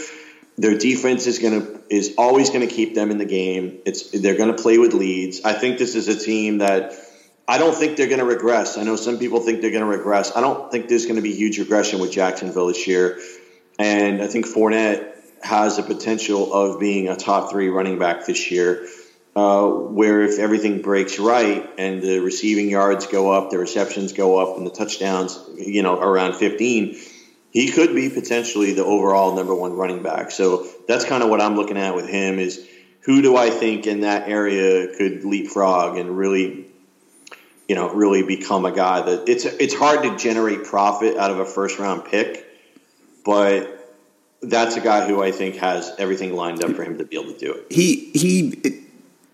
Their 0.58 0.78
defense 0.78 1.26
is 1.26 1.40
going 1.40 1.62
to 1.62 1.80
is 1.90 2.16
always 2.18 2.50
going 2.50 2.68
to 2.68 2.74
keep 2.74 2.94
them 2.94 3.12
in 3.12 3.18
the 3.18 3.26
game. 3.26 3.80
It's 3.86 4.12
they're 4.12 4.38
going 4.38 4.56
to 4.56 4.62
play 4.62 4.78
with 4.78 4.94
leads. 4.94 5.44
I 5.44 5.54
think 5.54 5.78
this 5.78 5.96
is 5.96 6.08
a 6.08 6.20
team 6.20 6.60
that 6.60 6.94
I 7.48 7.58
don't 7.58 7.74
think 7.74 7.98
they're 7.98 8.08
going 8.08 8.20
to 8.20 8.26
regress. 8.26 8.78
I 8.78 8.84
know 8.84 8.96
some 8.96 9.18
people 9.18 9.40
think 9.40 9.62
they're 9.62 9.72
going 9.72 9.90
to 9.90 9.90
regress. 9.90 10.36
I 10.36 10.42
don't 10.42 10.70
think 10.70 10.90
there's 10.90 11.06
going 11.06 11.16
to 11.16 11.22
be 11.22 11.34
huge 11.34 11.58
regression 11.58 12.00
with 12.00 12.12
Jacksonville 12.12 12.68
this 12.68 12.86
year, 12.86 13.20
and 13.80 14.22
I 14.22 14.28
think 14.28 14.46
Fournette 14.46 15.16
has 15.42 15.78
the 15.78 15.84
potential 15.84 16.54
of 16.54 16.80
being 16.80 17.08
a 17.08 17.16
top 17.16 17.50
three 17.50 17.70
running 17.70 17.98
back 17.98 18.26
this 18.26 18.52
year. 18.52 18.86
Uh, 19.40 19.70
where 19.70 20.22
if 20.22 20.38
everything 20.38 20.82
breaks 20.82 21.18
right 21.18 21.70
and 21.78 22.02
the 22.02 22.20
receiving 22.20 22.70
yards 22.70 23.08
go 23.08 23.32
up, 23.32 23.50
the 23.50 23.58
receptions 23.58 24.12
go 24.12 24.38
up, 24.38 24.58
and 24.58 24.68
the 24.68 24.70
touchdowns, 24.70 25.40
you 25.56 25.82
know, 25.82 25.98
around 25.98 26.34
15, 26.34 26.98
he 27.50 27.72
could 27.72 27.96
be 27.96 28.10
potentially 28.10 28.74
the 28.74 28.84
overall 28.84 29.34
number 29.38 29.56
one 29.56 29.72
running 29.78 30.04
back. 30.04 30.32
So 30.32 30.68
that's 30.90 31.06
kind 31.06 31.24
of 31.24 31.30
what 31.30 31.40
I'm 31.40 31.56
looking 31.56 31.78
at 31.78 31.96
with 31.96 32.10
him 32.10 32.38
is 32.38 32.68
who 33.02 33.22
do 33.22 33.38
I 33.38 33.50
think 33.50 33.88
in 33.88 34.02
that 34.02 34.28
area 34.28 34.94
could 34.98 35.24
leapfrog 35.24 35.98
and 35.98 36.18
really, 36.18 36.66
you 37.70 37.76
know, 37.76 37.94
really 37.94 38.24
become 38.24 38.66
a 38.66 38.74
guy 38.74 39.04
that 39.04 39.30
it's 39.30 39.46
it's 39.46 39.74
hard 39.74 40.04
to 40.04 40.18
generate 40.18 40.66
profit 40.66 41.16
out 41.16 41.32
of 41.32 41.40
a 41.40 41.46
first 41.46 41.80
round 41.80 42.04
pick, 42.04 42.46
but 43.24 43.96
that's 44.42 44.76
a 44.76 44.82
guy 44.82 45.08
who 45.08 45.24
I 45.24 45.32
think 45.32 45.56
has 45.56 45.94
everything 45.98 46.34
lined 46.34 46.62
up 46.62 46.72
for 46.72 46.84
him 46.84 46.98
to 46.98 47.06
be 47.06 47.16
able 47.16 47.32
to 47.32 47.40
do 47.40 47.54
it. 47.54 47.72
He 47.72 48.12
he 48.12 48.88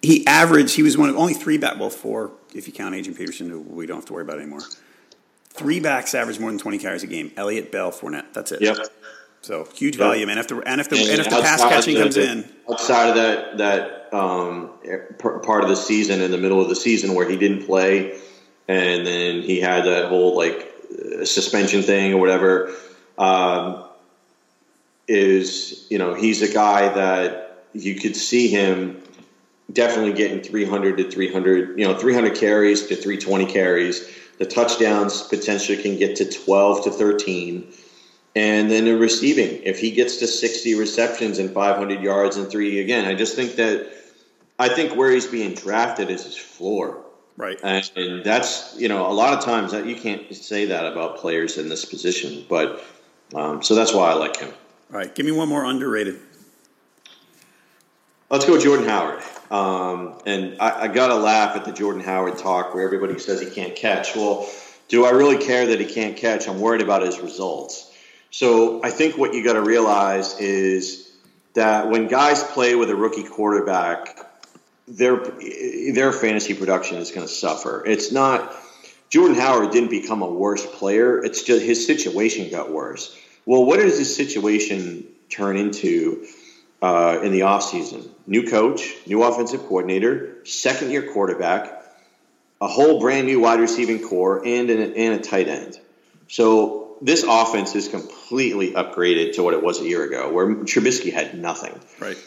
he 0.05 0.25
averaged, 0.27 0.75
he 0.75 0.83
was 0.83 0.97
one 0.97 1.09
of 1.09 1.17
only 1.17 1.33
three 1.33 1.57
back, 1.57 1.79
well, 1.79 1.89
four, 1.89 2.31
if 2.53 2.67
you 2.67 2.73
count 2.73 2.95
Adrian 2.95 3.17
Peterson, 3.17 3.49
who 3.49 3.59
we 3.59 3.85
don't 3.85 3.97
have 3.97 4.05
to 4.05 4.13
worry 4.13 4.23
about 4.23 4.37
anymore. 4.37 4.61
Three 5.49 5.79
backs 5.79 6.13
averaged 6.13 6.39
more 6.39 6.49
than 6.49 6.59
20 6.59 6.77
carries 6.77 7.03
a 7.03 7.07
game. 7.07 7.31
Elliott, 7.37 7.71
Bell, 7.71 7.91
Fournette. 7.91 8.33
That's 8.33 8.51
it. 8.51 8.61
Yep. 8.61 8.77
So 9.41 9.67
huge 9.75 9.95
volume. 9.95 10.29
And 10.29 10.39
if 10.39 10.47
the, 10.47 10.57
and 10.61 10.81
if 10.81 10.89
the, 10.89 10.97
and, 10.97 11.09
and 11.09 11.19
if 11.19 11.29
the 11.29 11.41
pass 11.41 11.61
catching 11.61 11.95
comes 11.95 12.15
the, 12.15 12.29
in. 12.29 12.49
Outside 12.69 13.09
of 13.09 13.15
that, 13.15 13.57
that 13.59 14.13
um, 14.13 14.71
part 15.19 15.63
of 15.63 15.69
the 15.69 15.75
season, 15.75 16.21
in 16.21 16.31
the 16.31 16.37
middle 16.37 16.61
of 16.61 16.69
the 16.69 16.75
season 16.75 17.13
where 17.13 17.29
he 17.29 17.37
didn't 17.37 17.65
play, 17.65 18.19
and 18.67 19.05
then 19.05 19.41
he 19.43 19.59
had 19.59 19.85
that 19.85 20.09
whole 20.09 20.35
like 20.35 20.73
suspension 21.23 21.83
thing 21.83 22.13
or 22.13 22.17
whatever, 22.17 22.73
um, 23.17 23.83
is, 25.07 25.85
you 25.89 25.99
know, 25.99 26.15
he's 26.15 26.41
a 26.41 26.51
guy 26.51 26.89
that 26.89 27.63
you 27.73 27.95
could 27.95 28.15
see 28.15 28.47
him 28.47 29.01
definitely 29.71 30.13
getting 30.13 30.41
300 30.41 30.97
to 30.97 31.09
300, 31.09 31.79
you 31.79 31.87
know, 31.87 31.97
300 31.97 32.35
carries 32.35 32.87
to 32.87 32.95
320 32.95 33.45
carries. 33.45 34.09
The 34.37 34.45
touchdowns 34.45 35.23
potentially 35.23 35.81
can 35.81 35.97
get 35.97 36.15
to 36.17 36.29
12 36.29 36.83
to 36.85 36.91
13. 36.91 37.73
And 38.35 38.69
then 38.69 38.85
the 38.85 38.97
receiving, 38.97 39.63
if 39.63 39.79
he 39.79 39.91
gets 39.91 40.17
to 40.17 40.27
60 40.27 40.75
receptions 40.75 41.39
and 41.39 41.51
500 41.51 42.01
yards 42.01 42.35
and 42.35 42.49
three, 42.49 42.81
again, 42.81 43.05
I 43.05 43.15
just 43.15 43.35
think 43.35 43.55
that 43.55 43.89
I 44.59 44.69
think 44.69 44.95
where 44.95 45.11
he's 45.11 45.25
being 45.25 45.53
drafted 45.53 46.09
is 46.09 46.25
his 46.25 46.37
floor. 46.37 47.01
Right. 47.37 47.57
And, 47.63 47.89
and 47.95 48.23
that's, 48.23 48.75
you 48.77 48.87
know, 48.87 49.09
a 49.09 49.11
lot 49.11 49.37
of 49.37 49.43
times 49.43 49.71
that 49.71 49.85
you 49.85 49.95
can't 49.95 50.33
say 50.33 50.65
that 50.65 50.85
about 50.85 51.17
players 51.17 51.57
in 51.57 51.69
this 51.69 51.85
position. 51.85 52.45
But 52.47 52.83
um, 53.33 53.63
so 53.63 53.75
that's 53.75 53.93
why 53.93 54.11
I 54.11 54.13
like 54.13 54.37
him. 54.37 54.53
All 54.91 54.97
right. 54.97 55.13
Give 55.13 55.25
me 55.25 55.31
one 55.31 55.49
more 55.49 55.65
underrated. 55.65 56.19
Let's 58.27 58.45
go 58.45 58.59
Jordan 58.59 58.87
Howard. 58.87 59.21
Um, 59.51 60.19
and 60.25 60.59
I, 60.59 60.83
I 60.83 60.87
got 60.87 61.09
to 61.09 61.15
laugh 61.15 61.55
at 61.55 61.65
the 61.65 61.71
Jordan 61.71 62.01
Howard 62.01 62.39
talk 62.39 62.73
where 62.73 62.83
everybody 62.83 63.19
says 63.19 63.39
he 63.39 63.51
can't 63.51 63.75
catch. 63.75 64.15
Well, 64.15 64.49
do 64.87 65.05
I 65.05 65.11
really 65.11 65.37
care 65.37 65.67
that 65.67 65.79
he 65.79 65.85
can't 65.85 66.17
catch? 66.17 66.47
I'm 66.47 66.59
worried 66.59 66.81
about 66.81 67.03
his 67.03 67.19
results. 67.19 67.93
So 68.31 68.83
I 68.83 68.89
think 68.89 69.15
what 69.15 69.35
you 69.35 69.43
got 69.43 69.53
to 69.53 69.61
realize 69.61 70.39
is 70.39 71.11
that 71.53 71.89
when 71.89 72.07
guys 72.07 72.43
play 72.43 72.73
with 72.73 72.89
a 72.89 72.95
rookie 72.95 73.23
quarterback, 73.23 74.17
their 74.87 75.17
their 75.93 76.11
fantasy 76.11 76.55
production 76.55 76.97
is 76.97 77.11
going 77.11 77.27
to 77.27 77.31
suffer. 77.31 77.83
It's 77.85 78.11
not 78.11 78.55
Jordan 79.11 79.35
Howard 79.35 79.71
didn't 79.71 79.91
become 79.91 80.23
a 80.23 80.29
worse 80.29 80.65
player. 80.65 81.23
It's 81.23 81.43
just 81.43 81.63
his 81.63 81.85
situation 81.85 82.49
got 82.49 82.71
worse. 82.71 83.15
Well, 83.45 83.65
what 83.65 83.79
does 83.79 83.99
his 83.99 84.15
situation 84.15 85.05
turn 85.29 85.57
into? 85.57 86.25
Uh, 86.81 87.19
in 87.23 87.31
the 87.31 87.41
offseason. 87.41 88.07
New 88.27 88.47
coach, 88.49 88.93
new 89.05 89.23
offensive 89.23 89.61
coordinator, 89.61 90.37
second 90.45 90.91
year 90.91 91.11
quarterback, 91.13 91.83
a 92.61 92.67
whole 92.67 92.99
brand 92.99 93.27
new 93.27 93.39
wide 93.39 93.59
receiving 93.59 94.07
core, 94.07 94.45
and, 94.45 94.69
an, 94.69 94.93
and 94.93 95.19
a 95.19 95.23
tight 95.23 95.47
end. 95.47 95.79
So 96.27 96.97
this 97.01 97.23
offense 97.23 97.75
is 97.75 97.87
completely 97.87 98.71
upgraded 98.71 99.33
to 99.35 99.43
what 99.43 99.53
it 99.53 99.61
was 99.61 99.81
a 99.81 99.85
year 99.85 100.03
ago, 100.03 100.31
where 100.31 100.47
Trubisky 100.47 101.13
had 101.13 101.37
nothing. 101.37 101.79
Right. 101.99 102.17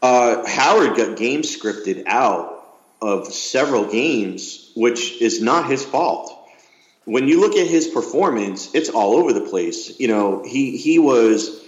Uh, 0.00 0.46
Howard 0.46 0.96
got 0.96 1.16
game 1.16 1.42
scripted 1.42 2.04
out 2.06 2.54
of 3.00 3.26
several 3.28 3.90
games, 3.90 4.70
which 4.74 5.20
is 5.20 5.40
not 5.40 5.68
his 5.68 5.84
fault. 5.84 6.34
When 7.04 7.26
you 7.26 7.40
look 7.40 7.56
at 7.56 7.66
his 7.66 7.88
performance, 7.88 8.74
it's 8.74 8.90
all 8.90 9.14
over 9.14 9.32
the 9.32 9.40
place. 9.40 9.98
You 9.98 10.08
know, 10.08 10.42
he 10.44 10.76
he 10.76 10.98
was 10.98 11.64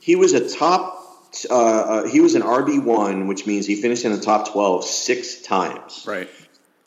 he 0.00 0.16
was 0.16 0.32
a 0.32 0.48
top 0.48 0.99
uh, 1.48 1.54
uh, 1.54 2.06
he 2.06 2.20
was 2.20 2.34
an 2.34 2.42
RB 2.42 2.82
one, 2.82 3.26
which 3.26 3.46
means 3.46 3.66
he 3.66 3.80
finished 3.80 4.04
in 4.04 4.12
the 4.12 4.20
top 4.20 4.52
twelve 4.52 4.84
six 4.84 5.42
times. 5.42 6.04
Right. 6.06 6.28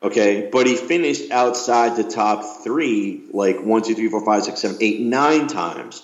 Okay, 0.01 0.49
but 0.51 0.67
he 0.67 0.75
finished 0.75 1.31
outside 1.31 1.95
the 1.95 2.03
top 2.03 2.63
three, 2.63 3.23
like 3.31 3.63
one, 3.63 3.83
two, 3.83 3.95
three, 3.95 4.09
four, 4.09 4.23
five, 4.25 4.43
six, 4.43 4.59
seven, 4.59 4.77
eight, 4.81 4.99
nine 4.99 5.47
times. 5.47 6.03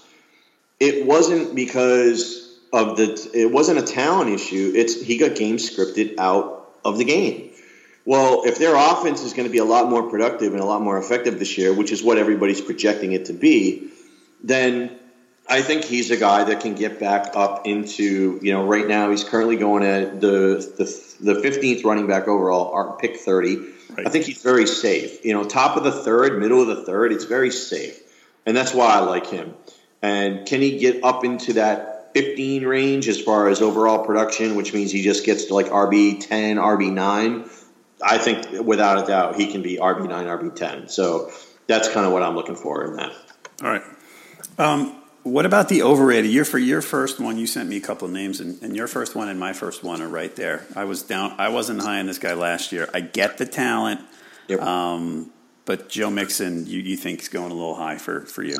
It 0.79 1.05
wasn't 1.05 1.53
because 1.53 2.57
of 2.71 2.95
the. 2.95 3.29
It 3.33 3.51
wasn't 3.51 3.79
a 3.79 3.81
talent 3.81 4.29
issue. 4.29 4.71
It's 4.73 5.01
he 5.01 5.17
got 5.17 5.35
game 5.35 5.57
scripted 5.57 6.17
out 6.17 6.71
of 6.85 6.97
the 6.97 7.03
game. 7.03 7.51
Well, 8.05 8.43
if 8.45 8.57
their 8.57 8.75
offense 8.75 9.21
is 9.21 9.33
going 9.33 9.47
to 9.47 9.51
be 9.51 9.59
a 9.59 9.65
lot 9.65 9.89
more 9.89 10.09
productive 10.09 10.53
and 10.53 10.61
a 10.61 10.65
lot 10.65 10.81
more 10.81 10.97
effective 10.97 11.37
this 11.37 11.57
year, 11.57 11.73
which 11.73 11.91
is 11.91 12.01
what 12.01 12.17
everybody's 12.17 12.61
projecting 12.61 13.11
it 13.11 13.25
to 13.25 13.33
be, 13.33 13.91
then 14.43 14.98
I 15.49 15.63
think 15.63 15.83
he's 15.83 16.11
a 16.11 16.17
guy 16.17 16.43
that 16.43 16.61
can 16.61 16.75
get 16.75 16.99
back 16.99 17.31
up 17.35 17.65
into, 17.65 18.39
you 18.41 18.53
know, 18.53 18.67
right 18.67 18.87
now 18.87 19.09
he's 19.09 19.23
currently 19.23 19.57
going 19.57 19.83
at 19.83 20.21
the 20.21 20.57
the, 20.77 21.33
the 21.33 21.41
15th 21.41 21.83
running 21.83 22.07
back 22.07 22.27
overall, 22.27 22.71
our 22.71 22.97
pick 22.97 23.17
30. 23.17 23.55
Right. 23.55 24.05
I 24.05 24.09
think 24.11 24.25
he's 24.25 24.43
very 24.43 24.67
safe. 24.67 25.25
You 25.25 25.33
know, 25.33 25.43
top 25.43 25.75
of 25.75 25.83
the 25.83 25.91
third, 25.91 26.39
middle 26.39 26.61
of 26.61 26.67
the 26.67 26.83
third, 26.85 27.11
it's 27.11 27.25
very 27.25 27.49
safe. 27.49 27.99
And 28.45 28.55
that's 28.55 28.73
why 28.73 28.93
I 28.93 28.99
like 28.99 29.25
him. 29.25 29.55
And 30.01 30.47
can 30.47 30.61
he 30.61 30.77
get 30.77 31.03
up 31.03 31.25
into 31.25 31.53
that 31.53 32.11
15 32.13 32.65
range 32.65 33.07
as 33.07 33.19
far 33.19 33.49
as 33.49 33.61
overall 33.61 34.05
production, 34.05 34.55
which 34.55 34.73
means 34.73 34.91
he 34.91 35.01
just 35.01 35.25
gets 35.25 35.45
to 35.45 35.55
like 35.55 35.67
RB 35.67 36.25
10, 36.25 36.57
RB 36.57 36.91
9? 36.91 37.49
I 38.01 38.17
think 38.17 38.65
without 38.65 39.03
a 39.03 39.07
doubt 39.07 39.35
he 39.35 39.51
can 39.51 39.61
be 39.61 39.77
RB 39.77 40.07
9, 40.07 40.27
RB 40.27 40.55
10. 40.55 40.89
So 40.89 41.31
that's 41.67 41.89
kind 41.89 42.05
of 42.05 42.13
what 42.13 42.23
I'm 42.23 42.35
looking 42.35 42.55
for 42.55 42.85
in 42.85 42.95
that. 42.97 43.11
All 43.61 43.69
right. 43.69 43.83
Um, 44.57 44.98
what 45.29 45.45
about 45.45 45.69
the 45.69 45.83
overrated? 45.83 46.31
Your 46.31 46.45
for 46.45 46.57
your 46.57 46.81
first 46.81 47.19
one, 47.19 47.37
you 47.37 47.47
sent 47.47 47.69
me 47.69 47.77
a 47.77 47.81
couple 47.81 48.07
of 48.07 48.13
names, 48.13 48.39
and, 48.39 48.61
and, 48.61 48.75
your 48.75 48.87
first 48.87 49.15
one 49.15 49.29
and 49.29 49.39
my 49.39 49.53
first 49.53 49.83
one 49.83 50.01
are 50.01 50.07
right 50.07 50.35
there. 50.35 50.65
I 50.75 50.83
was 50.83 51.03
down. 51.03 51.35
I 51.37 51.49
wasn't 51.49 51.81
high 51.81 51.99
on 51.99 52.07
this 52.07 52.19
guy 52.19 52.33
last 52.33 52.71
year. 52.71 52.89
I 52.93 53.01
get 53.01 53.37
the 53.37 53.45
talent, 53.45 54.01
yep. 54.47 54.61
um, 54.61 55.31
but 55.65 55.89
Joe 55.89 56.09
Mixon, 56.09 56.65
you, 56.65 56.79
you 56.79 56.97
think 56.97 57.21
is 57.21 57.29
going 57.29 57.51
a 57.51 57.55
little 57.55 57.75
high 57.75 57.97
for 57.97 58.21
for 58.21 58.43
you? 58.43 58.57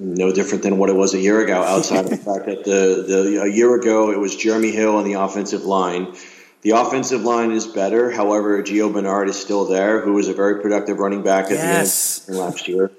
no 0.00 0.32
different 0.32 0.64
than 0.64 0.78
what 0.78 0.90
it 0.90 0.96
was 0.96 1.14
a 1.14 1.20
year 1.20 1.42
ago. 1.44 1.62
Outside 1.62 2.04
of 2.04 2.10
the 2.10 2.16
fact 2.16 2.46
that 2.46 2.64
the, 2.64 3.04
the 3.06 3.42
a 3.42 3.46
year 3.46 3.74
ago 3.74 4.10
it 4.10 4.18
was 4.18 4.34
Jeremy 4.36 4.70
Hill 4.70 4.96
on 4.96 5.04
the 5.04 5.14
offensive 5.14 5.64
line. 5.64 6.14
The 6.62 6.70
offensive 6.70 7.22
line 7.22 7.52
is 7.52 7.66
better. 7.66 8.10
However, 8.10 8.62
Gio 8.62 8.92
Bernard 8.92 9.28
is 9.28 9.40
still 9.40 9.64
there, 9.64 10.00
who 10.00 10.12
was 10.14 10.28
a 10.28 10.34
very 10.34 10.60
productive 10.60 10.98
running 10.98 11.22
back 11.22 11.46
at 11.46 11.52
yes. 11.52 12.20
the 12.20 12.32
end 12.32 12.40
last 12.40 12.68
year. 12.68 12.90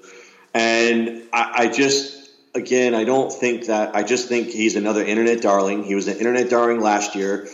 And 0.52 1.22
I, 1.32 1.52
I 1.54 1.68
just, 1.68 2.21
again, 2.54 2.94
I 2.94 3.04
don't 3.04 3.32
think 3.32 3.66
that. 3.66 3.94
I 3.94 4.02
just 4.02 4.28
think 4.28 4.48
he's 4.48 4.76
another 4.76 5.04
internet 5.04 5.40
darling. 5.40 5.84
He 5.84 5.94
was 5.94 6.08
an 6.08 6.18
internet 6.18 6.50
darling 6.50 6.80
last 6.80 7.14
year. 7.14 7.48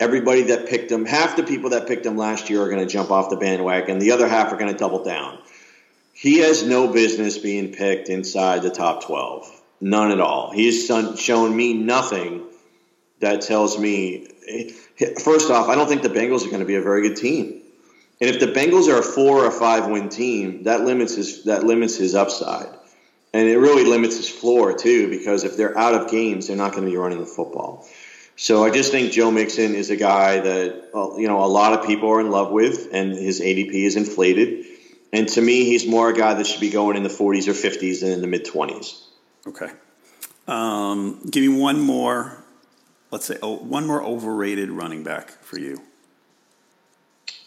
Everybody 0.00 0.42
that 0.44 0.68
picked 0.68 0.90
him, 0.90 1.04
half 1.04 1.36
the 1.36 1.44
people 1.44 1.70
that 1.70 1.86
picked 1.86 2.04
him 2.04 2.16
last 2.16 2.50
year 2.50 2.62
are 2.62 2.68
going 2.68 2.84
to 2.84 2.92
jump 2.92 3.10
off 3.10 3.30
the 3.30 3.36
bandwagon. 3.36 3.98
The 3.98 4.10
other 4.12 4.28
half 4.28 4.52
are 4.52 4.56
going 4.56 4.72
to 4.72 4.78
double 4.78 5.04
down. 5.04 5.38
He 6.12 6.38
has 6.38 6.64
no 6.64 6.92
business 6.92 7.38
being 7.38 7.72
picked 7.72 8.08
inside 8.08 8.62
the 8.62 8.70
top 8.70 9.04
12. 9.04 9.62
None 9.80 10.10
at 10.10 10.20
all. 10.20 10.52
He's 10.52 10.86
shown 10.86 11.56
me 11.56 11.74
nothing 11.74 12.44
that 13.20 13.42
tells 13.42 13.78
me. 13.78 14.28
First 15.22 15.50
off, 15.50 15.68
I 15.68 15.74
don't 15.74 15.88
think 15.88 16.02
the 16.02 16.08
Bengals 16.08 16.46
are 16.46 16.50
going 16.50 16.60
to 16.60 16.66
be 16.66 16.76
a 16.76 16.82
very 16.82 17.08
good 17.08 17.16
team. 17.16 17.60
And 18.20 18.30
if 18.30 18.40
the 18.40 18.46
Bengals 18.46 18.88
are 18.88 19.00
a 19.00 19.02
four 19.02 19.44
or 19.44 19.50
five 19.50 19.88
win 19.88 20.08
team, 20.08 20.64
that 20.64 20.82
limits 20.82 21.16
his 21.16 21.44
that 21.44 21.64
limits 21.64 21.96
his 21.96 22.14
upside, 22.14 22.68
and 23.34 23.48
it 23.48 23.58
really 23.58 23.84
limits 23.84 24.16
his 24.16 24.28
floor 24.28 24.72
too. 24.72 25.10
Because 25.10 25.44
if 25.44 25.56
they're 25.58 25.76
out 25.76 25.94
of 25.94 26.10
games, 26.10 26.46
they're 26.46 26.56
not 26.56 26.72
going 26.72 26.84
to 26.84 26.90
be 26.90 26.96
running 26.96 27.18
the 27.18 27.26
football. 27.26 27.86
So 28.36 28.64
I 28.64 28.70
just 28.70 28.90
think 28.90 29.12
Joe 29.12 29.30
Mixon 29.30 29.74
is 29.74 29.90
a 29.90 29.96
guy 29.96 30.40
that 30.40 30.90
you 31.18 31.28
know 31.28 31.44
a 31.44 31.46
lot 31.46 31.78
of 31.78 31.86
people 31.86 32.08
are 32.10 32.20
in 32.20 32.30
love 32.30 32.50
with, 32.50 32.88
and 32.92 33.12
his 33.12 33.40
ADP 33.40 33.74
is 33.74 33.96
inflated. 33.96 34.66
And 35.12 35.28
to 35.28 35.40
me, 35.40 35.64
he's 35.64 35.86
more 35.86 36.08
a 36.08 36.14
guy 36.14 36.34
that 36.34 36.46
should 36.46 36.60
be 36.60 36.70
going 36.70 36.96
in 36.96 37.04
the 37.04 37.08
40s 37.08 37.46
or 37.46 37.52
50s 37.52 38.00
than 38.00 38.10
in 38.10 38.20
the 38.20 38.26
mid 38.26 38.44
20s. 38.44 39.00
Okay. 39.46 39.70
Um, 40.48 41.20
give 41.30 41.42
me 41.42 41.48
one 41.48 41.80
more, 41.80 42.42
let's 43.12 43.24
say, 43.24 43.36
oh, 43.40 43.56
one 43.56 43.86
more 43.86 44.02
overrated 44.02 44.70
running 44.70 45.04
back 45.04 45.30
for 45.42 45.58
you. 45.58 45.80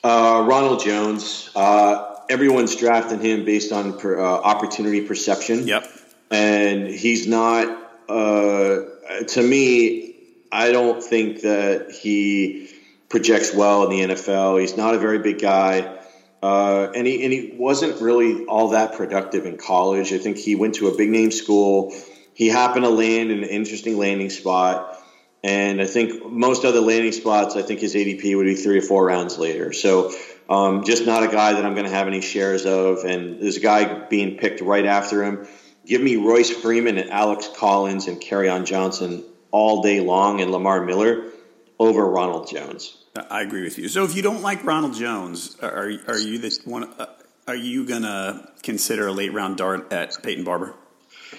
Uh, 0.03 0.45
Ronald 0.47 0.81
Jones. 0.81 1.51
Uh, 1.53 2.16
everyone's 2.29 2.75
drafting 2.75 3.21
him 3.21 3.45
based 3.45 3.71
on 3.71 3.97
per, 3.97 4.19
uh, 4.19 4.23
opportunity 4.23 5.01
perception. 5.01 5.67
Yep. 5.67 5.87
And 6.31 6.87
he's 6.87 7.27
not, 7.27 7.67
uh, 8.09 8.81
to 9.27 9.41
me, 9.41 10.15
I 10.51 10.71
don't 10.71 11.03
think 11.03 11.41
that 11.41 11.91
he 11.91 12.69
projects 13.09 13.53
well 13.53 13.83
in 13.83 13.89
the 13.89 14.15
NFL. 14.15 14.59
He's 14.59 14.77
not 14.77 14.95
a 14.95 14.99
very 14.99 15.19
big 15.19 15.39
guy. 15.39 15.97
Uh, 16.41 16.91
and 16.93 17.07
he 17.07 17.23
and 17.23 17.33
he 17.33 17.55
wasn't 17.57 17.99
really 17.99 18.45
all 18.45 18.69
that 18.69 18.93
productive 18.93 19.45
in 19.45 19.57
college. 19.57 20.13
I 20.13 20.19
think 20.19 20.37
he 20.37 20.55
went 20.55 20.75
to 20.75 20.87
a 20.87 20.95
big 20.95 21.09
name 21.09 21.31
school. 21.31 21.95
He 22.33 22.47
happened 22.47 22.85
to 22.85 22.91
land 22.91 23.31
in 23.31 23.43
an 23.43 23.49
interesting 23.49 23.97
landing 23.97 24.29
spot, 24.29 25.03
and 25.43 25.81
I 25.81 25.85
think 25.85 26.23
most 26.31 26.63
other 26.63 26.79
landing 26.79 27.11
spots, 27.11 27.55
I 27.55 27.63
think 27.63 27.79
his 27.79 27.95
ADP 27.95 28.37
would 28.37 28.45
be 28.45 28.53
three 28.53 28.77
or 28.77 28.83
four 28.83 29.05
rounds 29.05 29.39
later. 29.39 29.73
So, 29.73 30.13
um, 30.49 30.83
just 30.83 31.05
not 31.05 31.23
a 31.23 31.27
guy 31.27 31.53
that 31.53 31.65
I'm 31.65 31.73
going 31.73 31.85
to 31.85 31.91
have 31.91 32.07
any 32.07 32.21
shares 32.21 32.65
of. 32.65 33.03
And 33.03 33.41
there's 33.41 33.57
a 33.57 33.61
guy 33.61 34.07
being 34.07 34.37
picked 34.37 34.61
right 34.61 34.85
after 34.85 35.23
him. 35.23 35.47
Give 35.85 36.01
me 36.01 36.17
Royce 36.17 36.49
Freeman 36.49 36.97
and 36.97 37.09
Alex 37.09 37.49
Collins 37.55 38.07
and 38.07 38.21
Kerryon 38.21 38.65
Johnson 38.65 39.23
all 39.51 39.81
day 39.81 40.01
long, 40.01 40.41
and 40.41 40.51
Lamar 40.51 40.83
Miller 40.83 41.31
over 41.79 42.05
Ronald 42.05 42.49
Jones. 42.49 42.97
I 43.29 43.41
agree 43.41 43.63
with 43.63 43.77
you. 43.77 43.87
So 43.87 44.03
if 44.03 44.15
you 44.15 44.21
don't 44.21 44.41
like 44.41 44.63
Ronald 44.63 44.93
Jones, 44.93 45.55
are 45.61 45.91
are 46.07 46.19
you 46.19 46.37
the 46.37 46.59
one? 46.65 46.83
Uh, 46.99 47.07
are 47.47 47.55
you 47.55 47.85
gonna 47.85 48.51
consider 48.61 49.07
a 49.07 49.11
late 49.11 49.33
round 49.33 49.57
dart 49.57 49.91
at 49.91 50.21
Peyton 50.21 50.43
Barber? 50.43 50.75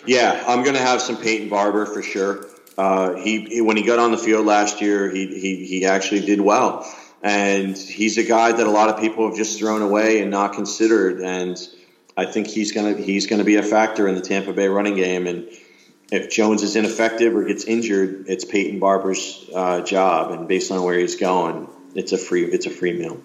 Yeah, 0.07 0.43
I'm 0.47 0.65
gonna 0.65 0.79
have 0.79 1.01
some 1.03 1.17
Peyton 1.17 1.49
Barber 1.49 1.87
for 1.87 2.03
sure. 2.03 2.47
Uh, 2.77 3.15
he, 3.15 3.41
he, 3.41 3.61
when 3.61 3.77
he 3.77 3.83
got 3.83 3.99
on 3.99 4.13
the 4.13 4.19
field 4.19 4.47
last 4.47 4.81
year, 4.81 5.11
he, 5.11 5.27
he 5.27 5.67
he 5.67 5.85
actually 5.85 6.21
did 6.21 6.41
well, 6.41 6.87
and 7.23 7.77
he's 7.77 8.19
a 8.19 8.25
guy 8.25 8.53
that 8.53 8.67
a 8.67 8.71
lot 8.71 8.89
of 8.89 9.01
people 9.01 9.27
have 9.29 9.37
just 9.37 9.59
thrown 9.59 9.83
away 9.83 10.21
and 10.21 10.31
not 10.31 10.53
considered. 10.53 11.21
And 11.21 11.59
I 12.17 12.27
think 12.27 12.47
he's 12.47 12.73
gonna 12.73 12.95
he's 12.95 13.27
gonna 13.27 13.45
be 13.45 13.57
a 13.57 13.63
factor 13.63 14.09
in 14.09 14.15
the 14.15 14.21
Tampa 14.21 14.53
Bay 14.53 14.69
running 14.69 14.97
game. 14.97 15.27
And 15.27 15.49
if 16.11 16.31
Jones 16.31 16.63
is 16.63 16.77
ineffective 16.77 17.35
or 17.35 17.45
gets 17.45 17.65
injured, 17.65 18.27
it's 18.29 18.45
Peyton 18.45 18.79
Barber's 18.79 19.49
uh, 19.55 19.83
job, 19.83 20.33
and 20.33 20.49
based 20.49 20.71
on 20.71 20.83
where 20.83 20.99
he's 20.99 21.17
going, 21.17 21.69
it's 21.95 22.13
a 22.13 22.19
free 22.19 22.45
it's 22.45 22.67
a 22.67 22.71
free 22.71 22.93
meal. 22.93 23.21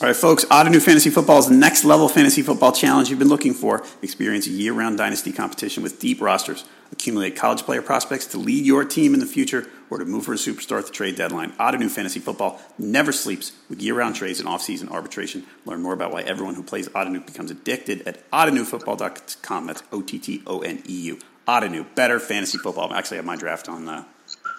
All 0.00 0.06
right, 0.06 0.16
folks, 0.16 0.46
Ottoneu 0.46 0.80
Fantasy 0.80 1.10
Football 1.10 1.40
is 1.40 1.48
the 1.48 1.54
next 1.54 1.84
level 1.84 2.08
fantasy 2.08 2.40
football 2.40 2.72
challenge 2.72 3.10
you've 3.10 3.18
been 3.18 3.28
looking 3.28 3.52
for. 3.52 3.84
Experience 4.00 4.46
a 4.46 4.50
year 4.50 4.72
round 4.72 4.96
dynasty 4.96 5.30
competition 5.30 5.82
with 5.82 6.00
deep 6.00 6.22
rosters. 6.22 6.64
Accumulate 6.92 7.36
college 7.36 7.62
player 7.62 7.82
prospects 7.82 8.26
to 8.26 8.38
lead 8.38 8.64
your 8.64 8.84
team 8.84 9.14
in 9.14 9.20
the 9.20 9.26
future 9.26 9.68
or 9.90 9.98
to 9.98 10.04
move 10.04 10.24
for 10.24 10.32
a 10.32 10.36
superstar 10.36 10.78
at 10.78 10.86
the 10.86 10.92
trade 10.92 11.16
deadline. 11.16 11.52
Ottoneu 11.52 11.90
Fantasy 11.90 12.20
Football 12.20 12.60
never 12.78 13.12
sleeps 13.12 13.52
with 13.68 13.80
year 13.80 13.94
round 13.94 14.16
trades 14.16 14.40
and 14.40 14.48
off 14.48 14.62
season 14.62 14.88
arbitration. 14.88 15.44
Learn 15.64 15.82
more 15.82 15.92
about 15.92 16.12
why 16.12 16.22
everyone 16.22 16.54
who 16.54 16.62
plays 16.62 16.88
Ottoneu 16.88 17.24
becomes 17.24 17.50
addicted 17.50 18.02
at 18.06 18.28
ottoneufootball.com. 18.30 19.66
That's 19.66 19.82
O 19.92 20.02
T 20.02 20.18
T 20.18 20.42
O 20.46 20.60
N 20.60 20.82
E 20.88 21.00
U. 21.02 21.18
Ottoneu, 21.46 21.86
better 21.94 22.20
fantasy 22.20 22.58
football. 22.58 22.92
I 22.92 22.98
actually 22.98 23.16
have 23.16 23.26
my 23.26 23.36
draft 23.36 23.68
on 23.68 23.88
uh, 23.88 24.04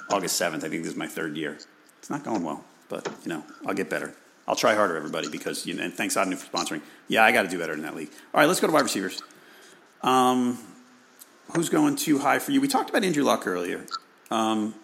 August 0.10 0.42
7th. 0.42 0.58
I 0.58 0.70
think 0.70 0.84
this 0.84 0.92
is 0.92 0.96
my 0.96 1.08
third 1.08 1.38
year. 1.38 1.58
It's 2.00 2.10
not 2.10 2.24
going 2.24 2.44
well, 2.44 2.66
but, 2.90 3.08
you 3.24 3.30
know, 3.30 3.44
I'll 3.66 3.74
get 3.74 3.90
better. 3.90 4.14
I'll 4.48 4.56
try 4.56 4.76
harder, 4.76 4.98
everybody, 4.98 5.30
because 5.30 5.66
you 5.66 5.74
know. 5.74 5.84
And 5.84 5.94
thanks, 5.94 6.16
Ottoneu, 6.16 6.38
for 6.38 6.52
sponsoring. 6.52 6.82
Yeah, 7.08 7.24
I 7.24 7.32
got 7.32 7.44
to 7.44 7.48
do 7.48 7.60
better 7.60 7.74
in 7.74 7.84
that 7.84 7.96
league. 7.96 8.10
All 8.34 8.42
right, 8.42 8.48
let's 8.48 8.60
go 8.60 8.68
to 8.68 8.74
wide 8.74 8.82
receivers. 8.82 9.22
Um, 10.02 10.58
who's 11.54 11.70
going 11.70 11.96
too 11.96 12.20
high 12.20 12.40
for 12.40 12.52
you? 12.52 12.62
We 12.62 12.68
talked 12.68 12.90
about 12.90 13.04
Andrew 13.04 13.24
Luck 13.24 13.48
earlier. 13.48 13.86
Um, 14.30 14.76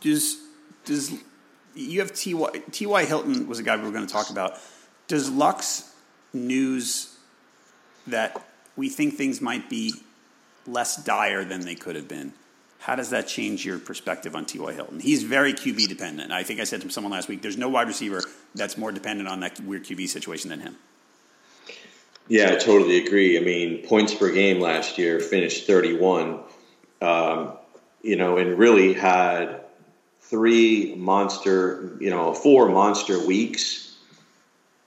does 0.00 0.38
does 0.84 1.12
you 1.74 2.00
have 2.00 2.14
Ty 2.14 2.60
Ty 2.72 3.04
Hilton 3.04 3.48
was 3.48 3.58
a 3.58 3.62
guy 3.62 3.76
we 3.76 3.82
were 3.82 3.90
going 3.90 4.06
to 4.06 4.12
talk 4.12 4.30
about. 4.30 4.58
Does 5.08 5.30
Luck's 5.30 5.92
news 6.32 7.16
that 8.06 8.40
we 8.76 8.88
think 8.88 9.14
things 9.14 9.40
might 9.40 9.68
be 9.68 9.94
less 10.66 10.96
dire 11.02 11.44
than 11.44 11.62
they 11.62 11.74
could 11.74 11.96
have 11.96 12.08
been? 12.08 12.32
How 12.78 12.94
does 12.94 13.10
that 13.10 13.26
change 13.26 13.64
your 13.64 13.78
perspective 13.78 14.36
on 14.36 14.44
T.Y. 14.44 14.74
Hilton? 14.74 15.00
He's 15.00 15.22
very 15.22 15.54
QB 15.54 15.88
dependent. 15.88 16.32
I 16.32 16.42
think 16.42 16.60
I 16.60 16.64
said 16.64 16.82
to 16.82 16.90
someone 16.90 17.12
last 17.12 17.28
week, 17.28 17.40
there's 17.40 17.56
no 17.56 17.70
wide 17.70 17.88
receiver 17.88 18.22
that's 18.54 18.76
more 18.76 18.92
dependent 18.92 19.26
on 19.26 19.40
that 19.40 19.58
weird 19.60 19.84
QB 19.84 20.08
situation 20.08 20.50
than 20.50 20.60
him. 20.60 20.76
Yeah, 22.28 22.52
I 22.52 22.56
totally 22.56 23.04
agree. 23.04 23.36
I 23.36 23.40
mean, 23.40 23.86
points 23.86 24.14
per 24.14 24.30
game 24.30 24.60
last 24.60 24.96
year 24.96 25.20
finished 25.20 25.66
31, 25.66 26.40
um, 27.02 27.52
you 28.02 28.16
know, 28.16 28.38
and 28.38 28.58
really 28.58 28.94
had 28.94 29.60
three 30.20 30.94
monster, 30.96 31.96
you 32.00 32.08
know, 32.08 32.32
four 32.32 32.68
monster 32.70 33.24
weeks, 33.24 33.94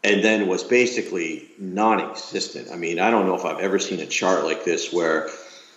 and 0.04 0.24
then 0.24 0.48
was 0.48 0.64
basically 0.64 1.50
non 1.60 2.02
existent. 2.02 2.70
I 2.72 2.76
mean, 2.76 3.00
I 3.00 3.12
don't 3.12 3.28
know 3.28 3.36
if 3.36 3.46
I've 3.46 3.60
ever 3.60 3.78
seen 3.78 4.00
a 4.00 4.08
chart 4.08 4.44
like 4.44 4.66
this 4.66 4.92
where 4.92 5.30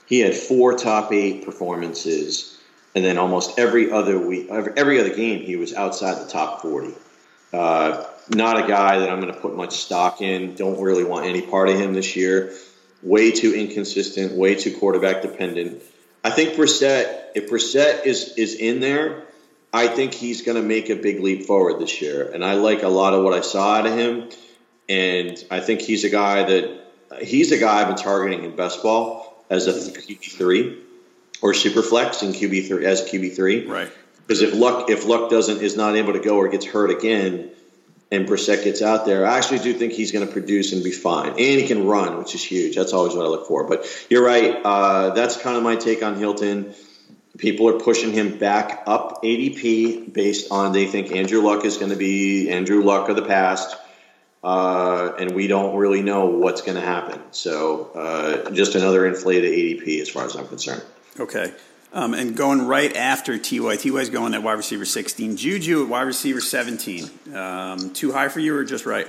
he 0.06 0.20
had 0.20 0.34
four 0.34 0.76
top 0.76 1.12
eight 1.12 1.44
performances, 1.44 2.58
and 2.94 3.04
then 3.04 3.18
almost 3.18 3.58
every 3.58 3.92
other 3.92 4.18
week, 4.18 4.48
every 4.50 4.98
other 4.98 5.14
game, 5.14 5.42
he 5.42 5.56
was 5.56 5.74
outside 5.74 6.24
the 6.24 6.30
top 6.30 6.62
forty. 6.62 6.94
Uh, 7.52 8.04
not 8.34 8.62
a 8.62 8.68
guy 8.68 8.98
that 8.98 9.10
I'm 9.10 9.20
going 9.20 9.32
to 9.32 9.40
put 9.40 9.56
much 9.56 9.76
stock 9.76 10.20
in. 10.20 10.54
Don't 10.54 10.80
really 10.80 11.04
want 11.04 11.26
any 11.26 11.42
part 11.42 11.68
of 11.68 11.78
him 11.78 11.94
this 11.94 12.16
year. 12.16 12.52
Way 13.02 13.30
too 13.32 13.54
inconsistent. 13.54 14.32
Way 14.32 14.54
too 14.54 14.76
quarterback 14.76 15.22
dependent. 15.22 15.82
I 16.22 16.30
think 16.30 16.54
Brissett. 16.54 17.18
If 17.34 17.48
Brissett 17.48 18.06
is 18.06 18.34
is 18.36 18.54
in 18.54 18.80
there, 18.80 19.22
I 19.72 19.86
think 19.86 20.14
he's 20.14 20.42
going 20.42 20.60
to 20.60 20.66
make 20.66 20.90
a 20.90 20.96
big 20.96 21.20
leap 21.20 21.46
forward 21.46 21.80
this 21.80 22.02
year, 22.02 22.30
and 22.30 22.44
I 22.44 22.54
like 22.54 22.82
a 22.82 22.88
lot 22.88 23.14
of 23.14 23.22
what 23.22 23.32
I 23.32 23.40
saw 23.40 23.76
out 23.76 23.86
of 23.86 23.96
him. 23.96 24.28
And 24.88 25.42
I 25.50 25.60
think 25.60 25.80
he's 25.80 26.04
a 26.04 26.10
guy 26.10 26.42
that 26.42 26.80
he's 27.22 27.52
a 27.52 27.58
guy 27.58 27.80
I've 27.80 27.86
been 27.86 27.96
targeting 27.96 28.44
in 28.44 28.56
best 28.56 28.82
ball 28.82 29.44
as 29.48 29.66
a 29.66 29.72
QB 29.72 30.32
three 30.32 30.78
or 31.42 31.54
super 31.54 31.82
flex 31.82 32.22
in 32.22 32.32
QB 32.32 32.68
three 32.68 32.86
as 32.86 33.02
QB 33.02 33.36
three. 33.36 33.66
Right. 33.66 33.90
Because 34.26 34.42
if 34.42 34.54
luck 34.54 34.90
if 34.90 35.06
luck 35.06 35.30
doesn't 35.30 35.62
is 35.62 35.76
not 35.76 35.96
able 35.96 36.12
to 36.12 36.20
go 36.20 36.36
or 36.36 36.48
gets 36.48 36.66
hurt 36.66 36.90
again, 36.90 37.50
and 38.12 38.26
Brissett 38.26 38.64
gets 38.64 38.82
out 38.82 39.06
there, 39.06 39.24
I 39.24 39.38
actually 39.38 39.60
do 39.60 39.72
think 39.72 39.92
he's 39.92 40.10
going 40.10 40.26
to 40.26 40.32
produce 40.32 40.72
and 40.72 40.82
be 40.82 40.90
fine, 40.90 41.30
and 41.30 41.38
he 41.38 41.66
can 41.66 41.86
run, 41.86 42.18
which 42.18 42.34
is 42.34 42.42
huge. 42.42 42.74
That's 42.74 42.92
always 42.92 43.14
what 43.14 43.24
I 43.24 43.28
look 43.28 43.46
for. 43.46 43.68
But 43.68 43.86
you're 44.10 44.24
right. 44.24 44.60
Uh, 44.64 45.10
that's 45.10 45.36
kind 45.36 45.56
of 45.56 45.62
my 45.62 45.76
take 45.76 46.02
on 46.02 46.16
Hilton. 46.16 46.74
People 47.38 47.68
are 47.68 47.78
pushing 47.78 48.12
him 48.12 48.38
back 48.38 48.82
up 48.86 49.22
ADP 49.22 50.12
based 50.12 50.50
on 50.50 50.72
they 50.72 50.86
think 50.86 51.12
Andrew 51.12 51.40
Luck 51.40 51.64
is 51.64 51.76
going 51.76 51.90
to 51.90 51.96
be 51.96 52.50
Andrew 52.50 52.82
Luck 52.82 53.08
of 53.08 53.16
the 53.16 53.24
past, 53.24 53.76
uh, 54.42 55.12
and 55.18 55.34
we 55.34 55.46
don't 55.46 55.76
really 55.76 56.02
know 56.02 56.26
what's 56.26 56.62
going 56.62 56.74
to 56.74 56.84
happen. 56.84 57.20
So 57.30 57.92
uh, 57.94 58.50
just 58.50 58.74
another 58.74 59.06
inflated 59.06 59.52
ADP 59.52 60.00
as 60.00 60.08
far 60.08 60.24
as 60.24 60.34
I'm 60.34 60.48
concerned. 60.48 60.82
Okay. 61.18 61.52
Um, 61.92 62.14
and 62.14 62.36
going 62.36 62.66
right 62.66 62.94
after 62.94 63.36
Ty, 63.36 63.76
Ty's 63.76 64.10
going 64.10 64.32
at 64.34 64.42
wide 64.42 64.52
receiver 64.52 64.84
16. 64.84 65.36
Juju 65.36 65.82
at 65.82 65.88
wide 65.88 66.02
receiver 66.02 66.40
17. 66.40 67.34
Um, 67.34 67.92
too 67.92 68.12
high 68.12 68.28
for 68.28 68.38
you 68.38 68.54
or 68.54 68.64
just 68.64 68.86
right? 68.86 69.08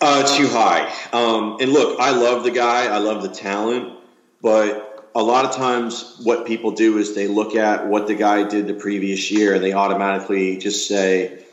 Uh, 0.00 0.22
too 0.36 0.46
high. 0.46 0.92
Um, 1.12 1.58
and 1.60 1.72
look, 1.72 1.98
I 1.98 2.10
love 2.10 2.44
the 2.44 2.50
guy. 2.50 2.86
I 2.86 2.98
love 2.98 3.22
the 3.22 3.28
talent, 3.28 3.98
but 4.42 4.94
a 5.14 5.22
lot 5.22 5.44
of 5.44 5.54
times 5.54 6.20
what 6.22 6.46
people 6.46 6.72
do 6.72 6.98
is 6.98 7.14
they 7.14 7.28
look 7.28 7.54
at 7.54 7.86
what 7.86 8.06
the 8.06 8.14
guy 8.14 8.46
did 8.46 8.66
the 8.66 8.74
previous 8.74 9.30
year 9.30 9.54
and 9.54 9.62
they 9.62 9.72
automatically 9.72 10.58
just 10.58 10.88
say, 10.88 11.44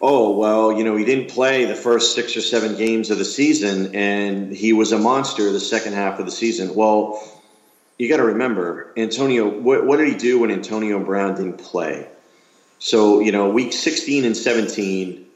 oh, 0.00 0.36
well, 0.36 0.72
you 0.72 0.84
know, 0.84 0.96
he 0.96 1.04
didn't 1.04 1.30
play 1.30 1.66
the 1.66 1.74
first 1.74 2.14
six 2.14 2.36
or 2.36 2.40
seven 2.40 2.76
games 2.76 3.10
of 3.10 3.18
the 3.18 3.24
season 3.24 3.94
and 3.94 4.54
he 4.54 4.72
was 4.72 4.92
a 4.92 4.98
monster 4.98 5.52
the 5.52 5.60
second 5.60 5.92
half 5.92 6.18
of 6.18 6.24
the 6.24 6.32
season. 6.32 6.74
Well, 6.74 7.22
you 7.98 8.08
got 8.08 8.18
to 8.18 8.24
remember, 8.24 8.92
Antonio, 8.96 9.48
what, 9.48 9.84
what, 9.84 9.98
did 9.98 10.08
he 10.08 10.14
do 10.14 10.38
when 10.38 10.50
Antonio 10.50 11.00
Brown 11.00 11.34
didn't 11.34 11.58
play? 11.58 12.08
So, 12.78 13.20
you 13.20 13.32
know, 13.32 13.50
week 13.50 13.72
16 13.72 14.24
and 14.24 14.36
17 14.36 15.26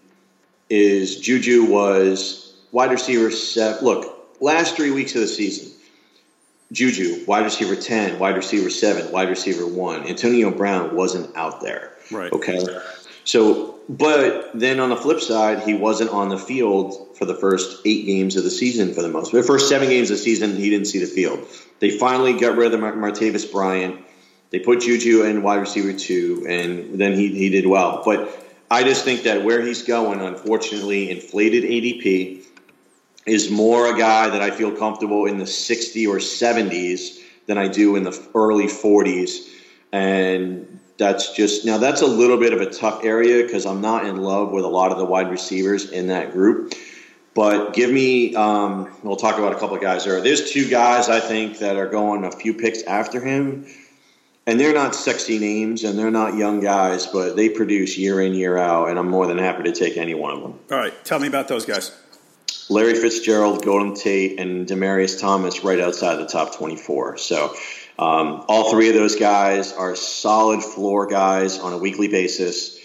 is 0.70 1.16
Juju 1.16 1.64
was 1.64 2.54
wide 2.70 2.92
receiver 2.92 3.32
set. 3.32 3.82
Look, 3.82 4.36
last 4.40 4.76
three 4.76 4.92
weeks 4.92 5.14
of 5.16 5.22
the 5.22 5.26
season, 5.26 5.72
Juju, 6.70 7.24
wide 7.26 7.44
receiver 7.44 7.74
10, 7.74 8.20
wide 8.20 8.36
receiver 8.36 8.70
7, 8.70 9.10
wide 9.10 9.28
receiver 9.28 9.66
1. 9.66 10.06
Antonio 10.06 10.50
Brown 10.50 10.94
wasn't 10.94 11.34
out 11.36 11.60
there. 11.60 11.92
Right. 12.12 12.32
Okay. 12.32 12.64
So, 13.24 13.71
but 13.88 14.50
then 14.54 14.80
on 14.80 14.90
the 14.90 14.96
flip 14.96 15.20
side, 15.20 15.62
he 15.62 15.74
wasn't 15.74 16.10
on 16.10 16.28
the 16.28 16.38
field 16.38 17.16
for 17.16 17.24
the 17.24 17.34
first 17.34 17.82
eight 17.84 18.06
games 18.06 18.36
of 18.36 18.44
the 18.44 18.50
season 18.50 18.94
for 18.94 19.02
the 19.02 19.08
most. 19.08 19.32
The 19.32 19.42
first 19.42 19.68
seven 19.68 19.88
games 19.88 20.10
of 20.10 20.18
the 20.18 20.22
season, 20.22 20.56
he 20.56 20.70
didn't 20.70 20.86
see 20.86 20.98
the 20.98 21.06
field. 21.06 21.46
They 21.80 21.90
finally 21.90 22.38
got 22.38 22.56
rid 22.56 22.74
of 22.74 22.80
Martavis 22.80 23.50
Bryant. 23.50 24.00
They 24.50 24.58
put 24.58 24.82
Juju 24.82 25.24
in 25.24 25.42
wide 25.42 25.60
receiver 25.60 25.92
two, 25.92 26.46
and 26.48 27.00
then 27.00 27.14
he, 27.14 27.28
he 27.28 27.48
did 27.48 27.66
well. 27.66 28.02
But 28.04 28.30
I 28.70 28.84
just 28.84 29.04
think 29.04 29.22
that 29.24 29.44
where 29.44 29.60
he's 29.60 29.82
going, 29.82 30.20
unfortunately, 30.20 31.10
inflated 31.10 31.64
ADP 31.64 32.44
is 33.26 33.50
more 33.50 33.92
a 33.92 33.98
guy 33.98 34.28
that 34.28 34.42
I 34.42 34.50
feel 34.50 34.72
comfortable 34.72 35.26
in 35.26 35.38
the 35.38 35.46
60 35.46 36.06
or 36.06 36.16
70s 36.16 37.18
than 37.46 37.58
I 37.58 37.68
do 37.68 37.96
in 37.96 38.02
the 38.02 38.28
early 38.34 38.66
40s. 38.66 39.48
And 39.92 40.80
that's 40.98 41.34
just 41.34 41.64
now 41.64 41.78
that's 41.78 42.02
a 42.02 42.06
little 42.06 42.38
bit 42.38 42.52
of 42.52 42.60
a 42.60 42.70
tough 42.70 43.04
area 43.04 43.42
because 43.42 43.66
I'm 43.66 43.80
not 43.80 44.06
in 44.06 44.18
love 44.18 44.50
with 44.50 44.64
a 44.64 44.68
lot 44.68 44.92
of 44.92 44.98
the 44.98 45.04
wide 45.04 45.30
receivers 45.30 45.90
in 45.90 46.08
that 46.08 46.32
group. 46.32 46.74
But 47.34 47.72
give 47.72 47.90
me, 47.90 48.34
um, 48.34 48.90
we'll 49.02 49.16
talk 49.16 49.38
about 49.38 49.52
a 49.52 49.58
couple 49.58 49.74
of 49.74 49.80
guys 49.80 50.04
there. 50.04 50.20
There's 50.20 50.50
two 50.50 50.68
guys 50.68 51.08
I 51.08 51.18
think 51.18 51.58
that 51.58 51.76
are 51.76 51.88
going 51.88 52.24
a 52.24 52.30
few 52.30 52.52
picks 52.52 52.82
after 52.82 53.24
him, 53.24 53.66
and 54.46 54.60
they're 54.60 54.74
not 54.74 54.94
sexy 54.94 55.38
names 55.38 55.82
and 55.82 55.98
they're 55.98 56.10
not 56.10 56.36
young 56.36 56.60
guys, 56.60 57.06
but 57.06 57.34
they 57.34 57.48
produce 57.48 57.96
year 57.96 58.20
in, 58.20 58.34
year 58.34 58.58
out, 58.58 58.90
and 58.90 58.98
I'm 58.98 59.08
more 59.08 59.26
than 59.26 59.38
happy 59.38 59.62
to 59.62 59.72
take 59.72 59.96
any 59.96 60.14
one 60.14 60.34
of 60.34 60.42
them. 60.42 60.58
All 60.70 60.78
right, 60.78 60.92
tell 61.04 61.18
me 61.18 61.26
about 61.26 61.48
those 61.48 61.64
guys. 61.64 61.98
Larry 62.68 62.94
Fitzgerald, 62.94 63.64
Golden 63.64 63.94
Tate, 63.94 64.38
and 64.38 64.66
Demaryius 64.66 65.20
Thomas 65.20 65.64
right 65.64 65.80
outside 65.80 66.16
the 66.16 66.26
top 66.26 66.56
24. 66.56 67.18
So 67.18 67.54
um, 68.02 68.44
all 68.48 68.70
three 68.70 68.88
of 68.88 68.94
those 68.94 69.14
guys 69.14 69.72
are 69.72 69.94
solid 69.94 70.62
floor 70.62 71.06
guys 71.06 71.58
on 71.58 71.72
a 71.72 71.78
weekly 71.78 72.08
basis. 72.08 72.78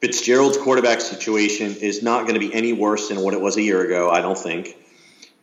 Fitzgerald's 0.00 0.56
quarterback 0.56 1.00
situation 1.00 1.76
is 1.76 2.02
not 2.02 2.22
going 2.22 2.34
to 2.34 2.40
be 2.40 2.52
any 2.52 2.72
worse 2.72 3.08
than 3.08 3.20
what 3.20 3.34
it 3.34 3.40
was 3.40 3.56
a 3.56 3.62
year 3.62 3.84
ago, 3.84 4.10
I 4.10 4.20
don't 4.20 4.38
think. 4.38 4.76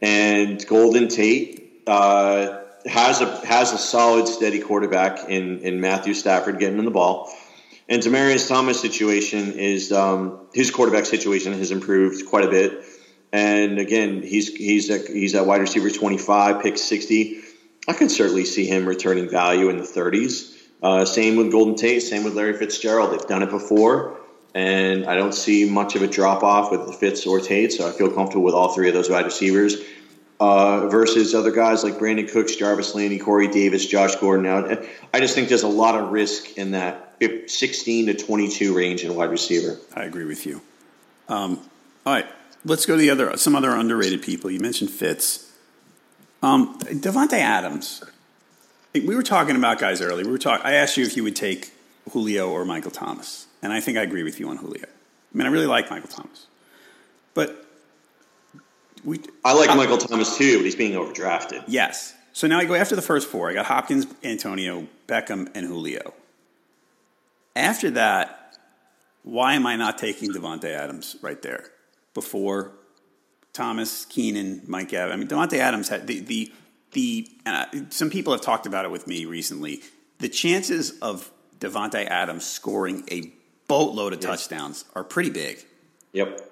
And 0.01 0.65
Golden 0.67 1.07
Tate 1.07 1.83
uh, 1.87 2.59
has 2.85 3.21
a 3.21 3.45
has 3.45 3.71
a 3.71 3.77
solid, 3.77 4.27
steady 4.27 4.59
quarterback 4.59 5.29
in 5.29 5.59
in 5.59 5.79
Matthew 5.79 6.13
Stafford 6.13 6.59
getting 6.59 6.77
him 6.77 6.85
the 6.85 6.91
ball. 6.91 7.33
And 7.87 8.01
Demaryius 8.01 8.49
Thomas' 8.49 8.81
situation 8.81 9.53
is 9.53 9.91
um, 9.91 10.39
his 10.53 10.71
quarterback 10.71 11.05
situation 11.05 11.53
has 11.53 11.71
improved 11.71 12.25
quite 12.25 12.43
a 12.43 12.49
bit. 12.49 12.83
And 13.31 13.79
again, 13.79 14.23
he's 14.23 14.53
he's 14.53 14.89
a, 14.89 14.97
he's 14.97 15.35
at 15.35 15.45
wide 15.45 15.61
receiver 15.61 15.89
25, 15.89 16.61
pick 16.61 16.77
60. 16.77 17.44
I 17.87 17.93
can 17.93 18.09
certainly 18.09 18.45
see 18.45 18.65
him 18.65 18.87
returning 18.87 19.29
value 19.29 19.69
in 19.69 19.77
the 19.77 19.83
30s. 19.83 20.53
Uh, 20.81 21.05
same 21.05 21.35
with 21.35 21.51
Golden 21.51 21.75
Tate, 21.75 22.01
same 22.01 22.23
with 22.23 22.33
Larry 22.33 22.57
Fitzgerald. 22.57 23.11
They've 23.11 23.27
done 23.27 23.43
it 23.43 23.49
before 23.49 24.17
and 24.55 25.05
I 25.05 25.15
don't 25.15 25.33
see 25.33 25.69
much 25.69 25.95
of 25.95 26.01
a 26.01 26.07
drop 26.07 26.41
off 26.41 26.71
with 26.71 26.95
Fitz 26.95 27.27
or 27.27 27.41
Tate, 27.41 27.73
so 27.73 27.87
I 27.87 27.91
feel 27.91 28.09
comfortable 28.09 28.45
with 28.45 28.55
all 28.55 28.69
three 28.69 28.87
of 28.87 28.93
those 28.93 29.09
wide 29.09 29.25
receivers. 29.25 29.75
Uh, 30.37 30.89
versus 30.89 31.33
other 31.33 31.51
guys 31.51 31.81
like 31.81 31.93
Brandin 31.93 32.29
Cooks, 32.29 32.57
Jarvis 32.57 32.93
Landry, 32.93 33.19
Corey 33.19 33.47
Davis, 33.47 33.85
Josh 33.85 34.15
Gordon. 34.15 34.43
Now, 34.43 34.77
I 35.13 35.21
just 35.21 35.33
think 35.33 35.47
there's 35.47 35.63
a 35.63 35.67
lot 35.69 35.95
of 35.95 36.11
risk 36.11 36.57
in 36.57 36.71
that 36.71 37.15
16 37.47 38.07
to 38.07 38.13
22 38.13 38.75
range 38.75 39.05
in 39.05 39.15
wide 39.15 39.29
receiver. 39.29 39.77
I 39.95 40.03
agree 40.03 40.25
with 40.25 40.45
you. 40.45 40.61
Um, 41.29 41.61
all 42.05 42.13
right, 42.13 42.25
let's 42.65 42.85
go 42.85 42.95
to 42.95 42.99
the 42.99 43.09
other 43.09 43.37
some 43.37 43.55
other 43.55 43.71
underrated 43.71 44.23
people. 44.23 44.51
You 44.51 44.59
mentioned 44.59 44.89
Fitz, 44.89 45.44
um, 46.45 46.77
Davante 46.79 47.39
Adams. 47.39 48.03
We 48.93 49.15
were 49.15 49.23
talking 49.23 49.55
about 49.55 49.79
guys 49.79 49.99
earlier. 49.99 50.25
We 50.25 50.31
were 50.31 50.37
talking. 50.37 50.65
I 50.65 50.73
asked 50.73 50.95
you 50.95 51.03
if 51.03 51.17
you 51.17 51.23
would 51.23 51.35
take 51.35 51.73
Julio 52.11 52.49
or 52.49 52.63
Michael 52.63 52.91
Thomas. 52.91 53.47
And 53.61 53.73
I 53.73 53.81
think 53.81 53.97
I 53.97 54.03
agree 54.03 54.23
with 54.23 54.39
you 54.39 54.47
on 54.49 54.57
Julio. 54.57 54.85
I 54.85 55.37
mean, 55.37 55.47
I 55.47 55.49
really 55.49 55.65
like 55.65 55.89
Michael 55.89 56.09
Thomas. 56.09 56.45
But 57.33 57.65
we. 59.03 59.19
I 59.43 59.53
like 59.53 59.75
Michael 59.75 59.97
Thomas 59.97 60.37
too, 60.37 60.57
but 60.57 60.65
he's 60.65 60.75
being 60.75 60.93
overdrafted. 60.93 61.63
Yes. 61.67 62.13
So 62.31 62.47
now 62.47 62.59
I 62.59 62.65
go 62.65 62.75
after 62.75 62.95
the 62.95 63.01
first 63.01 63.27
four. 63.27 63.49
I 63.49 63.53
got 63.53 63.65
Hopkins, 63.65 64.05
Antonio, 64.23 64.87
Beckham, 65.07 65.49
and 65.55 65.65
Julio. 65.65 66.13
After 67.55 67.89
that, 67.91 68.57
why 69.23 69.55
am 69.55 69.65
I 69.65 69.77
not 69.77 69.97
taking 69.97 70.31
Davante 70.31 70.65
Adams 70.65 71.15
right 71.21 71.41
there 71.41 71.71
before 72.13 72.71
Thomas, 73.55 74.05
Keenan, 74.05 74.61
Mike 74.67 74.93
Evans? 74.93 75.13
I 75.13 75.15
mean, 75.15 75.27
Davante 75.27 75.57
Adams 75.57 75.89
had 75.89 76.07
the 76.07 76.19
the 76.19 76.51
the. 76.91 77.27
Uh, 77.45 77.65
some 77.89 78.09
people 78.09 78.33
have 78.33 78.41
talked 78.41 78.65
about 78.65 78.85
it 78.85 78.91
with 78.91 79.07
me 79.07 79.25
recently. 79.25 79.81
The 80.19 80.29
chances 80.29 80.99
of 80.99 81.31
Davante 81.59 82.05
Adams 82.05 82.45
scoring 82.45 83.03
a 83.11 83.31
boatload 83.67 84.13
of 84.13 84.21
yes. 84.21 84.29
touchdowns 84.29 84.85
are 84.93 85.03
pretty 85.03 85.29
big. 85.29 85.65
Yep. 86.13 86.51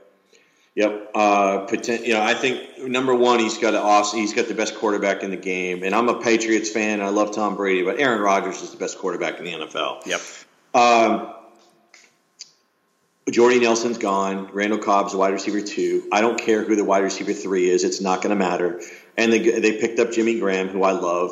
Yep. 0.76 1.12
Uh, 1.14 1.68
you 1.72 2.14
know, 2.14 2.22
I 2.22 2.34
think 2.34 2.80
number 2.80 3.14
one, 3.14 3.40
he's 3.40 3.60
got 3.60 3.76
an 3.76 3.82
awesome, 3.82 4.20
he's 4.20 4.34
got 4.34 4.48
the 4.48 4.56
best 4.56 4.76
quarterback 4.76 5.22
in 5.22 5.30
the 5.30 5.38
game, 5.38 5.84
and 5.84 5.94
I'm 5.94 6.10
a 6.10 6.20
Patriots 6.20 6.72
fan. 6.72 7.00
I 7.00 7.10
love 7.10 7.34
Tom 7.36 7.56
Brady, 7.56 7.84
but 7.84 8.00
Aaron 8.00 8.22
Rodgers 8.22 8.62
is 8.62 8.72
the 8.72 8.78
best 8.78 8.98
quarterback 8.98 9.38
in 9.38 9.46
the 9.46 9.52
NFL. 9.52 10.06
Yep. 10.08 10.22
Um, 10.74 11.34
Jordy 13.32 13.60
Nelson's 13.60 13.98
gone. 13.98 14.50
Randall 14.52 14.80
Cobb's 14.80 15.16
wide 15.16 15.34
receiver 15.34 15.62
two. 15.62 16.08
I 16.12 16.22
don't 16.22 16.38
care 16.38 16.64
who 16.64 16.76
the 16.76 16.84
wide 16.84 17.04
receiver 17.04 17.34
three 17.34 17.70
is. 17.70 17.84
It's 17.84 18.02
not 18.02 18.22
going 18.22 18.32
to 18.32 18.36
matter. 18.36 18.82
And 19.18 19.32
they 19.32 19.40
they 19.40 19.80
picked 19.80 20.00
up 20.00 20.12
Jimmy 20.12 20.40
Graham, 20.40 20.68
who 20.68 20.84
I 20.84 20.92
love. 20.92 21.32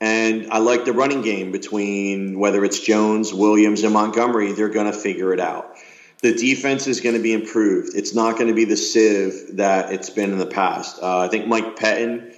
And 0.00 0.50
I 0.52 0.58
like 0.58 0.84
the 0.84 0.92
running 0.92 1.22
game 1.22 1.50
between 1.50 2.38
whether 2.38 2.64
it's 2.64 2.78
Jones, 2.78 3.32
Williams, 3.32 3.82
and 3.82 3.92
Montgomery. 3.94 4.52
They're 4.52 4.68
going 4.68 4.90
to 4.90 4.96
figure 4.96 5.32
it 5.32 5.40
out. 5.40 5.76
The 6.22 6.34
defense 6.34 6.86
is 6.86 7.00
going 7.00 7.16
to 7.16 7.22
be 7.22 7.32
improved. 7.32 7.94
It's 7.94 8.14
not 8.14 8.36
going 8.36 8.48
to 8.48 8.54
be 8.54 8.64
the 8.64 8.76
sieve 8.76 9.56
that 9.56 9.92
it's 9.92 10.10
been 10.10 10.32
in 10.32 10.38
the 10.38 10.46
past. 10.46 11.02
Uh, 11.02 11.18
I 11.20 11.28
think 11.28 11.46
Mike 11.46 11.76
Pettine 11.76 12.34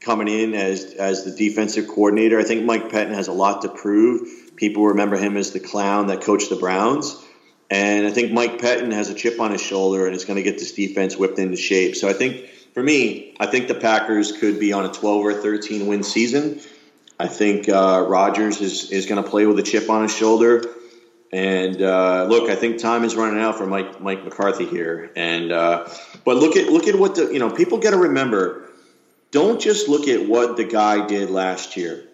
coming 0.00 0.28
in 0.28 0.54
as 0.54 0.94
as 0.94 1.24
the 1.24 1.30
defensive 1.30 1.88
coordinator. 1.88 2.40
I 2.40 2.44
think 2.44 2.64
Mike 2.64 2.90
Pettine 2.90 3.14
has 3.14 3.28
a 3.28 3.32
lot 3.32 3.62
to 3.62 3.68
prove. 3.68 4.56
People 4.56 4.86
remember 4.86 5.16
him 5.16 5.36
as 5.36 5.52
the 5.52 5.60
clown 5.60 6.06
that 6.06 6.22
coached 6.22 6.48
the 6.48 6.56
Browns. 6.56 7.22
And 7.70 8.06
I 8.06 8.10
think 8.10 8.32
Mike 8.32 8.58
Pettine 8.58 8.92
has 8.92 9.10
a 9.10 9.14
chip 9.14 9.38
on 9.40 9.52
his 9.52 9.62
shoulder 9.62 10.06
and 10.06 10.16
is 10.16 10.24
going 10.24 10.36
to 10.36 10.42
get 10.42 10.58
this 10.58 10.72
defense 10.72 11.16
whipped 11.16 11.38
into 11.38 11.56
shape. 11.56 11.94
So 11.94 12.08
I 12.08 12.12
think, 12.12 12.46
for 12.74 12.82
me, 12.82 13.36
I 13.38 13.46
think 13.46 13.68
the 13.68 13.76
Packers 13.76 14.32
could 14.32 14.58
be 14.58 14.72
on 14.72 14.84
a 14.84 14.92
12 14.92 15.24
or 15.24 15.34
13 15.34 15.86
win 15.86 16.02
season. 16.02 16.60
I 17.18 17.28
think 17.28 17.68
uh, 17.68 18.04
Rodgers 18.08 18.60
is, 18.60 18.90
is 18.90 19.06
going 19.06 19.22
to 19.22 19.28
play 19.28 19.46
with 19.46 19.58
a 19.58 19.62
chip 19.62 19.88
on 19.88 20.02
his 20.02 20.16
shoulder. 20.16 20.64
And 21.32 21.80
uh, 21.80 22.24
look, 22.24 22.50
I 22.50 22.56
think 22.56 22.78
time 22.78 23.04
is 23.04 23.14
running 23.14 23.40
out 23.40 23.56
for 23.56 23.66
Mike 23.66 24.00
Mike 24.00 24.24
McCarthy 24.24 24.66
here. 24.66 25.12
And 25.14 25.52
uh, 25.52 25.88
but 26.24 26.38
look 26.38 26.56
at 26.56 26.68
look 26.70 26.88
at 26.88 26.96
what 26.96 27.14
the 27.14 27.32
you 27.32 27.38
know 27.38 27.50
people 27.50 27.78
got 27.78 27.90
to 27.90 27.98
remember. 27.98 28.68
Don't 29.30 29.60
just 29.60 29.88
look 29.88 30.08
at 30.08 30.26
what 30.26 30.56
the 30.56 30.64
guy 30.64 31.06
did 31.06 31.30
last 31.30 31.76
year. 31.76 32.09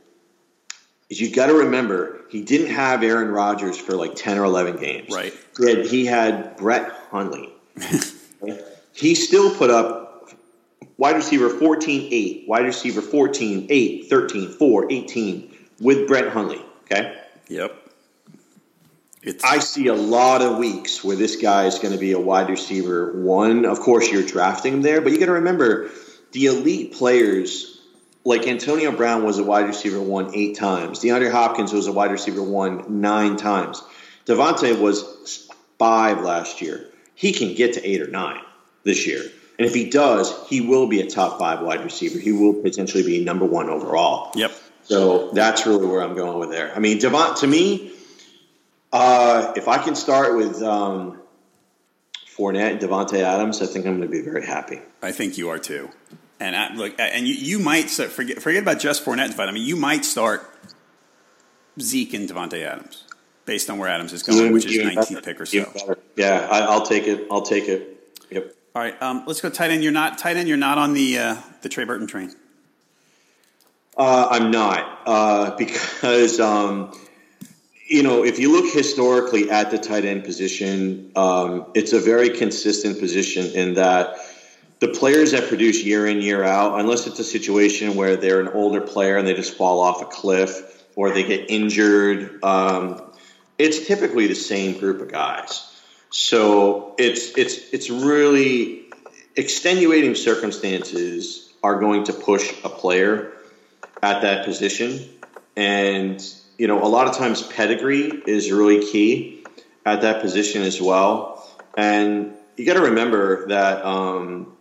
Is 1.08 1.20
you 1.20 1.32
got 1.32 1.46
to 1.46 1.54
remember 1.54 2.22
he 2.28 2.42
didn't 2.42 2.74
have 2.74 3.02
Aaron 3.02 3.30
Rodgers 3.30 3.78
for 3.78 3.94
like 3.94 4.14
ten 4.14 4.38
or 4.38 4.44
eleven 4.44 4.76
games. 4.76 5.14
Right. 5.14 5.32
He 5.56 5.68
had, 5.68 5.86
he 5.86 6.06
had 6.06 6.56
Brett 6.56 6.90
Hundley. 7.10 7.52
he 8.92 9.14
still 9.14 9.54
put 9.54 9.70
up 9.70 10.32
wide 10.98 11.16
receiver 11.16 11.48
14 11.48 12.08
8, 12.12 12.48
wide 12.48 12.64
receiver 12.64 13.02
14 13.02 13.66
8, 13.68 14.08
13 14.08 14.48
4, 14.50 14.92
18 14.92 15.56
with 15.80 16.08
Brett 16.08 16.28
Hundley. 16.28 16.64
Okay. 16.84 17.20
Yep. 17.48 17.82
It's, 19.22 19.42
I 19.42 19.58
see 19.58 19.88
a 19.88 19.94
lot 19.94 20.40
of 20.40 20.58
weeks 20.58 21.02
where 21.02 21.16
this 21.16 21.36
guy 21.36 21.66
is 21.66 21.80
going 21.80 21.92
to 21.92 21.98
be 21.98 22.12
a 22.12 22.20
wide 22.20 22.48
receiver 22.48 23.12
one. 23.20 23.64
Of 23.64 23.80
course, 23.80 24.10
you're 24.10 24.22
drafting 24.22 24.74
him 24.74 24.82
there, 24.82 25.00
but 25.00 25.10
you 25.12 25.18
got 25.18 25.26
to 25.26 25.32
remember 25.32 25.90
the 26.30 26.46
elite 26.46 26.92
players 26.92 27.75
like 28.26 28.48
Antonio 28.48 28.90
Brown 28.90 29.24
was 29.24 29.38
a 29.38 29.44
wide 29.44 29.68
receiver 29.68 30.00
one 30.00 30.34
eight 30.34 30.56
times. 30.56 30.98
DeAndre 30.98 31.30
Hopkins 31.30 31.72
was 31.72 31.86
a 31.86 31.92
wide 31.92 32.10
receiver 32.10 32.42
one 32.42 33.00
nine 33.00 33.36
times. 33.36 33.80
Davante 34.26 34.78
was 34.78 35.48
five 35.78 36.20
last 36.22 36.60
year. 36.60 36.88
He 37.14 37.32
can 37.32 37.54
get 37.54 37.74
to 37.74 37.88
eight 37.88 38.02
or 38.02 38.08
nine 38.08 38.42
this 38.82 39.06
year. 39.06 39.22
And 39.58 39.66
if 39.66 39.74
he 39.74 39.88
does, 39.88 40.34
he 40.48 40.60
will 40.60 40.88
be 40.88 41.00
a 41.00 41.08
top 41.08 41.38
five 41.38 41.60
wide 41.60 41.84
receiver. 41.84 42.18
He 42.18 42.32
will 42.32 42.54
potentially 42.54 43.04
be 43.04 43.24
number 43.24 43.46
one 43.46 43.70
overall. 43.70 44.32
Yep. 44.34 44.52
So 44.82 45.30
that's 45.30 45.64
really 45.64 45.86
where 45.86 46.02
I'm 46.02 46.16
going 46.16 46.40
with 46.40 46.50
there. 46.50 46.74
I 46.74 46.80
mean, 46.80 46.98
Devon, 46.98 47.36
to 47.36 47.46
me, 47.46 47.92
uh, 48.92 49.52
if 49.56 49.68
I 49.68 49.78
can 49.78 49.94
start 49.94 50.36
with 50.36 50.60
um, 50.62 51.20
Fournette 52.36 52.72
and 52.72 52.80
Davante 52.80 53.20
Adams, 53.20 53.62
I 53.62 53.66
think 53.66 53.86
I'm 53.86 53.98
going 53.98 54.10
to 54.10 54.14
be 54.16 54.20
very 54.20 54.44
happy. 54.44 54.80
I 55.00 55.12
think 55.12 55.38
you 55.38 55.48
are 55.48 55.58
too. 55.58 55.90
And 56.38 56.54
I, 56.54 56.74
look, 56.74 56.94
and 56.98 57.26
you, 57.26 57.34
you 57.34 57.58
might 57.58 57.88
forget 57.88 58.42
forget 58.42 58.62
about 58.62 58.78
just 58.78 59.04
Fournette. 59.04 59.38
I 59.38 59.50
mean, 59.52 59.64
you 59.64 59.76
might 59.76 60.04
start 60.04 60.50
Zeke 61.80 62.14
and 62.14 62.28
Davante 62.28 62.62
Adams 62.62 63.04
based 63.46 63.70
on 63.70 63.78
where 63.78 63.88
Adams 63.88 64.12
is 64.12 64.22
going, 64.22 64.52
which 64.52 64.66
is 64.66 64.76
19th 64.76 65.24
pick 65.24 65.40
or 65.40 65.46
so. 65.46 65.96
Yeah, 66.16 66.46
I, 66.50 66.76
will 66.76 66.84
take 66.84 67.06
it. 67.06 67.26
I'll 67.30 67.42
take 67.42 67.68
it. 67.68 68.12
Yep. 68.30 68.54
All 68.74 68.82
right, 68.82 69.00
um, 69.00 69.24
let's 69.26 69.40
go 69.40 69.48
tight 69.48 69.70
end. 69.70 69.82
You're 69.82 69.92
not 69.92 70.18
tight 70.18 70.36
end. 70.36 70.48
You're 70.48 70.58
not 70.58 70.76
on 70.76 70.92
the 70.92 71.18
uh, 71.18 71.36
the 71.62 71.70
Trey 71.70 71.84
Burton 71.84 72.06
train. 72.06 72.34
Uh, 73.96 74.28
I'm 74.30 74.50
not 74.50 75.00
uh, 75.06 75.56
because 75.56 76.38
um, 76.40 76.92
you 77.86 78.02
know 78.02 78.24
if 78.24 78.38
you 78.38 78.52
look 78.52 78.74
historically 78.74 79.50
at 79.50 79.70
the 79.70 79.78
tight 79.78 80.04
end 80.04 80.24
position, 80.24 81.12
um, 81.16 81.66
it's 81.74 81.94
a 81.94 82.00
very 82.00 82.30
consistent 82.30 82.98
position 82.98 83.46
in 83.46 83.74
that 83.74 84.16
the 84.78 84.88
players 84.88 85.32
that 85.32 85.48
produce 85.48 85.82
year 85.82 86.06
in 86.06 86.20
year 86.20 86.44
out, 86.44 86.78
unless 86.78 87.06
it's 87.06 87.18
a 87.18 87.24
situation 87.24 87.94
where 87.94 88.16
they're 88.16 88.40
an 88.40 88.48
older 88.48 88.80
player 88.80 89.16
and 89.16 89.26
they 89.26 89.34
just 89.34 89.54
fall 89.54 89.80
off 89.80 90.02
a 90.02 90.06
cliff 90.06 90.84
or 90.94 91.10
they 91.10 91.24
get 91.24 91.50
injured, 91.50 92.42
um, 92.44 93.02
it's 93.58 93.86
typically 93.86 94.26
the 94.26 94.34
same 94.34 94.78
group 94.78 95.00
of 95.00 95.10
guys. 95.10 95.72
So 96.10 96.94
it's 96.98 97.36
it's 97.36 97.72
it's 97.72 97.90
really 97.90 98.86
extenuating 99.34 100.14
circumstances 100.14 101.52
are 101.62 101.80
going 101.80 102.04
to 102.04 102.12
push 102.12 102.52
a 102.64 102.68
player 102.68 103.32
at 104.02 104.22
that 104.22 104.44
position. 104.44 105.00
And, 105.56 106.22
you 106.58 106.68
know, 106.68 106.82
a 106.82 106.88
lot 106.88 107.08
of 107.08 107.16
times 107.16 107.42
pedigree 107.42 108.22
is 108.26 108.52
really 108.52 108.80
key 108.80 109.44
at 109.84 110.02
that 110.02 110.20
position 110.22 110.62
as 110.62 110.80
well. 110.80 111.46
And 111.76 112.34
you 112.56 112.66
got 112.66 112.74
to 112.74 112.82
remember 112.82 113.48
that 113.48 113.84
um, 113.84 114.55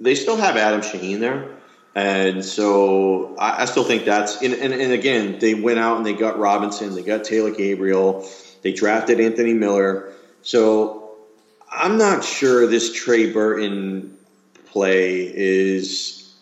they 0.00 0.14
still 0.14 0.36
have 0.36 0.56
Adam 0.56 0.80
Shaheen 0.80 1.20
there. 1.20 1.56
And 1.94 2.44
so 2.44 3.36
I, 3.38 3.62
I 3.62 3.64
still 3.66 3.84
think 3.84 4.04
that's, 4.04 4.42
and, 4.42 4.54
and, 4.54 4.72
and 4.72 4.92
again, 4.92 5.38
they 5.38 5.54
went 5.54 5.78
out 5.78 5.96
and 5.96 6.06
they 6.06 6.14
got 6.14 6.38
Robinson, 6.38 6.94
they 6.94 7.02
got 7.02 7.24
Taylor 7.24 7.50
Gabriel, 7.50 8.28
they 8.62 8.72
drafted 8.72 9.20
Anthony 9.20 9.54
Miller. 9.54 10.12
So 10.42 11.16
I'm 11.70 11.98
not 11.98 12.24
sure 12.24 12.66
this 12.66 12.92
Trey 12.92 13.32
Burton 13.32 14.16
play 14.66 15.22
is 15.34 16.32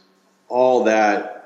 all 0.48 0.84
that 0.84 1.38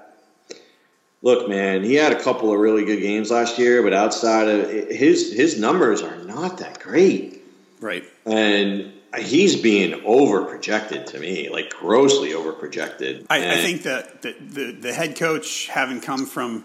look, 1.23 1.49
man, 1.49 1.85
he 1.85 1.95
had 1.95 2.13
a 2.13 2.21
couple 2.21 2.53
of 2.53 2.59
really 2.59 2.85
good 2.85 3.01
games 3.01 3.31
last 3.31 3.59
year, 3.59 3.83
but 3.83 3.93
outside 3.93 4.49
of 4.49 4.69
his 4.91 5.33
his 5.33 5.59
numbers 5.59 6.03
are 6.03 6.17
not 6.25 6.59
that 6.59 6.81
great. 6.81 7.43
Right. 7.81 8.05
And 8.27 8.93
he's 9.19 9.61
being 9.61 10.03
over 10.05 10.45
projected 10.45 11.07
to 11.09 11.19
me, 11.19 11.49
like 11.51 11.71
grossly 11.71 12.35
over 12.35 12.53
projected. 12.53 13.27
I, 13.29 13.55
I, 13.55 13.57
think 13.57 13.83
that 13.83 14.23
the, 14.23 14.35
the, 14.41 14.73
the 14.73 14.93
head 14.93 15.17
coach 15.17 15.69
having 15.69 16.01
come 16.01 16.27
from, 16.27 16.65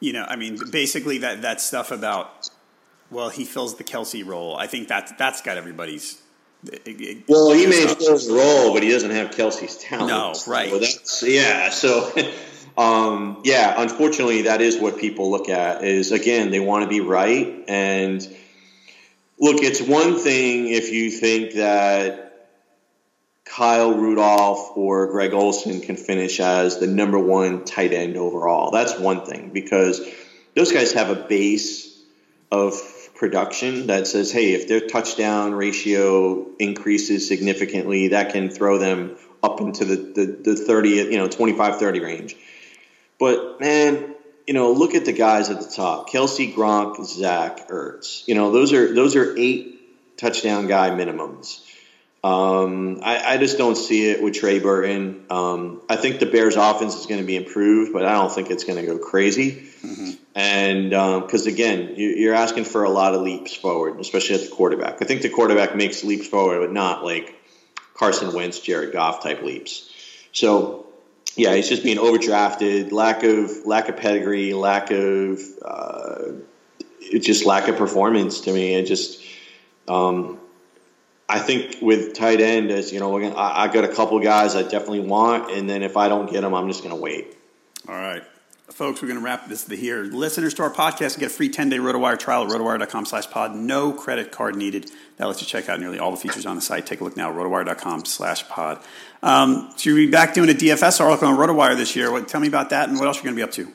you 0.00 0.12
know, 0.12 0.24
I 0.24 0.36
mean, 0.36 0.58
basically 0.70 1.18
that 1.18 1.42
that 1.42 1.60
stuff 1.60 1.90
about, 1.90 2.48
well, 3.10 3.28
he 3.28 3.44
fills 3.44 3.76
the 3.76 3.84
Kelce 3.84 4.26
role. 4.26 4.56
I 4.56 4.66
think 4.66 4.88
that 4.88 5.16
that's 5.18 5.42
got 5.42 5.56
everybody's. 5.56 6.20
well, 7.28 7.52
he 7.52 7.66
may 7.66 7.86
fill 7.86 8.18
the 8.18 8.32
role, 8.34 8.74
but 8.74 8.82
he 8.82 8.90
doesn't 8.90 9.10
have 9.10 9.30
Kelce's 9.30 9.78
talent. 9.78 10.08
No, 10.08 10.52
right? 10.52 10.70
So 10.70 10.78
that's 10.78 11.22
yeah. 11.22 11.70
So 11.70 12.12
Um, 12.76 13.42
yeah, 13.44 13.74
unfortunately, 13.76 14.42
that 14.42 14.62
is 14.62 14.78
what 14.78 14.98
people 14.98 15.30
look 15.30 15.48
at. 15.48 15.84
Is 15.84 16.12
again, 16.12 16.50
they 16.50 16.60
want 16.60 16.82
to 16.84 16.88
be 16.88 17.00
right, 17.00 17.62
and 17.68 18.26
look, 19.40 19.62
it's 19.62 19.80
one 19.80 20.18
thing 20.18 20.68
if 20.68 20.92
you 20.92 21.10
think 21.10 21.54
that 21.54 22.48
Kyle 23.44 23.94
Rudolph 23.94 24.76
or 24.76 25.08
Greg 25.08 25.32
Olsen 25.32 25.80
can 25.80 25.96
finish 25.96 26.38
as 26.38 26.78
the 26.78 26.86
number 26.86 27.18
one 27.18 27.64
tight 27.64 27.92
end 27.92 28.16
overall. 28.16 28.70
That's 28.70 28.96
one 28.98 29.24
thing 29.24 29.50
because 29.52 30.00
those 30.54 30.72
guys 30.72 30.92
have 30.92 31.10
a 31.10 31.16
base 31.16 31.98
of 32.52 32.80
production 33.14 33.88
that 33.88 34.06
says, 34.06 34.30
hey, 34.30 34.52
if 34.52 34.68
their 34.68 34.80
touchdown 34.80 35.52
ratio 35.54 36.46
increases 36.58 37.26
significantly, 37.26 38.08
that 38.08 38.32
can 38.32 38.50
throw 38.50 38.78
them 38.78 39.16
up 39.42 39.60
into 39.60 39.84
the, 39.84 39.96
the, 39.96 40.54
the 40.54 40.56
30, 40.56 40.90
you 40.90 41.16
know, 41.16 41.28
25, 41.28 41.78
30 41.78 42.00
range. 42.00 42.36
But 43.18 43.60
man, 43.60 44.14
you 44.46 44.54
know, 44.54 44.72
look 44.72 44.94
at 44.94 45.04
the 45.04 45.12
guys 45.12 45.50
at 45.50 45.60
the 45.60 45.68
top: 45.68 46.10
Kelce, 46.10 46.54
Gronk, 46.54 47.04
Zach, 47.04 47.68
Ertz. 47.68 48.26
You 48.26 48.34
know, 48.34 48.50
those 48.52 48.72
are 48.72 48.94
those 48.94 49.16
are 49.16 49.36
eight 49.36 50.16
touchdown 50.16 50.66
guy 50.66 50.90
minimums. 50.90 51.60
Um, 52.22 53.00
I, 53.02 53.34
I, 53.34 53.38
just 53.38 53.56
don't 53.56 53.76
see 53.76 54.10
it 54.10 54.22
with 54.22 54.34
Trey 54.34 54.58
Burton. 54.58 55.24
Um, 55.30 55.80
I 55.88 55.96
think 55.96 56.20
the 56.20 56.26
Bears' 56.26 56.54
offense 56.54 56.94
is 56.94 57.06
going 57.06 57.22
to 57.22 57.26
be 57.26 57.34
improved, 57.34 57.94
but 57.94 58.04
I 58.04 58.12
don't 58.12 58.30
think 58.30 58.50
it's 58.50 58.64
going 58.64 58.78
to 58.78 58.84
go 58.84 58.98
crazy. 58.98 59.52
Mm-hmm. 59.52 60.10
And 60.34 60.90
because 60.90 61.46
um, 61.46 61.52
again, 61.52 61.94
you, 61.96 62.30
are 62.30 62.34
asking 62.34 62.64
for 62.64 62.84
a 62.84 62.90
lot 62.90 63.14
of 63.14 63.22
leaps 63.22 63.54
forward, 63.56 63.98
especially 64.00 64.34
at 64.34 64.42
the 64.42 64.48
quarterback. 64.48 65.00
I 65.00 65.06
think 65.06 65.22
the 65.22 65.30
quarterback 65.30 65.74
makes 65.74 66.04
leaps 66.04 66.26
forward, 66.26 66.60
but 66.60 66.72
not 66.72 67.04
like 67.04 67.34
Carson 67.94 68.34
Wentz, 68.34 68.60
Jared 68.60 68.92
Goff 68.92 69.22
type 69.22 69.42
leaps. 69.42 69.90
So 70.32 70.89
yeah, 71.40 71.54
he's 71.54 71.70
just 71.70 71.82
being 71.82 71.96
overdrafted, 71.96 72.92
lack 72.92 73.22
of 73.22 73.64
lack 73.64 73.88
of 73.88 73.96
pedigree, 73.96 74.52
lack 74.52 74.90
of 74.90 75.40
uh, 75.64 76.32
just 77.18 77.46
lack 77.46 77.66
of 77.66 77.76
performance 77.76 78.40
to 78.42 78.52
me. 78.52 78.74
It 78.74 78.84
just, 78.84 79.24
um, 79.88 80.38
I 81.30 81.38
think 81.38 81.78
with 81.80 82.12
tight 82.12 82.42
end, 82.42 82.70
as 82.70 82.92
you 82.92 83.00
know, 83.00 83.18
I, 83.18 83.64
I 83.64 83.68
got 83.68 83.84
a 83.84 83.88
couple 83.88 84.20
guys 84.20 84.54
I 84.54 84.62
definitely 84.62 85.00
want, 85.00 85.50
and 85.50 85.68
then 85.68 85.82
if 85.82 85.96
I 85.96 86.08
don't 86.08 86.30
get 86.30 86.42
them, 86.42 86.54
I'm 86.54 86.68
just 86.68 86.82
going 86.82 86.94
to 86.94 87.00
wait. 87.00 87.34
All 87.88 87.94
right. 87.94 88.22
Folks, 88.72 89.02
we're 89.02 89.08
going 89.08 89.18
to 89.18 89.24
wrap 89.24 89.48
this 89.48 89.66
here. 89.66 90.04
Listeners 90.04 90.54
to 90.54 90.62
our 90.62 90.70
podcast 90.70 91.18
get 91.18 91.26
a 91.26 91.28
free 91.28 91.50
10-day 91.50 91.78
RotoWire 91.78 92.18
trial 92.18 92.44
at 92.44 92.50
rotowire.com 92.50 93.04
slash 93.04 93.28
pod. 93.28 93.54
No 93.54 93.92
credit 93.92 94.30
card 94.30 94.54
needed. 94.54 94.90
That 95.16 95.26
lets 95.26 95.40
you 95.40 95.46
check 95.46 95.68
out 95.68 95.80
nearly 95.80 95.98
all 95.98 96.12
the 96.12 96.16
features 96.16 96.46
on 96.46 96.54
the 96.54 96.62
site. 96.62 96.86
Take 96.86 97.00
a 97.00 97.04
look 97.04 97.16
now, 97.16 97.32
rotowire.com 97.32 98.04
slash 98.04 98.48
pod. 98.48 98.80
Um, 99.22 99.72
so 99.76 99.90
you'll 99.90 100.06
be 100.06 100.10
back 100.10 100.34
doing 100.34 100.48
a 100.50 100.54
DFS 100.54 101.00
article 101.00 101.28
on 101.28 101.36
RotoWire 101.36 101.76
this 101.76 101.96
year. 101.96 102.12
What, 102.12 102.28
tell 102.28 102.40
me 102.40 102.48
about 102.48 102.70
that 102.70 102.88
and 102.88 102.98
what 102.98 103.06
else 103.06 103.16
you're 103.16 103.24
going 103.24 103.34
to 103.34 103.38
be 103.38 103.42
up 103.42 103.52
to. 103.52 103.72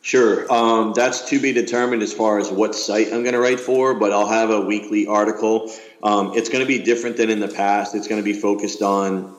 Sure. 0.00 0.50
Um, 0.52 0.92
that's 0.94 1.28
to 1.28 1.40
be 1.40 1.52
determined 1.52 2.02
as 2.02 2.14
far 2.14 2.38
as 2.38 2.50
what 2.50 2.74
site 2.74 3.08
I'm 3.08 3.22
going 3.22 3.34
to 3.34 3.40
write 3.40 3.60
for, 3.60 3.94
but 3.94 4.12
I'll 4.12 4.28
have 4.28 4.50
a 4.50 4.62
weekly 4.62 5.06
article. 5.06 5.70
Um, 6.02 6.32
it's 6.34 6.48
going 6.48 6.64
to 6.64 6.68
be 6.68 6.82
different 6.82 7.18
than 7.18 7.28
in 7.28 7.40
the 7.40 7.48
past. 7.48 7.94
It's 7.94 8.08
going 8.08 8.20
to 8.20 8.24
be 8.24 8.32
focused 8.32 8.80
on 8.80 9.36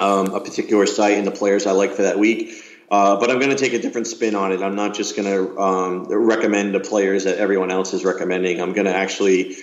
um, 0.00 0.34
a 0.34 0.40
particular 0.40 0.86
site 0.86 1.16
and 1.16 1.26
the 1.26 1.32
players 1.32 1.66
I 1.66 1.72
like 1.72 1.92
for 1.92 2.02
that 2.02 2.18
week. 2.18 2.64
Uh, 2.90 3.20
but 3.20 3.30
I'm 3.30 3.38
going 3.38 3.50
to 3.50 3.56
take 3.56 3.74
a 3.74 3.78
different 3.78 4.06
spin 4.06 4.34
on 4.34 4.50
it. 4.52 4.62
I'm 4.62 4.74
not 4.74 4.94
just 4.94 5.14
going 5.14 5.28
to 5.28 5.60
um, 5.60 6.06
recommend 6.08 6.74
the 6.74 6.80
players 6.80 7.24
that 7.24 7.36
everyone 7.36 7.70
else 7.70 7.92
is 7.92 8.04
recommending. 8.04 8.62
I'm 8.62 8.72
going 8.72 8.86
to 8.86 8.94
actually 8.94 9.56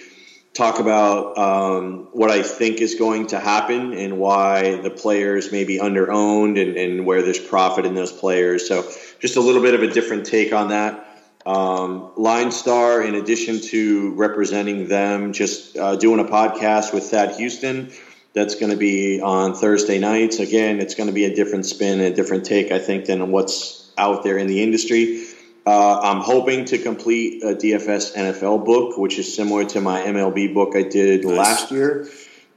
talk 0.53 0.80
about 0.80 1.38
um, 1.38 2.07
what 2.13 2.32
I 2.32 2.41
think 2.43 2.80
is 2.82 2.95
going 2.95 3.28
to 3.28 3.39
happen 3.39 3.93
and 3.93 4.19
why 4.19 4.78
the 4.78 4.89
players 4.89 5.51
may 5.51 5.65
be 5.65 5.80
underowned 5.80 6.61
and, 6.61 6.78
and 6.78 7.05
where 7.05 7.23
there's 7.23 7.39
profit 7.39 7.86
in 7.86 7.93
those 7.93 8.11
players. 8.11 8.67
So 8.67 8.84
just 9.19 9.36
a 9.36 9.41
little 9.41 9.61
bit 9.61 9.73
of 9.73 9.84
a 9.84 9.88
different 9.88 10.26
take 10.26 10.53
on 10.53 10.69
that. 10.69 11.01
Um, 11.45 12.11
Line 12.15 12.51
Star, 12.51 13.03
in 13.03 13.15
addition 13.15 13.59
to 13.61 14.13
representing 14.15 14.88
them, 14.88 15.34
just 15.34 15.78
uh, 15.78 15.95
doing 15.95 16.19
a 16.19 16.23
podcast 16.23 16.93
with 16.93 17.03
Thad 17.03 17.36
Houston. 17.36 17.91
That's 18.36 18.55
going 18.55 18.71
to 18.71 18.77
be 18.77 19.21
on 19.21 19.55
Thursday 19.55 19.97
nights. 19.97 20.39
Again, 20.39 20.81
it's 20.81 20.93
going 20.93 21.07
to 21.07 21.13
be 21.13 21.23
a 21.23 21.33
different 21.33 21.65
spin, 21.65 22.01
and 22.01 22.13
a 22.13 22.15
different 22.15 22.45
take, 22.45 22.71
I 22.71 22.79
think, 22.79 23.05
than 23.05 23.31
what's 23.31 23.89
out 23.97 24.23
there 24.23 24.38
in 24.38 24.47
the 24.47 24.61
industry. 24.61 25.25
Uh, 25.65 25.99
I'm 26.01 26.19
hoping 26.19 26.65
to 26.65 26.77
complete 26.77 27.43
a 27.43 27.55
DFS 27.55 28.13
NFL 28.13 28.65
book, 28.65 28.97
which 28.97 29.17
is 29.17 29.33
similar 29.33 29.65
to 29.65 29.81
my 29.81 30.01
MLB 30.01 30.53
book 30.53 30.75
I 30.75 30.83
did 30.83 31.23
nice. 31.23 31.38
last 31.38 31.71
year. 31.71 32.07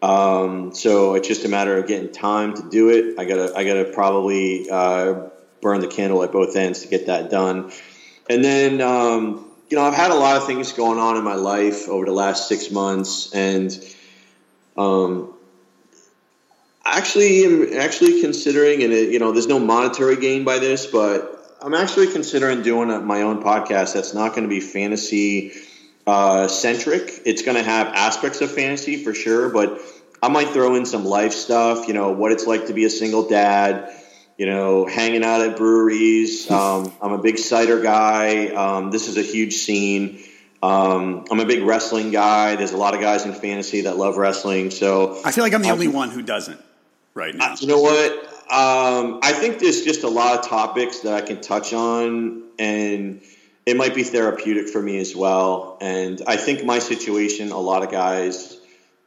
Um, 0.03 0.75
so 0.75 1.15
it's 1.15 1.27
just 1.27 1.45
a 1.45 1.49
matter 1.49 1.79
of 1.79 1.87
getting 1.87 2.13
time 2.13 2.55
to 2.55 2.69
do 2.69 2.91
it. 2.91 3.19
I 3.19 3.25
gotta, 3.25 3.57
I 3.57 3.65
gotta 3.65 3.85
probably 3.85 4.69
uh, 4.69 5.29
burn 5.61 5.81
the 5.81 5.87
candle 5.87 6.23
at 6.23 6.33
both 6.33 6.55
ends 6.57 6.83
to 6.83 6.89
get 6.89 7.07
that 7.07 7.31
done. 7.31 7.73
And 8.29 8.45
then, 8.45 8.81
um, 8.81 9.49
you 9.71 9.77
know, 9.77 9.85
I've 9.85 9.95
had 9.95 10.11
a 10.11 10.17
lot 10.17 10.37
of 10.37 10.47
things 10.47 10.73
going 10.73 10.99
on 10.99 11.17
in 11.17 11.25
my 11.25 11.35
life 11.35 11.89
over 11.89 12.05
the 12.05 12.13
last 12.13 12.49
six 12.49 12.71
months, 12.71 13.33
and 13.33 13.73
um, 14.77 15.35
actually, 16.97 17.45
I'm 17.45 17.73
actually 17.75 18.21
considering, 18.21 18.83
and 18.83 18.93
it, 18.93 19.11
you 19.11 19.19
know, 19.19 19.33
there's 19.33 19.47
no 19.47 19.59
monetary 19.59 20.17
gain 20.17 20.45
by 20.45 20.59
this, 20.59 20.87
but 20.87 21.57
I'm 21.61 21.75
actually 21.75 22.13
considering 22.13 22.63
doing 22.63 22.91
a, 22.91 23.01
my 23.01 23.23
own 23.23 23.43
podcast 23.43 23.95
that's 23.95 24.15
not 24.15 24.31
going 24.31 24.45
to 24.45 24.49
be 24.49 24.61
fantasy 24.61 25.53
uh, 26.07 26.49
centric. 26.49 27.23
It's 27.25 27.43
going 27.43 27.57
to 27.57 27.63
have 27.63 27.89
aspects 27.89 28.41
of 28.41 28.51
fantasy 28.51 29.03
for 29.03 29.15
sure, 29.15 29.51
but 29.51 29.81
I 30.23 30.29
might 30.29 30.49
throw 30.49 30.75
in 30.75 30.87
some 30.87 31.05
life 31.05 31.33
stuff. 31.33 31.89
You 31.89 31.95
know, 31.95 32.13
what 32.13 32.33
it's 32.33 32.47
like 32.47 32.67
to 32.67 32.75
be 32.75 32.85
a 32.85 32.91
single 32.91 33.29
dad 33.29 33.95
you 34.39 34.47
know, 34.47 34.87
hanging 34.87 35.25
out 35.25 35.43
at 35.43 35.57
breweries. 35.57 36.49
Um, 36.59 36.93
I'm 37.03 37.13
a 37.13 37.19
big 37.19 37.39
cider 37.39 37.81
guy. 37.81 38.49
Um, 38.49 38.91
this 38.91 39.09
is 39.09 39.17
a 39.17 39.23
huge 39.23 39.55
scene. 39.55 40.23
Um, 40.63 41.25
I'm 41.31 41.41
a 41.41 41.45
big 41.45 41.63
wrestling 41.63 42.11
guy. 42.11 42.57
There's 42.57 42.73
a 42.73 42.77
lot 42.77 42.95
of 42.95 43.01
guys 43.01 43.25
in 43.25 43.33
fantasy 43.33 43.83
that 43.83 43.97
love 43.97 44.17
wrestling. 44.17 44.71
So 44.71 45.21
I 45.25 45.31
feel 45.31 45.45
like 45.45 45.53
I'm 45.53 45.63
the 45.63 45.71
only 45.71 45.89
one 45.89 46.11
who 46.11 46.23
doesn't 46.23 46.59
right 47.19 47.35
now. 47.35 47.55
You 47.61 47.67
know 47.67 47.81
what? 47.81 48.13
Um, 48.51 49.21
I 49.23 49.33
think 49.33 49.59
there's 49.59 49.83
just 49.83 50.05
a 50.05 50.09
lot 50.09 50.39
of 50.39 50.49
topics 50.49 51.01
that 51.01 51.13
I 51.13 51.21
can 51.21 51.43
touch 51.43 51.75
on, 51.75 52.45
and 52.59 53.21
it 53.67 53.77
might 53.77 53.95
be 53.95 54.05
therapeutic 54.05 54.69
for 54.69 54.81
me 54.81 54.99
as 54.99 55.15
well. 55.15 55.77
And 55.83 56.23
I 56.27 56.37
think 56.37 56.65
my 56.65 56.79
situation, 56.79 57.53
a 57.53 57.59
lot 57.59 57.83
of 57.83 57.91
guys 57.91 58.57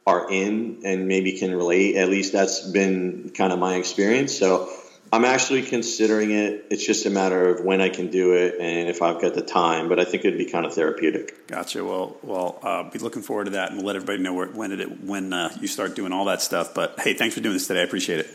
are 0.06 0.30
in 0.30 0.82
and 0.84 1.08
maybe 1.08 1.38
can 1.38 1.52
relate. 1.54 1.96
At 1.96 2.08
least 2.08 2.32
that's 2.32 2.60
been 2.70 3.32
kind 3.34 3.52
of 3.52 3.58
my 3.58 3.76
experience. 3.76 4.38
So 4.38 4.68
I'm 5.12 5.26
actually 5.26 5.62
considering 5.62 6.30
it. 6.30 6.66
It's 6.70 6.86
just 6.86 7.04
a 7.04 7.10
matter 7.10 7.50
of 7.50 7.62
when 7.62 7.82
I 7.82 7.90
can 7.90 8.10
do 8.10 8.32
it 8.32 8.54
and 8.58 8.88
if 8.88 9.02
I've 9.02 9.20
got 9.20 9.34
the 9.34 9.42
time. 9.42 9.90
But 9.90 10.00
I 10.00 10.04
think 10.04 10.24
it'd 10.24 10.38
be 10.38 10.46
kind 10.46 10.64
of 10.64 10.72
therapeutic. 10.72 11.46
Gotcha. 11.46 11.84
Well, 11.84 12.16
well, 12.22 12.58
uh, 12.62 12.84
be 12.84 12.98
looking 12.98 13.20
forward 13.20 13.44
to 13.44 13.50
that, 13.52 13.68
and 13.68 13.76
we'll 13.76 13.86
let 13.86 13.96
everybody 13.96 14.22
know 14.22 14.32
where, 14.32 14.46
when 14.46 14.72
it 14.72 15.04
when 15.04 15.34
uh, 15.34 15.54
you 15.60 15.68
start 15.68 15.94
doing 15.94 16.12
all 16.12 16.24
that 16.24 16.40
stuff. 16.40 16.72
But 16.72 16.98
hey, 16.98 17.12
thanks 17.12 17.34
for 17.34 17.42
doing 17.42 17.54
this 17.54 17.66
today. 17.66 17.80
I 17.80 17.84
appreciate 17.84 18.20
it. 18.20 18.34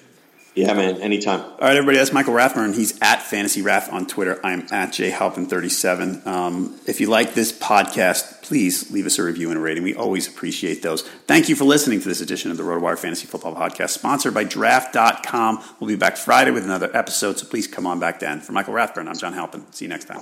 Yeah, 0.57 0.73
man. 0.73 0.99
Anytime. 1.01 1.41
All 1.41 1.57
right, 1.61 1.77
everybody. 1.77 1.99
That's 1.99 2.11
Michael 2.11 2.33
Rathburn. 2.33 2.73
He's 2.73 2.99
at 2.99 3.21
Fantasy 3.21 3.61
Rath 3.61 3.93
on 3.93 4.07
Twitter. 4.07 4.39
I'm 4.43 4.61
at 4.71 4.89
jhalpin37. 4.89 6.25
Um, 6.25 6.79
if 6.87 6.99
you 6.99 7.05
like 7.05 7.35
this 7.35 7.51
podcast, 7.51 8.41
please 8.41 8.89
leave 8.89 9.05
us 9.05 9.19
a 9.19 9.23
review 9.23 9.49
and 9.49 9.59
a 9.59 9.61
rating. 9.61 9.83
We 9.83 9.93
always 9.93 10.27
appreciate 10.27 10.81
those. 10.81 11.03
Thank 11.27 11.47
you 11.47 11.55
for 11.55 11.63
listening 11.63 12.01
to 12.01 12.09
this 12.09 12.21
edition 12.21 12.49
of 12.49 12.57
the 12.57 12.63
RotoWire 12.63 12.97
Fantasy 12.97 13.27
Football 13.27 13.55
Podcast, 13.55 13.89
sponsored 13.89 14.33
by 14.33 14.45
Draft.com. 14.45 15.63
We'll 15.79 15.89
be 15.89 15.95
back 15.95 16.17
Friday 16.17 16.49
with 16.49 16.63
another 16.63 16.89
episode, 16.97 17.37
so 17.37 17.45
please 17.45 17.67
come 17.67 17.85
on 17.85 17.99
back 17.99 18.19
then. 18.19 18.39
For 18.39 18.51
Michael 18.51 18.73
Rathburn, 18.73 19.07
I'm 19.07 19.15
John 19.15 19.33
Halpin. 19.33 19.71
See 19.71 19.85
you 19.85 19.89
next 19.89 20.05
time. 20.05 20.21